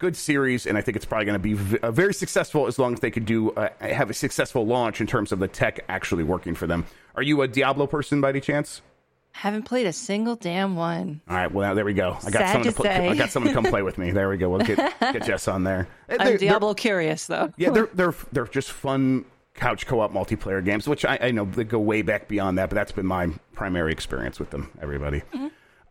good 0.00 0.16
series, 0.16 0.66
and 0.66 0.76
I 0.76 0.80
think 0.80 0.96
it's 0.96 1.04
probably 1.04 1.26
going 1.26 1.34
to 1.34 1.38
be 1.38 1.52
v- 1.52 1.78
uh, 1.78 1.92
very 1.92 2.12
successful 2.12 2.66
as 2.66 2.76
long 2.78 2.94
as 2.94 3.00
they 3.00 3.12
could 3.12 3.24
do 3.26 3.52
uh, 3.52 3.68
have 3.80 4.10
a 4.10 4.14
successful 4.14 4.66
launch 4.66 5.00
in 5.00 5.06
terms 5.06 5.30
of 5.30 5.38
the 5.38 5.46
tech 5.46 5.84
actually 5.88 6.24
working 6.24 6.56
for 6.56 6.66
them. 6.66 6.84
Are 7.14 7.22
you 7.22 7.40
a 7.42 7.46
Diablo 7.48 7.86
person 7.86 8.20
by 8.20 8.30
any 8.30 8.40
chance? 8.40 8.82
Haven't 9.32 9.62
played 9.62 9.86
a 9.86 9.92
single 9.92 10.34
damn 10.34 10.74
one. 10.74 11.20
All 11.28 11.36
right, 11.36 11.52
well 11.52 11.74
there 11.76 11.84
we 11.84 11.94
go. 11.94 12.16
I 12.26 12.30
got 12.30 12.32
Sad 12.32 12.48
someone 12.52 12.62
to 12.64 12.72
to, 12.72 12.76
play. 12.82 13.08
I 13.10 13.14
got 13.14 13.30
someone 13.30 13.54
to 13.54 13.54
come 13.54 13.70
play 13.70 13.82
with 13.88 13.96
me. 13.96 14.10
There 14.10 14.28
we 14.28 14.36
go. 14.38 14.48
We'll 14.50 14.60
get 14.66 14.78
get 15.00 15.24
Jess 15.24 15.46
on 15.46 15.62
there. 15.62 15.86
I'm 16.08 16.18
they're- 16.26 16.36
Diablo 16.38 16.74
curious 16.74 17.26
though. 17.28 17.52
yeah, 17.56 17.70
they're 17.70 17.88
they're 17.94 18.14
they're 18.32 18.46
just 18.48 18.72
fun 18.72 19.24
couch 19.54 19.86
co-op 19.86 20.12
multiplayer 20.12 20.64
games, 20.64 20.88
which 20.88 21.04
I, 21.04 21.18
I 21.20 21.30
know 21.30 21.44
they 21.44 21.62
go 21.64 21.78
way 21.78 22.02
back 22.02 22.26
beyond 22.26 22.58
that, 22.58 22.70
but 22.70 22.74
that's 22.74 22.90
been 22.92 23.06
my 23.06 23.28
primary 23.52 23.92
experience 23.92 24.40
with 24.40 24.50
them. 24.50 24.70
Everybody. 24.82 25.22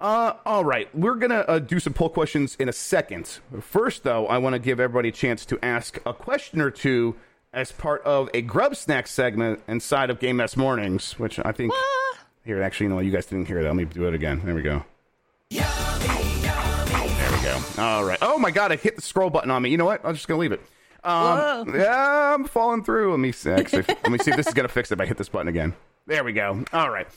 Uh, 0.01 0.33
all 0.45 0.63
right, 0.63 0.87
we're 0.95 1.15
gonna 1.15 1.43
uh, 1.47 1.59
do 1.59 1.77
some 1.79 1.91
poll 1.93 2.07
questions 2.09 2.55
in 2.57 2.69
a 2.69 2.73
second. 2.73 3.39
First, 3.59 4.03
though, 4.03 4.27
I 4.27 4.37
want 4.37 4.53
to 4.53 4.59
give 4.59 4.79
everybody 4.79 5.09
a 5.09 5.11
chance 5.11 5.45
to 5.47 5.59
ask 5.61 5.99
a 6.05 6.13
question 6.13 6.61
or 6.61 6.71
two 6.71 7.15
as 7.51 7.73
part 7.73 8.01
of 8.03 8.29
a 8.33 8.41
Grubb 8.41 8.77
Snack 8.77 9.07
segment 9.07 9.61
inside 9.67 10.09
of 10.09 10.19
Game 10.19 10.37
Mess 10.37 10.55
Mornings, 10.55 11.19
which 11.19 11.37
I 11.43 11.51
think 11.51 11.73
here 12.45 12.61
actually, 12.61 12.85
you 12.85 12.89
know, 12.91 12.95
what 12.95 13.05
you 13.05 13.11
guys 13.11 13.25
didn't 13.25 13.47
hear 13.47 13.61
that. 13.61 13.67
Let 13.67 13.75
me 13.75 13.85
do 13.85 14.07
it 14.07 14.13
again. 14.13 14.41
There 14.45 14.55
we 14.55 14.61
go. 14.61 14.85
There 15.49 15.67
we 17.31 17.43
go. 17.43 17.61
All 17.77 18.05
right. 18.05 18.19
Oh 18.21 18.37
my 18.37 18.51
god, 18.51 18.71
I 18.71 18.77
hit 18.77 18.95
the 18.95 19.01
scroll 19.01 19.29
button 19.29 19.51
on 19.51 19.61
me. 19.61 19.69
You 19.69 19.77
know 19.77 19.85
what? 19.85 19.99
I'm 20.05 20.13
just 20.13 20.29
gonna 20.29 20.39
leave 20.39 20.53
it. 20.53 20.61
Um, 21.03 21.75
yeah, 21.75 22.33
I'm 22.35 22.45
falling 22.45 22.83
through. 22.85 23.11
Let 23.11 23.19
me 23.19 23.33
see. 23.33 23.51
Actually, 23.51 23.83
let 23.87 24.11
me 24.11 24.17
see 24.17 24.31
if 24.31 24.37
this 24.37 24.47
is 24.47 24.53
gonna 24.53 24.69
fix 24.69 24.91
it. 24.91 24.95
If 24.95 25.01
I 25.01 25.05
hit 25.05 25.17
this 25.17 25.29
button 25.29 25.49
again. 25.49 25.73
There 26.07 26.23
we 26.23 26.31
go. 26.31 26.63
All 26.71 26.89
right. 26.89 27.07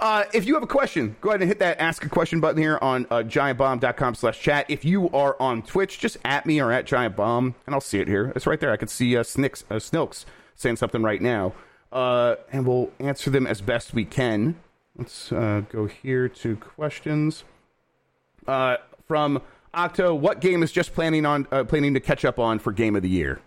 Uh, 0.00 0.24
if 0.32 0.46
you 0.46 0.54
have 0.54 0.62
a 0.62 0.68
question, 0.68 1.16
go 1.20 1.30
ahead 1.30 1.40
and 1.40 1.48
hit 1.48 1.58
that 1.58 1.80
ask 1.80 2.04
a 2.04 2.08
question 2.08 2.38
button 2.38 2.60
here 2.60 2.78
on 2.80 3.06
uh, 3.10 3.16
giantbomb.com 3.16 4.14
slash 4.14 4.40
chat. 4.40 4.66
If 4.68 4.84
you 4.84 5.10
are 5.10 5.36
on 5.40 5.62
Twitch, 5.62 5.98
just 5.98 6.16
at 6.24 6.46
me 6.46 6.60
or 6.60 6.70
at 6.70 6.86
giantbomb, 6.86 7.54
and 7.66 7.74
I'll 7.74 7.80
see 7.80 7.98
it 7.98 8.06
here. 8.06 8.32
It's 8.36 8.46
right 8.46 8.60
there. 8.60 8.70
I 8.70 8.76
can 8.76 8.88
see 8.88 9.16
uh, 9.16 9.24
Snicks, 9.24 9.64
uh, 9.70 9.74
Snilks 9.74 10.24
saying 10.54 10.76
something 10.76 11.02
right 11.02 11.20
now. 11.20 11.52
Uh, 11.90 12.36
and 12.52 12.66
we'll 12.66 12.90
answer 13.00 13.30
them 13.30 13.46
as 13.46 13.60
best 13.60 13.94
we 13.94 14.04
can. 14.04 14.56
Let's 14.96 15.32
uh, 15.32 15.62
go 15.70 15.86
here 15.86 16.28
to 16.28 16.56
questions. 16.56 17.44
Uh, 18.46 18.76
from 19.06 19.40
Octo, 19.72 20.14
what 20.14 20.40
game 20.40 20.62
is 20.62 20.70
just 20.70 20.92
planning 20.92 21.24
on 21.24 21.46
uh, 21.50 21.64
planning 21.64 21.94
to 21.94 22.00
catch 22.00 22.24
up 22.24 22.38
on 22.38 22.58
for 22.58 22.72
Game 22.72 22.94
of 22.94 23.02
the 23.02 23.08
Year? 23.08 23.40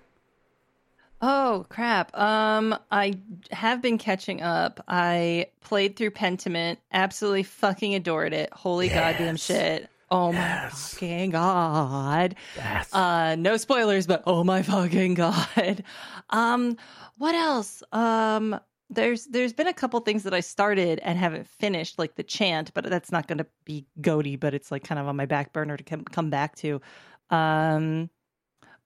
Oh 1.22 1.65
crap. 1.69 2.17
Um 2.17 2.76
I 2.89 3.13
have 3.51 3.82
been 3.82 3.97
catching 3.97 4.41
up. 4.41 4.84
I 4.88 5.47
played 5.61 5.95
through 5.95 6.11
Pentiment, 6.11 6.78
absolutely 6.91 7.43
fucking 7.43 7.93
adored 7.93 8.34
it. 8.34 8.51
Holy 8.51 8.89
goddamn 8.89 9.36
shit. 9.38 9.88
Oh 10.09 10.34
my 10.34 10.69
fucking 10.69 11.30
god. 11.30 12.36
Yes. 12.55 12.93
Uh 12.93 13.36
no 13.36 13.57
spoilers, 13.57 14.07
but 14.07 14.24
oh 14.26 14.43
my 14.43 14.61
fucking 14.63 15.13
god. 15.13 15.84
Um 16.32 16.78
what 17.17 17.36
else? 17.36 17.84
Um 17.91 18.59
there's 18.89 19.26
there's 19.28 19.53
been 19.53 19.67
a 19.67 19.74
couple 19.74 19.99
things 19.99 20.24
that 20.24 20.34
I 20.34 20.39
started 20.39 20.99
and 20.99 21.19
haven't 21.19 21.47
finished, 21.47 21.99
like 21.99 22.15
the 22.15 22.24
chant, 22.24 22.74
but 22.74 22.86
that's 22.86 23.11
not 23.11 23.28
gonna 23.28 23.45
be 23.63 23.86
goaty, 24.01 24.38
but 24.38 24.53
it's 24.53 24.72
like 24.72 24.84
kind 24.84 24.97
of 24.97 25.07
on 25.07 25.15
my 25.17 25.26
back 25.26 25.53
burner 25.53 25.78
to 25.78 25.84
come 25.84 26.03
come 26.03 26.30
back 26.30 26.55
to. 26.57 26.82
Um 27.30 28.09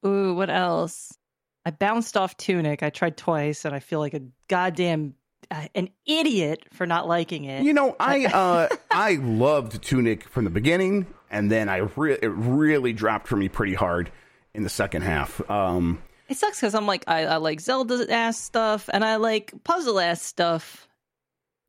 ooh, 0.06 0.36
what 0.36 0.50
else? 0.50 1.18
I 1.66 1.72
bounced 1.72 2.16
off 2.16 2.38
Tunic. 2.38 2.84
I 2.84 2.90
tried 2.90 3.18
twice, 3.18 3.66
and 3.66 3.74
I 3.74 3.80
feel 3.80 4.00
like 4.00 4.14
a 4.14 4.22
goddamn 4.48 5.16
uh, 5.52 5.68
an 5.76 5.90
idiot 6.06 6.64
for 6.74 6.86
not 6.86 7.08
liking 7.08 7.46
it. 7.46 7.64
You 7.64 7.74
know, 7.74 7.96
I 8.00 8.26
uh, 8.26 8.70
I 8.92 9.16
loved 9.16 9.82
Tunic 9.84 10.28
from 10.30 10.44
the 10.44 10.50
beginning, 10.50 11.08
and 11.30 11.52
then 11.52 11.70
I 11.70 11.78
re- 11.96 12.18
it 12.22 12.28
really 12.28 12.94
dropped 12.94 13.28
for 13.28 13.36
me 13.36 13.50
pretty 13.50 13.74
hard 13.74 14.12
in 14.54 14.64
the 14.64 14.70
second 14.70 15.02
half. 15.02 15.42
Um, 15.50 16.02
It 16.30 16.38
sucks 16.38 16.60
because 16.60 16.76
I'm 16.76 16.88
like 16.88 17.04
I, 17.08 17.26
I 17.26 17.38
like 17.38 17.60
Zelda 17.60 18.06
ass 18.12 18.40
stuff, 18.40 18.90
and 18.94 19.04
I 19.04 19.16
like 19.18 19.54
puzzle 19.64 20.00
ass 20.00 20.22
stuff, 20.22 20.88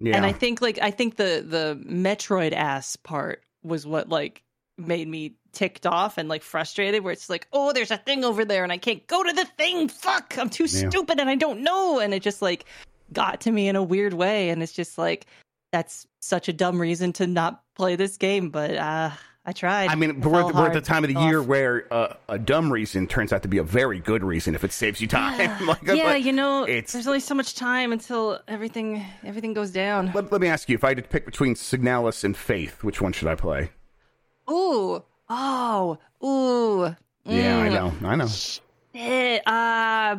yeah, 0.00 0.16
and 0.16 0.26
I 0.26 0.32
think 0.32 0.60
like 0.60 0.78
I 0.80 0.90
think 0.90 1.16
the 1.16 1.44
the 1.46 1.82
Metroid 1.86 2.52
ass 2.52 2.96
part 2.96 3.42
was 3.62 3.86
what 3.86 4.08
like 4.08 4.42
made 4.78 5.08
me 5.08 5.34
ticked 5.56 5.86
off 5.86 6.18
and 6.18 6.28
like 6.28 6.42
frustrated 6.42 7.02
where 7.02 7.14
it's 7.14 7.30
like 7.30 7.48
oh 7.54 7.72
there's 7.72 7.90
a 7.90 7.96
thing 7.96 8.24
over 8.26 8.44
there 8.44 8.62
and 8.62 8.70
i 8.70 8.76
can't 8.76 9.06
go 9.06 9.22
to 9.22 9.32
the 9.32 9.46
thing 9.56 9.88
fuck 9.88 10.36
i'm 10.38 10.50
too 10.50 10.66
Yeah. 10.68 10.90
stupid 10.90 11.18
and 11.18 11.30
i 11.30 11.34
don't 11.34 11.62
know 11.62 11.98
and 11.98 12.12
it 12.12 12.22
just 12.22 12.42
like 12.42 12.66
got 13.10 13.40
to 13.40 13.50
me 13.50 13.66
in 13.66 13.74
a 13.74 13.82
weird 13.82 14.12
way 14.12 14.50
and 14.50 14.62
it's 14.62 14.72
just 14.74 14.98
like 14.98 15.24
that's 15.72 16.06
such 16.20 16.48
a 16.50 16.52
dumb 16.52 16.78
reason 16.78 17.14
to 17.14 17.26
not 17.26 17.62
play 17.74 17.96
this 17.96 18.18
game 18.18 18.50
but 18.50 18.72
uh 18.76 19.10
i 19.46 19.52
tried 19.52 19.88
I 19.88 19.94
mean, 19.94 20.20
we're, 20.20 20.52
we're 20.52 20.66
at 20.66 20.74
the 20.74 20.80
time 20.82 21.04
of 21.04 21.08
the 21.08 21.16
off. 21.16 21.26
year 21.28 21.40
where 21.42 21.86
uh, 21.90 22.14
a 22.28 22.38
dumb 22.38 22.70
reason 22.70 23.06
turns 23.06 23.32
out 23.32 23.42
to 23.42 23.48
be 23.48 23.56
a 23.58 23.62
very 23.62 23.98
good 23.98 24.22
reason 24.24 24.54
if 24.54 24.62
it 24.64 24.72
saves 24.72 25.00
you 25.00 25.06
time. 25.08 25.38
like, 25.66 25.82
yeah 25.86 26.04
like, 26.04 26.24
you 26.24 26.32
know 26.32 26.64
it's- 26.68 26.92
there's 26.92 27.06
only 27.06 27.20
so 27.20 27.34
much 27.34 27.54
time 27.54 27.92
until 27.92 28.38
everything 28.46 29.02
everything 29.24 29.54
goes 29.54 29.70
down 29.70 30.10
Let, 30.14 30.30
let 30.32 30.40
me 30.42 30.48
ask 30.48 30.68
you: 30.68 30.74
if 30.74 30.84
I 30.84 30.88
had 30.88 30.96
to 30.98 31.02
pick 31.04 31.24
between 31.24 31.54
Signalis 31.54 32.24
and 32.24 32.36
Faith, 32.36 32.84
which 32.84 33.00
one 33.00 33.12
should 33.12 33.28
I 33.28 33.36
play? 33.36 33.70
ooh 34.50 35.02
oh 35.28 35.98
ooh 36.24 36.94
Yeah, 37.24 37.58
I 37.58 37.68
Mm. 37.68 37.72
know, 38.02 38.08
I 38.08 38.14
know. 38.16 38.28
Eh, 38.94 39.40
uh, 39.46 40.16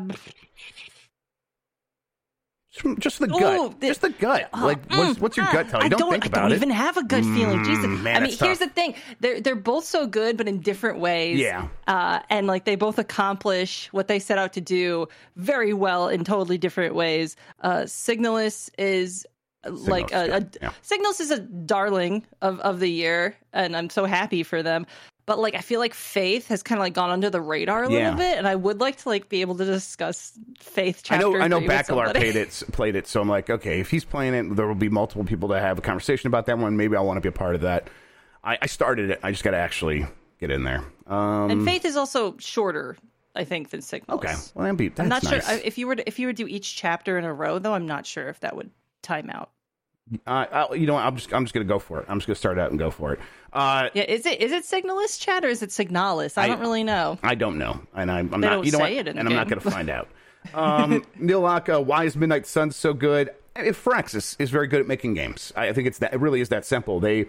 Just, 2.99 3.18
the 3.18 3.26
Ooh, 3.26 3.39
gut, 3.39 3.80
the- 3.82 3.88
just 3.88 4.01
the 4.01 4.10
gut. 4.12 4.49
uh, 4.53 4.64
like, 4.64 4.86
what's, 4.91 5.18
mm, 5.18 5.20
what's 5.22 5.36
your 5.38 5.47
ah, 5.47 5.51
gut 5.51 5.70
tell 5.70 5.82
you? 5.84 5.89
Don't, 5.89 5.99
don't 5.99 6.12
think 6.12 6.26
I 6.26 6.28
about 6.28 6.41
don't 6.43 6.51
it. 6.51 6.55
even 6.58 6.70
have 6.70 6.95
a 6.95 7.03
gut 7.03 7.24
feeling. 7.24 7.58
Mm, 7.62 7.66
Jesus. 7.66 7.86
man, 8.03 8.18
I 8.18 8.20
mean, 8.20 8.38
here's 8.38 8.60
tough. 8.60 8.60
the 8.60 8.70
thing: 8.70 8.93
they're 9.20 9.41
they're 9.41 9.55
both 9.55 9.84
so 9.86 10.05
good, 10.05 10.38
but 10.38 10.47
in 10.47 10.60
different 10.60 10.99
ways. 10.99 11.39
Yeah. 11.39 11.70
Uh, 11.88 12.20
and 12.30 12.45
like 12.45 12.66
they 12.66 12.76
both 12.76 12.99
accomplish 12.99 13.88
what 13.93 14.08
they 14.08 14.20
set 14.20 14.38
out 14.38 14.53
to 14.53 14.62
do 14.62 15.08
very 15.38 15.74
well 15.74 16.08
in 16.08 16.24
totally 16.24 16.60
different 16.60 16.93
ways. 16.93 17.36
Uh, 17.62 17.82
Signalis 17.88 18.70
is 18.78 19.26
uh, 19.68 19.72
like 19.91 20.11
a, 20.11 20.28
yeah, 20.28 20.38
a 20.38 20.45
yeah. 20.61 20.72
Signalis 20.84 21.20
is 21.20 21.32
a 21.32 21.39
darling 21.39 22.26
of 22.41 22.59
of 22.61 22.80
the 22.80 22.89
year, 22.89 23.36
and 23.53 23.76
I'm 23.76 23.89
so 23.89 24.05
happy 24.05 24.43
for 24.43 24.61
them. 24.63 24.86
But 25.26 25.39
like, 25.39 25.55
I 25.55 25.59
feel 25.59 25.82
like 25.82 25.93
Faith 25.93 26.47
has 26.47 26.63
kind 26.63 26.80
of 26.80 26.84
like 26.84 26.93
gone 26.93 27.09
under 27.09 27.30
the 27.30 27.41
radar 27.41 27.84
a 27.84 27.91
Yeah. 27.91 27.97
little 28.11 28.15
bit, 28.18 28.38
and 28.38 28.47
I 28.47 28.55
would 28.55 28.80
like 28.80 28.95
to 28.99 29.09
like 29.09 29.28
be 29.28 29.41
able 29.41 29.55
to 29.55 29.65
discuss 29.65 30.32
Faith. 30.59 30.99
I 31.09 31.18
Chapter 31.18 31.38
know, 31.38 31.39
I 31.41 31.47
know. 31.49 31.59
Bakalar 31.59 32.13
played 32.15 32.38
it, 32.38 32.63
played 32.72 32.95
it. 32.95 33.07
So 33.07 33.20
I'm 33.20 33.28
like, 33.28 33.49
okay, 33.49 33.82
if 33.82 33.89
he's 33.91 34.05
playing 34.05 34.34
it, 34.36 34.55
there 34.55 34.65
will 34.68 34.74
be 34.76 34.88
multiple 34.88 35.26
people 35.26 35.49
to 35.49 35.59
have 35.59 35.78
a 35.78 35.82
conversation 35.82 36.28
about 36.28 36.45
that 36.45 36.57
one. 36.57 36.78
Maybe 36.78 36.95
I 36.95 37.01
want 37.01 37.18
to 37.18 37.22
be 37.22 37.28
a 37.28 37.34
part 37.34 37.55
of 37.55 37.61
that. 37.61 37.89
I, 38.43 38.57
I 38.61 38.65
started 38.68 39.09
it. 39.09 39.20
I 39.22 39.32
just 39.32 39.43
got 39.43 39.51
to 39.51 39.57
actually 39.57 40.05
get 40.39 40.49
in 40.49 40.63
there. 40.63 40.86
Um, 41.07 41.51
And 41.51 41.65
Faith 41.65 41.84
is 41.84 41.97
also 41.97 42.38
shorter, 42.38 42.95
I 43.36 43.43
think, 43.43 43.72
than 43.72 43.82
Signalis. 43.82 44.13
okay, 44.13 44.34
well, 44.55 44.63
that'd 44.63 44.78
be, 44.78 44.88
that's 44.88 45.01
I'm 45.01 45.09
not 45.09 45.24
nice. 45.24 45.45
sure 45.45 45.59
if 45.61 45.78
you 45.78 45.88
were 45.88 45.95
to, 45.97 46.07
if 46.07 46.20
you 46.20 46.28
would 46.28 46.38
do 46.38 46.47
each 46.47 46.78
chapter 46.78 47.18
in 47.18 47.26
a 47.26 47.34
row, 47.34 47.59
though. 47.59 47.74
I'm 47.74 47.86
not 47.88 48.05
sure 48.05 48.30
if 48.30 48.39
that 48.39 48.55
would 48.55 48.72
time 49.01 49.30
out. 49.30 49.49
Uh, 50.26 50.45
I, 50.70 50.74
you 50.76 50.88
know, 50.88 50.93
what, 50.93 51.03
I'm 51.05 51.16
just, 51.18 51.34
I'm 51.34 51.43
just 51.45 51.53
gonna 51.53 51.66
go 51.66 51.80
for 51.80 51.99
it. 51.99 52.05
I'm 52.08 52.18
just 52.20 52.28
gonna 52.28 52.36
start 52.36 52.58
out 52.58 52.70
and 52.70 52.80
go 52.80 52.91
for 52.91 53.14
it. 53.14 53.20
Uh, 53.51 53.89
Yeah, 53.93 54.03
is 54.03 54.26
it 54.26 54.39
is 54.41 54.51
it 54.51 54.64
Signalis 54.64 55.20
chat 55.20 55.43
or 55.43 55.47
is 55.49 55.62
it 55.62 55.70
Signalis? 55.70 56.38
I, 56.38 56.43
I- 56.43 56.47
don't 56.47 56.60
really 56.62 56.84
know. 56.84 57.18
I 57.24 57.36
don't 57.36 57.58
know, 57.58 57.82
and 57.95 58.10
I'm, 58.12 58.34
I'm 58.34 58.41
They 58.41 58.47
not. 58.47 58.53
don't 58.55 58.66
you 58.66 58.72
know 58.72 58.78
say 58.80 58.95
what? 58.95 59.08
it 59.08 59.08
in 59.10 59.16
the 59.16 59.20
and 59.20 59.30
I'm 59.30 59.36
not 59.36 59.47
going 59.49 59.62
to 59.62 59.70
find 59.72 59.89
out. 59.89 60.08
Um, 60.53 61.03
Neil 61.18 61.41
Locke, 61.41 61.68
why 61.68 62.05
is 62.05 62.16
Midnight 62.16 62.47
Sun 62.47 62.72
so 62.72 62.93
good? 62.93 63.32
If 63.58 63.84
Firaxis 63.84 64.38
is 64.39 64.49
very 64.49 64.68
good 64.68 64.80
at 64.80 64.88
making 64.88 65.14
games, 65.16 65.51
I 65.58 65.70
I 65.70 65.74
think 65.74 65.88
it's 65.88 65.97
that. 65.97 66.14
It 66.14 66.22
really 66.22 66.39
is 66.39 66.47
that 66.49 66.64
simple. 66.66 67.01
They, 67.01 67.26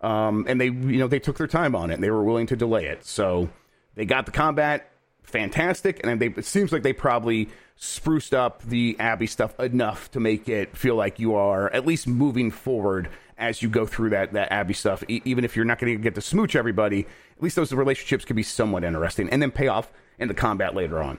um, 0.00 0.46
and 0.48 0.58
they, 0.58 0.66
you 0.66 0.96
know, 0.98 1.06
they 1.06 1.18
took 1.18 1.36
their 1.36 1.46
time 1.48 1.74
on 1.76 1.90
it. 1.90 1.94
and 1.94 2.02
They 2.02 2.10
were 2.10 2.22
willing 2.24 2.46
to 2.46 2.56
delay 2.56 2.86
it, 2.86 3.04
so 3.04 3.50
they 3.94 4.06
got 4.06 4.24
the 4.24 4.32
combat 4.32 4.90
fantastic, 5.22 6.00
and 6.04 6.20
they. 6.20 6.26
It 6.26 6.44
seems 6.44 6.72
like 6.72 6.82
they 6.82 6.92
probably 6.92 7.48
spruced 7.76 8.34
up 8.34 8.62
the 8.62 8.96
Abbey 8.98 9.26
stuff 9.26 9.58
enough 9.58 10.10
to 10.12 10.20
make 10.20 10.48
it 10.48 10.76
feel 10.76 10.94
like 10.94 11.18
you 11.18 11.34
are 11.34 11.68
at 11.72 11.86
least 11.86 12.06
moving 12.06 12.50
forward 12.50 13.08
as 13.38 13.60
you 13.60 13.68
go 13.68 13.86
through 13.86 14.10
that 14.10 14.32
that 14.34 14.52
Abbey 14.52 14.74
stuff. 14.74 15.02
E- 15.08 15.22
even 15.24 15.44
if 15.44 15.56
you're 15.56 15.64
not 15.64 15.78
going 15.78 15.96
to 15.96 16.02
get 16.02 16.14
to 16.14 16.20
smooch 16.20 16.54
everybody, 16.54 17.00
at 17.36 17.42
least 17.42 17.56
those 17.56 17.72
relationships 17.72 18.24
can 18.24 18.36
be 18.36 18.42
somewhat 18.42 18.84
interesting, 18.84 19.28
and 19.30 19.42
then 19.42 19.50
pay 19.50 19.68
off 19.68 19.90
in 20.18 20.28
the 20.28 20.34
combat 20.34 20.74
later 20.74 21.02
on. 21.02 21.18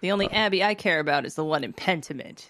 The 0.00 0.10
only 0.10 0.28
Abbey 0.30 0.64
I 0.64 0.74
care 0.74 0.98
about 0.98 1.24
is 1.24 1.34
the 1.34 1.44
one 1.44 1.62
in 1.62 1.72
Pentiment. 1.72 2.46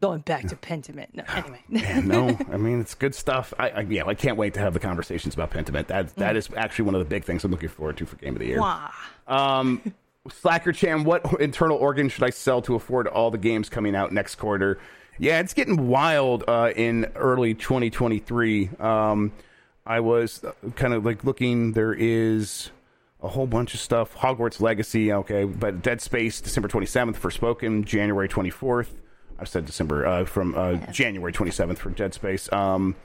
Going 0.00 0.20
back 0.20 0.46
to 0.48 0.56
Pentiment. 0.56 1.08
No, 1.14 1.24
anyway. 1.34 1.60
Yeah, 1.68 2.00
no, 2.00 2.38
I 2.52 2.56
mean 2.56 2.80
it's 2.80 2.94
good 2.94 3.14
stuff. 3.14 3.52
I, 3.58 3.70
I 3.70 3.80
yeah, 3.82 4.04
I 4.06 4.14
can't 4.14 4.36
wait 4.36 4.54
to 4.54 4.60
have 4.60 4.74
the 4.74 4.80
conversations 4.80 5.34
about 5.34 5.50
Pentiment. 5.50 5.86
That 5.88 6.14
that 6.16 6.36
is 6.36 6.48
actually 6.56 6.86
one 6.86 6.94
of 6.94 7.00
the 7.00 7.04
big 7.04 7.24
things 7.24 7.44
I'm 7.44 7.50
looking 7.50 7.68
forward 7.68 7.96
to 7.98 8.06
for 8.06 8.16
Game 8.16 8.34
of 8.34 8.40
the 8.40 8.46
Year. 8.46 8.60
Wah. 8.60 8.90
Um, 9.26 9.94
Slacker 10.32 10.72
Chan, 10.72 11.04
what 11.04 11.40
internal 11.40 11.76
organ 11.76 12.08
should 12.08 12.24
I 12.24 12.30
sell 12.30 12.62
to 12.62 12.74
afford 12.74 13.06
all 13.06 13.30
the 13.30 13.38
games 13.38 13.68
coming 13.68 13.94
out 13.94 14.12
next 14.12 14.36
quarter? 14.36 14.78
Yeah, 15.18 15.40
it's 15.40 15.54
getting 15.54 15.88
wild 15.88 16.44
uh, 16.46 16.72
in 16.76 17.06
early 17.16 17.54
2023. 17.54 18.70
Um, 18.78 19.32
I 19.84 20.00
was 20.00 20.44
kind 20.76 20.94
of 20.94 21.04
like 21.04 21.24
looking. 21.24 21.72
There 21.72 21.92
is 21.92 22.70
a 23.22 23.28
whole 23.28 23.46
bunch 23.46 23.74
of 23.74 23.80
stuff. 23.80 24.14
Hogwarts 24.16 24.60
Legacy, 24.60 25.12
okay, 25.12 25.44
but 25.44 25.82
Dead 25.82 26.00
Space, 26.00 26.40
December 26.40 26.68
27th 26.68 27.16
Forspoken, 27.16 27.84
January 27.84 28.28
24th. 28.28 28.88
I 29.40 29.44
said 29.44 29.66
December 29.66 30.06
uh, 30.06 30.24
from 30.24 30.54
uh, 30.56 30.74
January 30.92 31.32
27th 31.32 31.78
for 31.78 31.90
Dead 31.90 32.14
Space. 32.14 32.52
Um, 32.52 32.96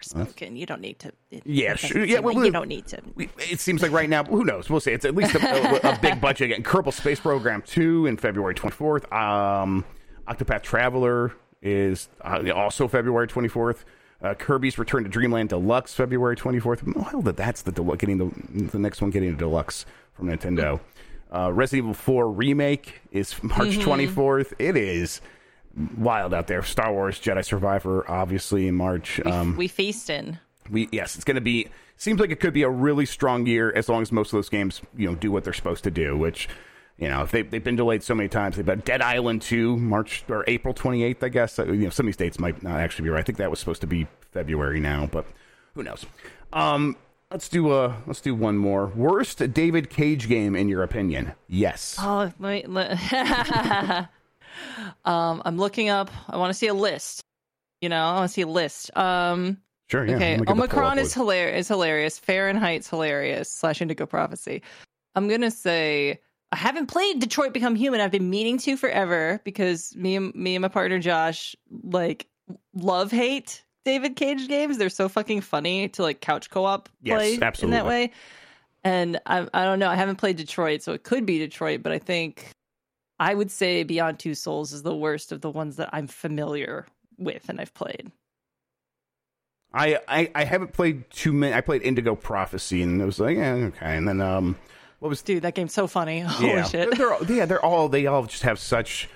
Spoken. 0.00 0.56
You 0.56 0.66
don't 0.66 0.80
need 0.80 0.98
to. 1.00 1.12
it- 1.30 1.42
Yeah, 1.46 1.74
sure. 1.74 2.04
Yeah, 2.04 2.20
well, 2.20 2.34
you 2.34 2.40
we- 2.42 2.50
don't 2.50 2.68
need 2.68 2.86
to. 2.88 2.98
it 3.38 3.60
seems 3.60 3.82
like 3.82 3.90
right 3.92 4.08
now, 4.08 4.24
who 4.24 4.44
knows? 4.44 4.70
We'll 4.70 4.80
see. 4.80 4.92
It's 4.92 5.04
at 5.04 5.14
least 5.14 5.34
a, 5.34 5.86
a, 5.88 5.94
a 5.94 5.98
big 6.00 6.20
budget 6.20 6.50
again. 6.52 6.62
Kerbal 6.62 6.92
Space 6.92 7.20
Program 7.20 7.62
2 7.62 8.06
in 8.06 8.16
February 8.16 8.54
24th. 8.54 9.12
Um, 9.12 9.84
Octopath 10.28 10.62
Traveler 10.62 11.32
is 11.62 12.08
uh, 12.22 12.42
also 12.54 12.86
February 12.86 13.26
24th. 13.26 13.78
Uh, 14.22 14.34
Kirby's 14.34 14.78
Return 14.78 15.04
to 15.04 15.08
Dreamland 15.08 15.48
Deluxe 15.50 15.94
February 15.94 16.36
24th. 16.36 16.94
Well, 17.12 17.22
that 17.22 17.36
that's 17.36 17.62
the 17.62 17.72
del- 17.72 17.94
getting 17.96 18.18
the 18.18 18.70
the 18.70 18.78
next 18.78 19.00
one 19.00 19.10
getting 19.10 19.30
a 19.30 19.36
deluxe 19.36 19.86
from 20.12 20.26
Nintendo. 20.28 20.80
Uh, 21.32 21.52
Resident 21.52 21.84
Evil 21.84 21.94
4 21.94 22.30
remake 22.32 23.00
is 23.12 23.40
March 23.42 23.78
24th. 23.78 24.54
It 24.58 24.76
is 24.76 25.20
wild 25.96 26.34
out 26.34 26.46
there. 26.46 26.62
Star 26.62 26.92
Wars 26.92 27.18
Jedi 27.20 27.44
Survivor 27.44 28.08
obviously 28.10 28.66
in 28.68 28.74
March. 28.74 29.20
We, 29.24 29.30
Um, 29.30 29.56
we 29.56 29.68
feast 29.68 30.10
in. 30.10 30.38
we 30.70 30.88
yes, 30.92 31.14
it's 31.14 31.24
going 31.24 31.36
to 31.36 31.40
be. 31.40 31.68
Seems 31.96 32.20
like 32.20 32.30
it 32.30 32.38
could 32.40 32.52
be 32.54 32.62
a 32.62 32.70
really 32.70 33.06
strong 33.06 33.46
year 33.46 33.72
as 33.74 33.88
long 33.88 34.02
as 34.02 34.12
most 34.12 34.28
of 34.28 34.36
those 34.38 34.48
games 34.48 34.80
you 34.96 35.08
know 35.08 35.14
do 35.16 35.30
what 35.32 35.44
they're 35.44 35.52
supposed 35.52 35.82
to 35.84 35.90
do. 35.90 36.16
Which 36.16 36.48
you 36.96 37.08
know 37.08 37.22
if 37.22 37.30
they 37.32 37.42
they've 37.42 37.62
been 37.64 37.76
delayed 37.76 38.02
so 38.02 38.14
many 38.14 38.28
times. 38.28 38.56
They've 38.56 38.64
got 38.66 38.84
Dead 38.84 39.02
Island 39.02 39.42
two 39.42 39.76
March 39.76 40.24
or 40.28 40.44
April 40.46 40.74
twenty 40.74 41.02
eighth. 41.02 41.22
I 41.24 41.28
guess 41.28 41.58
you 41.58 41.74
know 41.74 41.90
some 41.90 42.06
of 42.06 42.08
these 42.08 42.16
dates 42.16 42.38
might 42.38 42.62
not 42.62 42.78
actually 42.80 43.04
be 43.04 43.10
right. 43.10 43.20
I 43.20 43.22
think 43.22 43.38
that 43.38 43.50
was 43.50 43.58
supposed 43.58 43.80
to 43.80 43.86
be 43.88 44.06
February 44.32 44.78
now, 44.80 45.08
but 45.10 45.26
who 45.74 45.82
knows? 45.82 46.06
Um, 46.52 46.96
let's 47.32 47.48
do 47.48 47.70
uh 47.72 47.94
let's 48.06 48.20
do 48.20 48.32
one 48.34 48.56
more. 48.58 48.86
Worst 48.86 49.52
David 49.52 49.90
Cage 49.90 50.28
game 50.28 50.54
in 50.54 50.68
your 50.68 50.82
opinion? 50.84 51.32
Yes. 51.48 51.96
Oh, 52.00 52.30
let 52.38 52.40
me. 52.40 52.64
Let, 52.68 54.08
um, 55.04 55.42
I'm 55.44 55.56
looking 55.58 55.88
up. 55.88 56.10
I 56.28 56.36
want 56.36 56.50
to 56.50 56.54
see 56.54 56.66
a 56.68 56.74
list. 56.74 57.20
You 57.80 57.88
know, 57.88 58.04
I 58.04 58.14
want 58.14 58.28
to 58.28 58.32
see 58.32 58.42
a 58.42 58.46
list. 58.46 58.96
Um, 58.96 59.58
Sure. 59.90 60.06
Yeah. 60.06 60.16
okay, 60.16 60.32
Let 60.32 60.40
me 60.40 60.46
get 60.46 60.56
the 60.56 60.76
Omikron 60.76 60.98
is 60.98 61.14
hilarious. 61.14 61.60
Is 61.60 61.68
hilarious. 61.68 62.20
Fahrenheit's 62.20 62.90
hilarious. 62.90 63.50
Slash 63.50 63.80
Indigo 63.80 64.04
Prophecy. 64.04 64.62
I'm 65.14 65.28
gonna 65.28 65.50
say 65.50 66.20
I 66.52 66.56
haven't 66.56 66.86
played 66.86 67.20
Detroit 67.20 67.52
Become 67.54 67.74
Human. 67.74 68.00
I've 68.00 68.10
been 68.10 68.28
meaning 68.28 68.58
to 68.58 68.76
forever 68.76 69.40
because 69.44 69.96
me 69.96 70.16
and 70.16 70.34
me 70.34 70.54
and 70.56 70.62
my 70.62 70.68
partner 70.68 70.98
Josh 70.98 71.56
like 71.82 72.26
love 72.74 73.10
hate 73.10 73.64
David 73.84 74.16
Cage 74.16 74.46
games. 74.48 74.76
They're 74.76 74.90
so 74.90 75.08
fucking 75.08 75.40
funny 75.40 75.88
to 75.90 76.02
like 76.02 76.20
couch 76.20 76.50
co-op 76.50 76.90
Yes, 77.02 77.38
play 77.38 77.50
in 77.62 77.70
that 77.70 77.86
way. 77.86 78.12
And 78.84 79.18
I 79.24 79.46
I 79.54 79.64
don't 79.64 79.78
know. 79.78 79.88
I 79.88 79.96
haven't 79.96 80.16
played 80.16 80.36
Detroit, 80.36 80.82
so 80.82 80.92
it 80.92 81.02
could 81.02 81.24
be 81.24 81.38
Detroit, 81.38 81.82
but 81.82 81.92
I 81.92 81.98
think 81.98 82.50
I 83.20 83.34
would 83.34 83.50
say 83.50 83.82
Beyond 83.82 84.18
Two 84.18 84.34
Souls 84.34 84.72
is 84.72 84.82
the 84.82 84.94
worst 84.96 85.32
of 85.32 85.40
the 85.40 85.50
ones 85.50 85.76
that 85.76 85.90
I'm 85.92 86.06
familiar 86.06 86.86
with 87.18 87.48
and 87.48 87.60
I've 87.60 87.74
played. 87.74 88.10
I, 89.72 89.98
I 90.08 90.30
I 90.34 90.44
haven't 90.44 90.72
played 90.72 91.10
too 91.10 91.32
many. 91.32 91.52
I 91.54 91.60
played 91.60 91.82
Indigo 91.82 92.14
Prophecy, 92.14 92.80
and 92.82 93.00
it 93.02 93.04
was 93.04 93.18
like, 93.20 93.36
yeah, 93.36 93.52
okay. 93.52 93.96
And 93.96 94.08
then 94.08 94.20
um, 94.20 94.56
what 95.00 95.08
was 95.10 95.20
Dude, 95.20 95.42
that 95.42 95.54
game's 95.54 95.74
so 95.74 95.86
funny. 95.86 96.20
Holy 96.26 96.50
yeah, 96.52 96.62
shit. 96.64 96.96
They're, 96.96 97.12
all- 97.12 97.24
yeah, 97.26 97.44
they're 97.44 97.64
all 97.64 97.88
they 97.88 98.06
all 98.06 98.24
just 98.24 98.44
have 98.44 98.58
such 98.58 99.08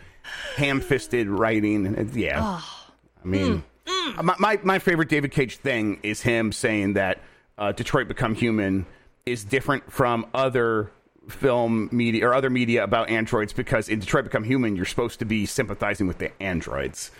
ham-fisted 0.57 1.29
writing, 1.29 1.87
and 1.87 2.15
yeah. 2.15 2.39
Ah. 2.43 2.91
I 3.25 3.27
mean, 3.27 3.65
Mm, 3.87 4.23
My, 4.25 4.35
my 4.39 4.61
my 4.63 4.79
favorite 4.79 5.09
David 5.09 5.33
Cage 5.33 5.57
thing 5.57 5.99
is 6.03 6.21
him 6.21 6.53
saying 6.53 6.93
that 6.95 7.21
uh, 7.59 7.73
Detroit 7.73 8.07
Become 8.09 8.35
Human 8.37 8.87
is 9.27 9.45
different 9.45 9.91
from 9.91 10.27
other 10.35 10.91
film 11.29 11.89
media 11.93 12.27
or 12.27 12.35
other 12.35 12.51
media 12.51 12.83
about 12.83 13.09
androids 13.09 13.53
because 13.53 13.89
in 13.89 14.01
Detroit 14.01 14.25
Become 14.25 14.45
Human 14.45 14.77
you're 14.77 14.85
supposed 14.85 15.18
to 15.20 15.25
be 15.25 15.47
sympathizing 15.47 16.07
with 16.07 16.18
the 16.18 16.31
androids, 16.43 17.11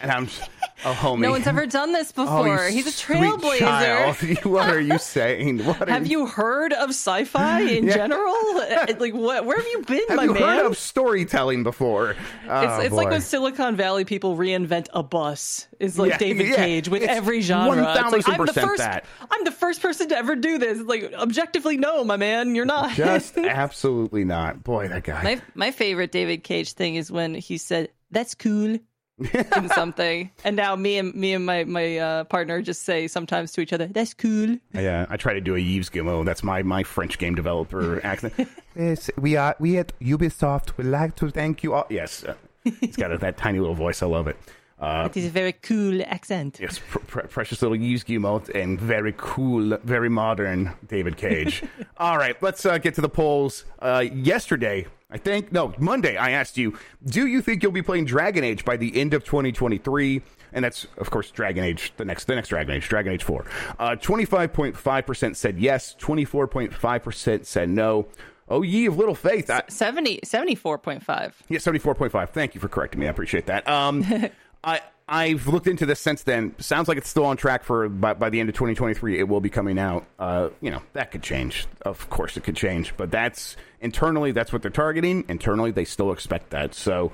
and 0.00 0.10
I'm 0.10 0.28
Oh, 0.82 0.94
homie. 0.98 1.18
No 1.20 1.30
one's 1.32 1.46
ever 1.46 1.66
done 1.66 1.92
this 1.92 2.10
Oh, 2.16 2.24
before. 2.24 2.66
you 2.68 2.72
He's 2.72 2.86
a 2.86 2.90
trailblazer. 2.90 4.44
what 4.50 4.70
are 4.70 4.80
you 4.80 4.96
saying? 4.98 5.58
What 5.64 5.90
Have 5.90 6.06
you 6.06 6.24
heard 6.26 6.72
of 6.72 6.88
sci-fi 6.90 7.60
in 7.62 7.84
Yeah. 7.86 7.96
general? 7.96 8.34
Like, 8.98 9.12
what? 9.14 9.44
Where 9.44 9.58
have 9.58 9.66
you 9.66 9.82
been, 9.86 10.00
my 10.08 10.16
man? 10.16 10.16
Have 10.16 10.16
my 10.16 10.24
you 10.24 10.32
man? 10.46 10.56
heard 10.58 10.66
of 10.66 10.78
storytelling 10.78 11.62
before? 11.64 12.16
Oh, 12.48 12.60
it's 12.78 12.86
it's 12.86 12.94
like 12.94 13.10
when 13.10 13.20
Silicon 13.20 13.76
Valley 13.76 14.04
people 14.06 14.36
reinvent 14.36 14.86
a 14.94 15.02
bus. 15.02 15.66
Is 15.78 15.98
like 15.98 16.12
Yeah, 16.12 16.18
David 16.18 16.48
yeah. 16.48 16.56
Cage 16.56 16.88
with 16.88 17.02
It's 17.02 17.12
every 17.12 17.40
genre. 17.42 17.76
It's 17.92 18.12
like, 18.26 18.28
I'm 18.28 18.46
the 18.46 18.52
1000% 18.52 18.60
first. 18.66 18.78
that. 18.78 19.04
I'm 19.30 19.44
the 19.44 19.52
first 19.52 19.82
person 19.82 20.08
to 20.08 20.16
ever 20.16 20.34
do 20.34 20.56
this. 20.58 20.78
It's 20.78 20.88
like 20.88 21.12
objectively, 21.12 21.76
no, 21.76 22.04
my 22.04 22.16
man, 22.16 22.54
you're 22.54 22.64
not. 22.64 22.92
Just 22.92 23.36
absolutely 23.38 24.24
not. 24.24 24.64
Boy, 24.64 24.88
that 24.88 25.04
guy. 25.04 25.22
my 25.22 25.42
my 25.54 25.70
favorite 25.72 26.10
David 26.12 26.42
Cage 26.42 26.72
thing 26.72 26.94
is 26.96 27.10
when 27.12 27.34
he 27.34 27.58
said, 27.58 27.90
"That's 28.10 28.34
cool." 28.34 28.78
in 29.56 29.68
something, 29.70 30.30
and 30.44 30.56
now 30.56 30.74
me 30.76 30.98
and 30.98 31.14
me 31.14 31.34
and 31.34 31.44
my 31.44 31.64
my 31.64 31.98
uh, 31.98 32.24
partner 32.24 32.62
just 32.62 32.82
say 32.84 33.06
sometimes 33.08 33.52
to 33.52 33.60
each 33.60 33.72
other, 33.72 33.86
"That's 33.86 34.14
cool." 34.14 34.56
Yeah, 34.74 35.06
I 35.10 35.16
try 35.16 35.34
to 35.34 35.40
do 35.40 35.54
a 35.54 35.58
Yves 35.58 35.90
Guillemot. 35.90 36.24
That's 36.26 36.42
my, 36.42 36.62
my 36.62 36.82
French 36.82 37.18
game 37.18 37.34
developer 37.34 38.00
accent. 38.12 38.34
yes, 38.76 39.10
we 39.18 39.36
are 39.36 39.54
we 39.58 39.76
at 39.78 39.92
Ubisoft 40.00 40.76
would 40.76 40.86
like 40.86 41.16
to 41.16 41.30
thank 41.30 41.62
you 41.62 41.74
all. 41.74 41.86
Yes, 41.90 42.24
uh, 42.24 42.34
he's 42.80 42.96
got 42.96 43.12
a, 43.12 43.18
that 43.18 43.36
tiny 43.36 43.58
little 43.58 43.74
voice. 43.74 44.02
I 44.02 44.06
love 44.06 44.26
it. 44.28 44.36
Uh, 44.80 45.08
It 45.10 45.16
is 45.18 45.26
a 45.26 45.30
very 45.30 45.52
cool 45.52 46.00
accent. 46.06 46.58
yes, 46.58 46.78
pr- 46.78 47.00
pr- 47.00 47.26
precious 47.26 47.60
little 47.60 47.76
Yves 47.76 48.02
Guillemot 48.02 48.48
and 48.54 48.80
very 48.80 49.12
cool, 49.18 49.76
very 49.84 50.08
modern 50.08 50.70
David 50.88 51.18
Cage. 51.18 51.62
all 51.98 52.16
right, 52.16 52.42
let's 52.42 52.64
uh, 52.64 52.78
get 52.78 52.94
to 52.94 53.02
the 53.02 53.08
polls. 53.10 53.66
Uh, 53.80 54.04
yesterday, 54.10 54.86
I 55.12 55.18
think 55.18 55.52
no 55.52 55.74
Monday, 55.78 56.16
I 56.16 56.30
asked 56.30 56.56
you, 56.56 56.78
do 57.04 57.26
you 57.26 57.42
think 57.42 57.62
you'll 57.62 57.72
be 57.72 57.82
playing 57.82 58.04
Dragon 58.04 58.44
Age 58.44 58.64
by 58.64 58.76
the 58.76 58.98
end 59.00 59.14
of 59.14 59.24
2023? 59.24 60.22
And 60.52 60.64
that's, 60.64 60.86
of 60.98 61.10
course, 61.10 61.30
Dragon 61.30 61.64
Age, 61.64 61.92
the 61.96 62.04
next, 62.04 62.24
the 62.24 62.34
next 62.34 62.48
Dragon 62.48 62.74
Age, 62.74 62.88
Dragon 62.88 63.12
Age 63.12 63.22
4. 63.22 63.44
Uh, 63.78 63.90
25.5% 63.96 65.36
said 65.36 65.58
yes, 65.58 65.94
24.5% 66.00 67.44
said 67.46 67.68
no. 67.68 68.08
Oh, 68.48 68.62
ye 68.62 68.86
of 68.86 68.98
little 68.98 69.14
faith. 69.14 69.48
I, 69.48 69.62
70, 69.68 70.20
74.5. 70.24 71.32
yeah, 71.48 71.58
74.5. 71.58 72.30
Thank 72.30 72.54
you 72.54 72.60
for 72.60 72.68
correcting 72.68 73.00
me. 73.00 73.06
I 73.06 73.10
appreciate 73.10 73.46
that. 73.46 73.68
Um, 73.68 74.04
I, 74.64 74.80
I've 75.12 75.48
looked 75.48 75.66
into 75.66 75.86
this 75.86 75.98
since 75.98 76.22
then. 76.22 76.54
Sounds 76.60 76.86
like 76.86 76.96
it's 76.96 77.08
still 77.08 77.24
on 77.24 77.36
track 77.36 77.64
for 77.64 77.88
by, 77.88 78.14
by 78.14 78.30
the 78.30 78.38
end 78.38 78.48
of 78.48 78.54
2023. 78.54 79.18
It 79.18 79.28
will 79.28 79.40
be 79.40 79.50
coming 79.50 79.76
out. 79.76 80.06
Uh, 80.20 80.50
you 80.60 80.70
know, 80.70 80.80
that 80.92 81.10
could 81.10 81.24
change. 81.24 81.66
Of 81.82 82.08
course, 82.10 82.36
it 82.36 82.44
could 82.44 82.54
change. 82.54 82.94
But 82.96 83.10
that's 83.10 83.56
internally, 83.80 84.30
that's 84.30 84.52
what 84.52 84.62
they're 84.62 84.70
targeting. 84.70 85.24
Internally, 85.28 85.72
they 85.72 85.84
still 85.84 86.12
expect 86.12 86.50
that. 86.50 86.76
So 86.76 87.10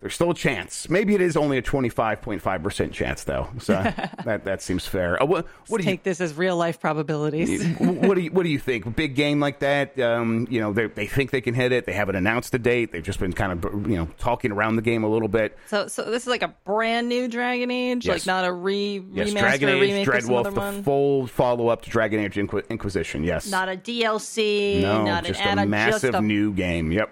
there's 0.00 0.14
still 0.14 0.30
a 0.30 0.34
chance. 0.34 0.90
Maybe 0.90 1.14
it 1.14 1.20
is 1.22 1.36
only 1.38 1.56
a 1.56 1.62
25.5% 1.62 2.92
chance, 2.92 3.24
though. 3.24 3.48
So 3.58 3.72
that, 4.24 4.44
that 4.44 4.62
seems 4.62 4.86
fair. 4.86 5.20
Uh, 5.22 5.26
what, 5.26 5.46
what 5.68 5.78
do 5.78 5.84
you 5.84 5.90
Take 5.90 6.02
this 6.02 6.20
as 6.20 6.34
real 6.34 6.56
life 6.56 6.78
probabilities. 6.80 7.64
what 7.78 8.14
do 8.14 8.20
you 8.20 8.30
what 8.30 8.42
do 8.42 8.50
you 8.50 8.58
think? 8.58 8.94
Big 8.94 9.14
game 9.14 9.40
like 9.40 9.60
that, 9.60 9.98
um, 9.98 10.46
you 10.50 10.60
know, 10.60 10.72
they 10.72 10.86
they 10.86 11.06
think 11.06 11.30
they 11.30 11.40
can 11.40 11.54
hit 11.54 11.72
it. 11.72 11.86
They 11.86 11.92
haven't 11.94 12.16
announced 12.16 12.52
the 12.52 12.58
date. 12.58 12.92
They've 12.92 13.02
just 13.02 13.18
been 13.20 13.32
kind 13.32 13.52
of 13.64 13.88
you 13.88 13.96
know 13.96 14.08
talking 14.18 14.52
around 14.52 14.76
the 14.76 14.82
game 14.82 15.02
a 15.04 15.08
little 15.08 15.28
bit. 15.28 15.56
So, 15.66 15.86
so 15.88 16.10
this 16.10 16.24
is 16.24 16.28
like 16.28 16.42
a 16.42 16.54
brand 16.64 17.08
new 17.08 17.26
Dragon 17.28 17.70
Age, 17.70 18.06
Yes. 18.06 18.14
like 18.14 18.26
not 18.26 18.44
a 18.44 18.52
re 18.52 19.02
Yes, 19.12 19.30
remaster, 19.30 19.38
Dragon 19.38 19.68
Age, 19.70 19.80
remake 19.80 20.08
Dreadwolf, 20.08 20.44
the 20.44 20.60
one. 20.60 20.82
full 20.82 21.26
follow 21.26 21.68
up 21.68 21.82
to 21.82 21.90
Dragon 21.90 22.20
Age 22.20 22.34
Inqui- 22.34 22.68
Inquisition. 22.68 23.24
Yes, 23.24 23.50
Not 23.50 23.68
a 23.68 23.76
DLC, 23.76 24.82
no, 24.82 25.04
not 25.04 25.24
just 25.24 25.40
an 25.40 25.58
a 25.58 25.66
massive 25.66 26.12
just 26.12 26.14
a, 26.18 26.20
new 26.20 26.52
game. 26.52 26.92
Yep, 26.92 27.10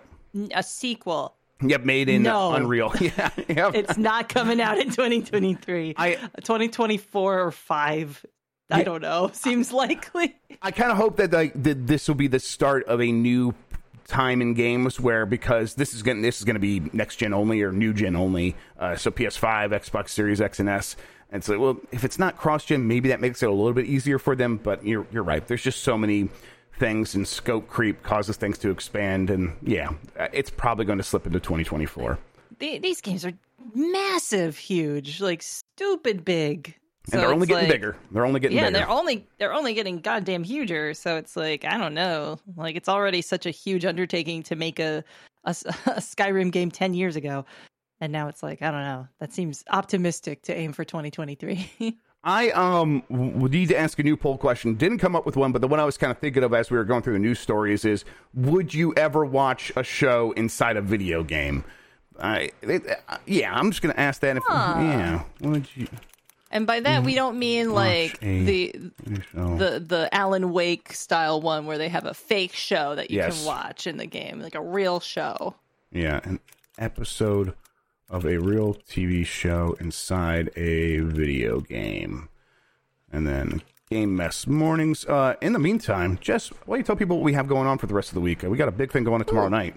a 0.55 0.63
sequel. 0.63 1.35
Yep, 1.63 1.85
made 1.85 2.09
in 2.09 2.23
No. 2.23 2.53
Unreal. 2.55 2.93
Yeah, 3.01 3.31
yep. 3.49 3.75
It's 3.75 3.97
not 3.97 4.29
coming 4.29 4.61
out 4.61 4.79
in 4.79 4.91
2023. 4.91 5.95
I- 5.97 6.15
2024 6.43 7.41
or 7.41 7.51
five. 7.51 8.25
I 8.71 8.83
don't 8.83 9.03
know. 9.03 9.31
Seems 9.33 9.73
likely. 9.73 10.35
I 10.63 10.71
kind 10.71 10.91
of 10.91 10.97
hope 10.97 11.17
that 11.19 11.33
like 11.33 11.53
that 11.63 11.87
this 11.87 12.09
will 12.09 12.15
be 12.15 12.29
the 12.29 12.41
start 12.41 12.85
of 12.87 13.01
a 13.01 13.13
new 13.13 13.55
time 14.07 14.43
in 14.43 14.55
games 14.55 15.01
where 15.01 15.25
because 15.27 15.75
this 15.75 15.95
is 15.95 16.03
going 16.03 16.23
this 16.23 16.39
is 16.39 16.45
going 16.45 16.55
to 16.55 16.61
be 16.61 16.81
next 16.93 17.17
gen 17.17 17.33
only 17.33 17.63
or 17.63 17.73
new 17.73 17.93
gen 17.93 18.17
only, 18.17 18.55
uh, 18.79 18.97
so 18.97 19.11
PS5, 19.11 19.71
Xbox 19.71 20.11
Series 20.11 20.41
X 20.41 20.61
and 20.61 20.69
S. 20.69 20.97
And 21.31 21.43
so, 21.43 21.59
well, 21.59 21.77
if 21.91 22.05
it's 22.05 22.19
not 22.19 22.37
cross 22.37 22.65
gen, 22.65 22.87
maybe 22.87 23.09
that 23.09 23.21
makes 23.21 23.43
it 23.43 23.47
a 23.49 23.53
little 23.53 23.73
bit 23.73 23.87
easier 23.87 24.19
for 24.19 24.37
them. 24.37 24.57
But 24.57 24.87
you're 24.87 25.07
you're 25.11 25.23
right. 25.23 25.47
There's 25.47 25.63
just 25.63 25.83
so 25.83 25.99
many 25.99 26.29
things, 26.79 27.15
and 27.15 27.27
scope 27.27 27.69
creep 27.69 28.03
causes 28.03 28.37
things 28.37 28.59
to 28.59 28.71
expand. 28.71 29.31
And 29.31 29.57
yeah, 29.63 29.91
it's 30.33 30.51
probably 30.51 30.85
going 30.85 30.99
to 30.99 31.05
slip 31.05 31.27
into 31.27 31.41
2024. 31.41 32.19
The- 32.59 32.79
These 32.79 33.01
games 33.01 33.25
are 33.25 33.33
massive, 33.75 34.57
huge, 34.57 35.21
like 35.21 35.43
stupid 35.43 36.25
big. 36.25 36.75
So 37.09 37.15
and 37.19 37.23
they're 37.23 37.33
only 37.35 37.47
getting 37.47 37.65
like- 37.69 37.73
bigger. 37.75 37.97
They're 38.13 38.25
only 38.25 38.41
getting 38.41 38.57
Yeah, 38.57 38.65
bigger. 38.71 38.79
they're 38.79 38.89
only 38.91 39.27
they're 39.39 39.53
only 39.53 39.75
getting 39.75 39.99
goddamn 40.01 40.43
huger. 40.43 40.95
So 40.95 41.17
it's 41.17 41.37
like 41.37 41.65
I 41.67 41.77
don't 41.77 41.93
know. 41.95 42.39
Like 42.57 42.77
it's 42.77 42.89
already 42.89 43.21
such 43.21 43.45
a 43.45 43.51
huge 43.51 43.85
undertaking 43.85 44.43
to 44.45 44.57
make 44.57 44.79
a 44.79 45.05
a 45.45 45.51
Skyrim 46.01 46.51
game 46.51 46.71
ten 46.71 46.95
years 46.95 47.17
ago, 47.17 47.45
and 48.01 48.11
now 48.11 48.29
it's 48.29 48.43
like 48.43 48.63
I 48.63 48.71
don't 48.71 48.85
know. 48.85 49.07
That 49.21 49.35
seems 49.35 49.63
optimistic 49.71 50.41
to 50.45 50.57
aim 50.57 50.73
for 50.73 50.85
2023. 50.85 51.71
I 52.27 52.51
um 52.51 53.03
need 53.11 53.69
to 53.69 53.79
ask 53.79 53.99
a 53.99 54.03
new 54.03 54.17
poll 54.17 54.39
question. 54.39 54.75
Didn't 54.75 54.99
come 54.99 55.15
up 55.15 55.27
with 55.27 55.37
one, 55.37 55.53
but 55.53 55.61
the 55.61 55.69
one 55.69 55.79
I 55.79 55.85
was 55.85 55.99
kind 55.99 56.11
of 56.11 56.19
thinking 56.19 56.43
of 56.43 56.55
as 56.55 56.71
we 56.71 56.77
were 56.79 56.85
going 56.85 57.03
through 57.03 57.13
the 57.13 57.19
news 57.19 57.39
stories 57.39 57.85
is: 57.85 58.05
Would 58.33 58.73
you 58.73 58.95
ever 58.97 59.25
watch 59.25 59.71
a 59.77 59.85
show 59.85 60.33
inside 60.33 60.77
a 60.77 60.83
video 60.83 61.23
game? 61.23 61.65
I 62.19 62.51
it, 62.63 62.83
uh, 63.09 63.19
yeah, 63.27 63.53
I'm 63.55 63.71
just 63.71 63.83
gonna 63.83 63.95
ask 63.97 64.21
that. 64.23 64.37
If 64.39 64.43
yeah, 64.49 65.25
would 65.43 65.69
you? 65.75 65.87
and 66.51 66.67
by 66.67 66.79
that 66.81 67.03
we 67.03 67.15
don't 67.17 67.39
mean 67.39 67.73
like 67.73 68.17
a 68.23 68.43
the 68.45 68.73
the 69.03 69.85
the 69.87 70.09
Alan 70.13 70.53
Wake 70.53 70.93
style 70.93 71.41
one 71.43 71.67
where 71.67 71.77
they 71.79 71.89
have 71.89 72.07
a 72.07 72.15
fake 72.15 72.55
show 72.55 72.95
that 72.95 73.11
you 73.11 73.17
Yes. 73.19 73.37
can 73.39 73.47
watch 73.47 73.87
in 73.87 73.97
the 73.99 74.07
game, 74.07 74.41
like 74.41 74.55
a 74.55 74.63
real 74.63 75.01
show. 75.01 75.57
Yeah, 75.91 76.21
an 76.25 76.41
episode 76.79 77.55
of 78.15 78.25
a 78.25 78.39
real 78.39 78.75
TV 78.89 79.27
show 79.27 79.77
inside 79.81 80.49
a 80.57 80.99
video 81.01 81.61
game, 81.61 82.29
and 83.13 83.27
then 83.27 83.61
game 83.91 84.15
mess 84.15 84.47
mornings. 84.47 85.05
Uh, 85.05 85.35
in 85.43 85.53
the 85.53 85.59
meantime, 85.59 86.17
Jess, 86.21 86.49
why 86.65 86.77
don't 86.77 86.79
you 86.79 86.85
tell 86.85 86.97
people 86.97 87.17
what 87.17 87.25
we 87.25 87.33
have 87.33 87.49
going 87.49 87.67
on 87.67 87.77
for 87.79 87.87
the 87.87 87.95
rest 87.95 88.11
of 88.11 88.15
the 88.15 88.21
week? 88.21 88.45
Uh, 88.45 88.51
We 88.51 88.57
got 88.57 88.69
a 88.69 88.73
big 88.73 88.93
thing 88.93 89.03
going 89.05 89.21
on 89.21 89.27
tomorrow 89.27 89.49
night. 89.49 89.75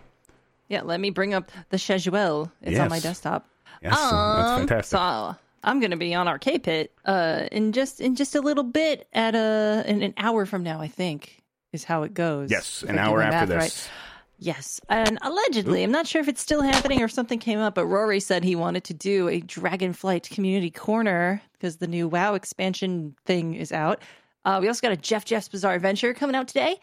Yeah, 0.69 0.81
let 0.83 0.99
me 0.99 1.09
bring 1.09 1.33
up 1.33 1.51
the 1.69 1.77
schedule. 1.79 2.51
It's 2.61 2.79
on 2.79 2.89
my 2.89 2.99
desktop. 2.99 3.47
Yes, 3.81 3.93
that's 3.93 4.11
Um, 4.13 4.59
fantastic. 4.67 4.97
So 4.97 5.35
I'm 5.63 5.79
going 5.79 5.91
to 5.91 5.97
be 5.97 6.13
on 6.13 6.27
our 6.27 6.37
K 6.37 6.59
Pit 6.59 6.91
uh, 7.05 7.47
in 7.51 7.71
just 7.71 7.99
in 8.01 8.15
just 8.15 8.35
a 8.35 8.41
little 8.41 8.63
bit 8.63 9.07
at 9.13 9.33
a 9.33 9.83
in 9.87 10.01
an 10.03 10.13
hour 10.17 10.45
from 10.45 10.61
now. 10.63 10.79
I 10.79 10.87
think 10.87 11.41
is 11.73 11.83
how 11.83 12.03
it 12.03 12.13
goes. 12.13 12.51
Yes, 12.51 12.83
an 12.87 12.97
hour 12.99 13.21
after 13.21 13.47
math 13.47 13.49
this. 13.49 13.57
right. 13.87 13.91
Yes, 14.39 14.79
and 14.87 15.17
allegedly, 15.23 15.83
I'm 15.83 15.91
not 15.91 16.05
sure 16.05 16.21
if 16.21 16.27
it's 16.27 16.41
still 16.41 16.61
happening 16.61 17.01
or 17.01 17.05
if 17.05 17.11
something 17.11 17.39
came 17.39 17.57
up, 17.57 17.73
but 17.73 17.87
Rory 17.87 18.19
said 18.19 18.43
he 18.43 18.55
wanted 18.55 18.83
to 18.85 18.93
do 18.93 19.27
a 19.27 19.41
Dragonflight 19.41 20.29
community 20.29 20.69
corner 20.69 21.41
because 21.53 21.77
the 21.77 21.87
new 21.87 22.07
WoW 22.07 22.35
expansion 22.35 23.15
thing 23.25 23.55
is 23.55 23.71
out. 23.71 24.01
Uh, 24.45 24.59
we 24.61 24.67
also 24.67 24.81
got 24.81 24.91
a 24.91 24.97
Jeff 24.97 25.25
Jeff's 25.25 25.49
Bizarre 25.49 25.73
Adventure 25.73 26.13
coming 26.13 26.35
out 26.35 26.47
today. 26.47 26.77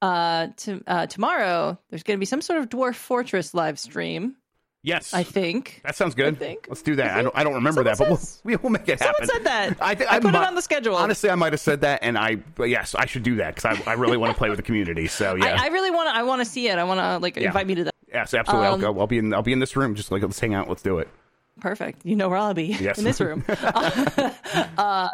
Uh, 0.00 0.48
to, 0.56 0.82
uh, 0.86 1.06
tomorrow, 1.06 1.78
there's 1.90 2.02
going 2.04 2.16
to 2.16 2.20
be 2.20 2.26
some 2.26 2.40
sort 2.40 2.60
of 2.60 2.68
Dwarf 2.68 2.94
Fortress 2.94 3.54
live 3.54 3.78
stream. 3.78 4.36
Yes, 4.82 5.12
I 5.12 5.22
think. 5.24 5.80
that 5.84 5.94
sounds 5.94 6.14
good. 6.14 6.34
I 6.36 6.38
think. 6.38 6.66
Let's 6.68 6.80
do 6.82 6.96
that. 6.96 7.10
I 7.14 7.18
I, 7.18 7.22
don't. 7.22 7.36
I 7.36 7.44
don't 7.44 7.54
remember 7.54 7.84
Someone 7.84 7.92
that, 7.92 7.98
but 7.98 8.08
we'll, 8.44 8.54
we- 8.54 8.56
we'll 8.56 8.70
make 8.70 8.88
it 8.88 8.98
happen. 8.98 9.26
Someone 9.26 9.44
said 9.44 9.44
that. 9.44 9.76
I, 9.82 9.94
think 9.94 10.10
I 10.10 10.20
put 10.20 10.30
it 10.34 10.36
on 10.36 10.54
the 10.54 10.62
schedule. 10.62 10.96
Honestly, 10.96 11.28
I 11.28 11.34
might 11.34 11.52
have 11.52 11.60
said 11.60 11.82
that, 11.82 12.00
and 12.02 12.16
I. 12.16 12.36
But 12.36 12.70
yes, 12.70 12.94
I 12.94 13.04
should 13.04 13.22
do 13.22 13.36
that 13.36 13.54
because 13.54 13.78
I, 13.86 13.90
I 13.90 13.94
really 13.94 14.16
want 14.16 14.32
to 14.32 14.38
play 14.38 14.48
with 14.48 14.56
the 14.56 14.62
community. 14.62 15.06
So 15.06 15.34
yeah, 15.38 15.60
I, 15.60 15.64
I 15.64 15.68
really 15.68 15.90
want 15.90 16.08
to. 16.08 16.16
I 16.16 16.22
want 16.22 16.40
to 16.40 16.46
see 16.46 16.68
it. 16.68 16.78
I 16.78 16.84
want 16.84 16.98
to 17.00 17.18
like 17.18 17.36
Yeah. 17.36 17.48
invite 17.48 17.66
me 17.66 17.74
to 17.74 17.84
that. 17.84 17.94
yes, 18.08 18.32
absolutely. 18.32 18.68
um, 18.68 18.72
I'll 18.74 18.94
go. 18.94 19.00
I'll 19.00 19.06
be 19.06 19.18
in. 19.18 19.34
I'll 19.34 19.42
be 19.42 19.52
in 19.52 19.58
this 19.58 19.76
room. 19.76 19.94
Just 19.94 20.10
like 20.10 20.22
let's 20.22 20.40
hang 20.40 20.54
out. 20.54 20.66
Let's 20.68 20.82
do 20.82 20.98
it. 20.98 21.08
Perfect. 21.60 22.06
You 22.06 22.16
know 22.16 22.30
where 22.30 22.38
I'll 22.38 22.54
be 22.54 22.68
Yes. 22.80 22.96
in 22.96 23.04
this 23.04 23.20
room. 23.20 23.44
uh, 23.48 25.08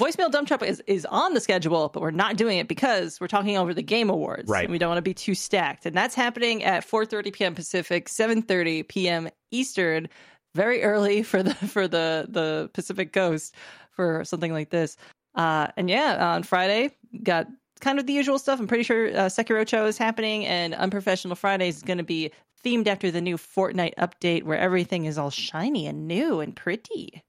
voicemail 0.00 0.30
dump 0.30 0.48
truck 0.48 0.62
is, 0.62 0.82
is 0.86 1.04
on 1.06 1.34
the 1.34 1.40
schedule, 1.40 1.90
but 1.92 2.00
we're 2.00 2.10
not 2.10 2.36
doing 2.36 2.58
it 2.58 2.68
because 2.68 3.20
we're 3.20 3.28
talking 3.28 3.56
over 3.56 3.74
the 3.74 3.82
Game 3.82 4.08
Awards. 4.08 4.48
Right. 4.48 4.64
And 4.64 4.72
we 4.72 4.78
don't 4.78 4.88
want 4.88 4.98
to 4.98 5.02
be 5.02 5.14
too 5.14 5.34
stacked, 5.34 5.86
and 5.86 5.94
that's 5.94 6.14
happening 6.14 6.64
at 6.64 6.88
4:30 6.88 7.32
p.m. 7.32 7.54
Pacific, 7.54 8.08
7:30 8.08 8.88
p.m. 8.88 9.28
Eastern. 9.50 10.08
Very 10.54 10.82
early 10.82 11.22
for 11.22 11.42
the 11.42 11.54
for 11.54 11.86
the 11.86 12.26
the 12.28 12.70
Pacific 12.72 13.12
Coast 13.12 13.54
for 13.90 14.24
something 14.24 14.52
like 14.52 14.70
this. 14.70 14.96
Uh, 15.34 15.68
and 15.76 15.88
yeah, 15.88 16.32
on 16.34 16.42
Friday 16.42 16.90
got 17.22 17.46
kind 17.80 17.98
of 17.98 18.06
the 18.06 18.12
usual 18.12 18.38
stuff. 18.38 18.58
I'm 18.58 18.66
pretty 18.66 18.84
sure 18.84 19.08
uh, 19.08 19.26
Sekiro 19.26 19.66
Cho 19.66 19.86
is 19.86 19.98
happening, 19.98 20.46
and 20.46 20.74
Unprofessional 20.74 21.36
Fridays 21.36 21.76
is 21.76 21.82
going 21.82 21.98
to 21.98 22.04
be 22.04 22.30
themed 22.64 22.86
after 22.86 23.10
the 23.10 23.20
new 23.20 23.36
Fortnite 23.36 23.94
update, 23.96 24.42
where 24.42 24.58
everything 24.58 25.04
is 25.04 25.18
all 25.18 25.30
shiny 25.30 25.86
and 25.86 26.06
new 26.06 26.40
and 26.40 26.54
pretty. 26.54 27.22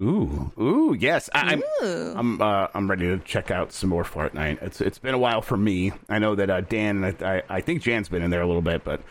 Ooh, 0.00 0.52
ooh, 0.58 0.96
yes. 0.98 1.28
I, 1.34 1.40
I'm. 1.52 1.62
Ooh. 1.82 2.14
I'm. 2.16 2.40
Uh, 2.40 2.68
I'm 2.74 2.88
ready 2.88 3.06
to 3.06 3.18
check 3.18 3.50
out 3.50 3.72
some 3.72 3.90
more 3.90 4.04
Fortnite. 4.04 4.62
It's. 4.62 4.80
It's 4.80 4.98
been 4.98 5.14
a 5.14 5.18
while 5.18 5.42
for 5.42 5.56
me. 5.56 5.92
I 6.08 6.18
know 6.18 6.34
that 6.34 6.48
uh, 6.50 6.60
Dan. 6.62 7.04
and 7.04 7.22
I, 7.22 7.36
I. 7.36 7.42
I 7.56 7.60
think 7.60 7.82
Jan's 7.82 8.08
been 8.08 8.22
in 8.22 8.30
there 8.30 8.40
a 8.40 8.46
little 8.46 8.62
bit, 8.62 8.84
but 8.84 9.02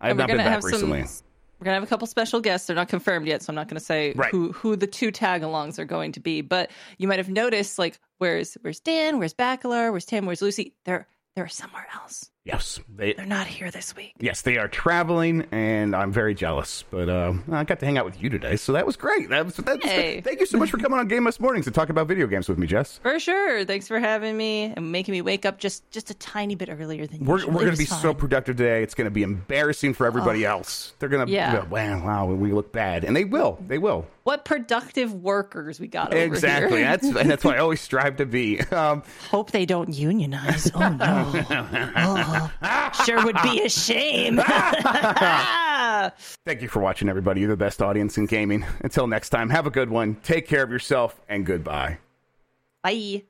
I 0.00 0.08
have 0.08 0.16
not 0.16 0.26
been 0.28 0.36
gonna 0.36 0.46
back 0.48 0.54
have 0.56 0.64
recently. 0.64 1.04
some 1.06 1.24
We're 1.58 1.64
gonna 1.64 1.74
have 1.76 1.82
a 1.82 1.86
couple 1.86 2.06
special 2.06 2.40
guests. 2.40 2.66
They're 2.66 2.76
not 2.76 2.88
confirmed 2.88 3.26
yet, 3.26 3.42
so 3.42 3.50
I'm 3.50 3.54
not 3.56 3.68
gonna 3.68 3.80
say 3.80 4.12
Right. 4.14 4.30
who 4.30 4.52
who 4.52 4.76
the 4.76 4.86
two 4.86 5.10
tag-alongs 5.10 5.78
are 5.78 5.84
going 5.86 6.12
to 6.12 6.20
be. 6.20 6.40
But 6.42 6.70
you 6.98 7.08
might 7.08 7.18
have 7.18 7.30
noticed, 7.30 7.78
like, 7.78 7.98
where's 8.18 8.54
where's 8.60 8.80
Dan? 8.80 9.18
Where's 9.18 9.34
Bakalar? 9.34 9.90
Where's 9.90 10.04
Tim? 10.04 10.26
Where's 10.26 10.42
Lucy? 10.42 10.74
They're 10.84 11.06
they're 11.36 11.48
somewhere 11.48 11.86
else. 11.94 12.30
Yes, 12.48 12.80
they 12.96 13.12
They're 13.12 13.26
not 13.26 13.46
here 13.46 13.70
this 13.70 13.94
week. 13.94 14.14
yes 14.20 14.40
they 14.40 14.56
are 14.56 14.68
traveling, 14.68 15.46
and 15.52 15.94
I'm 15.94 16.10
very 16.12 16.34
jealous. 16.34 16.82
But 16.90 17.10
uh, 17.10 17.34
I 17.52 17.64
got 17.64 17.78
to 17.80 17.84
hang 17.86 17.98
out 17.98 18.06
with 18.06 18.22
you 18.22 18.30
today, 18.30 18.56
so 18.56 18.72
that 18.72 18.86
was 18.86 18.96
great. 18.96 19.28
That 19.28 19.44
was, 19.44 19.56
that 19.56 19.82
was. 19.82 20.24
Thank 20.24 20.40
you 20.40 20.46
so 20.46 20.56
much 20.56 20.70
for 20.70 20.78
coming 20.78 20.98
on 20.98 21.08
Game 21.08 21.24
Mess 21.24 21.38
Mornings 21.40 21.66
and 21.66 21.74
talk 21.74 21.90
about 21.90 22.06
video 22.08 22.26
games 22.26 22.48
with 22.48 22.56
me, 22.56 22.66
Jess. 22.66 22.98
For 23.02 23.20
sure. 23.20 23.66
Thanks 23.66 23.86
for 23.86 24.00
having 24.00 24.34
me 24.34 24.72
and 24.74 24.90
making 24.90 25.12
me 25.12 25.20
wake 25.20 25.44
up 25.44 25.58
just 25.58 25.88
just 25.90 26.10
a 26.10 26.14
tiny 26.14 26.54
bit 26.54 26.70
earlier 26.70 27.06
than 27.06 27.26
We're, 27.26 27.36
usual. 27.36 27.52
we're 27.52 27.60
going 27.60 27.72
to 27.72 27.76
be 27.78 27.84
so 27.84 28.14
productive 28.14 28.56
today. 28.56 28.82
It's 28.82 28.94
going 28.94 29.04
to 29.04 29.10
be 29.10 29.22
embarrassing 29.24 29.92
for 29.92 30.06
everybody 30.06 30.46
else. 30.46 30.94
They're 31.00 31.10
going 31.10 31.26
to, 31.26 31.30
Yeah. 31.32 31.64
wow, 31.64 32.02
wow, 32.02 32.26
we 32.26 32.52
look 32.52 32.72
bad, 32.72 33.04
and 33.04 33.14
they 33.14 33.24
will. 33.24 33.58
They 33.66 33.76
will. 33.78 34.06
What 34.28 34.44
productive 34.44 35.14
workers 35.14 35.80
we 35.80 35.88
got 35.88 36.08
over 36.08 36.16
here. 36.18 36.26
Exactly. 36.26 36.82
That's 36.82 37.10
that's 37.14 37.44
what 37.44 37.54
I 37.54 37.58
always 37.60 37.80
strive 37.80 38.16
to 38.16 38.26
be. 38.26 38.60
Um, 38.60 39.02
Hope 39.30 39.52
they 39.52 39.64
don't 39.64 39.94
unionize. 39.94 40.70
Oh 40.74 40.86
no. 40.86 41.46
Oh, 41.96 42.50
sure 43.06 43.24
would 43.24 43.38
be 43.42 43.62
a 43.62 43.70
shame. 43.70 44.36
thank 46.44 46.60
you 46.60 46.68
for 46.68 46.80
watching, 46.80 47.08
everybody. 47.08 47.40
You're 47.40 47.48
the 47.48 47.56
best 47.56 47.80
audience 47.80 48.18
in 48.18 48.26
gaming. 48.26 48.66
Until 48.84 49.06
next 49.06 49.30
time, 49.30 49.48
have 49.48 49.66
a 49.66 49.70
good 49.70 49.88
one. 49.88 50.16
Take 50.16 50.46
care 50.46 50.62
of 50.62 50.70
yourself, 50.70 51.18
and 51.26 51.46
goodbye. 51.46 51.96
Bye. 52.82 53.22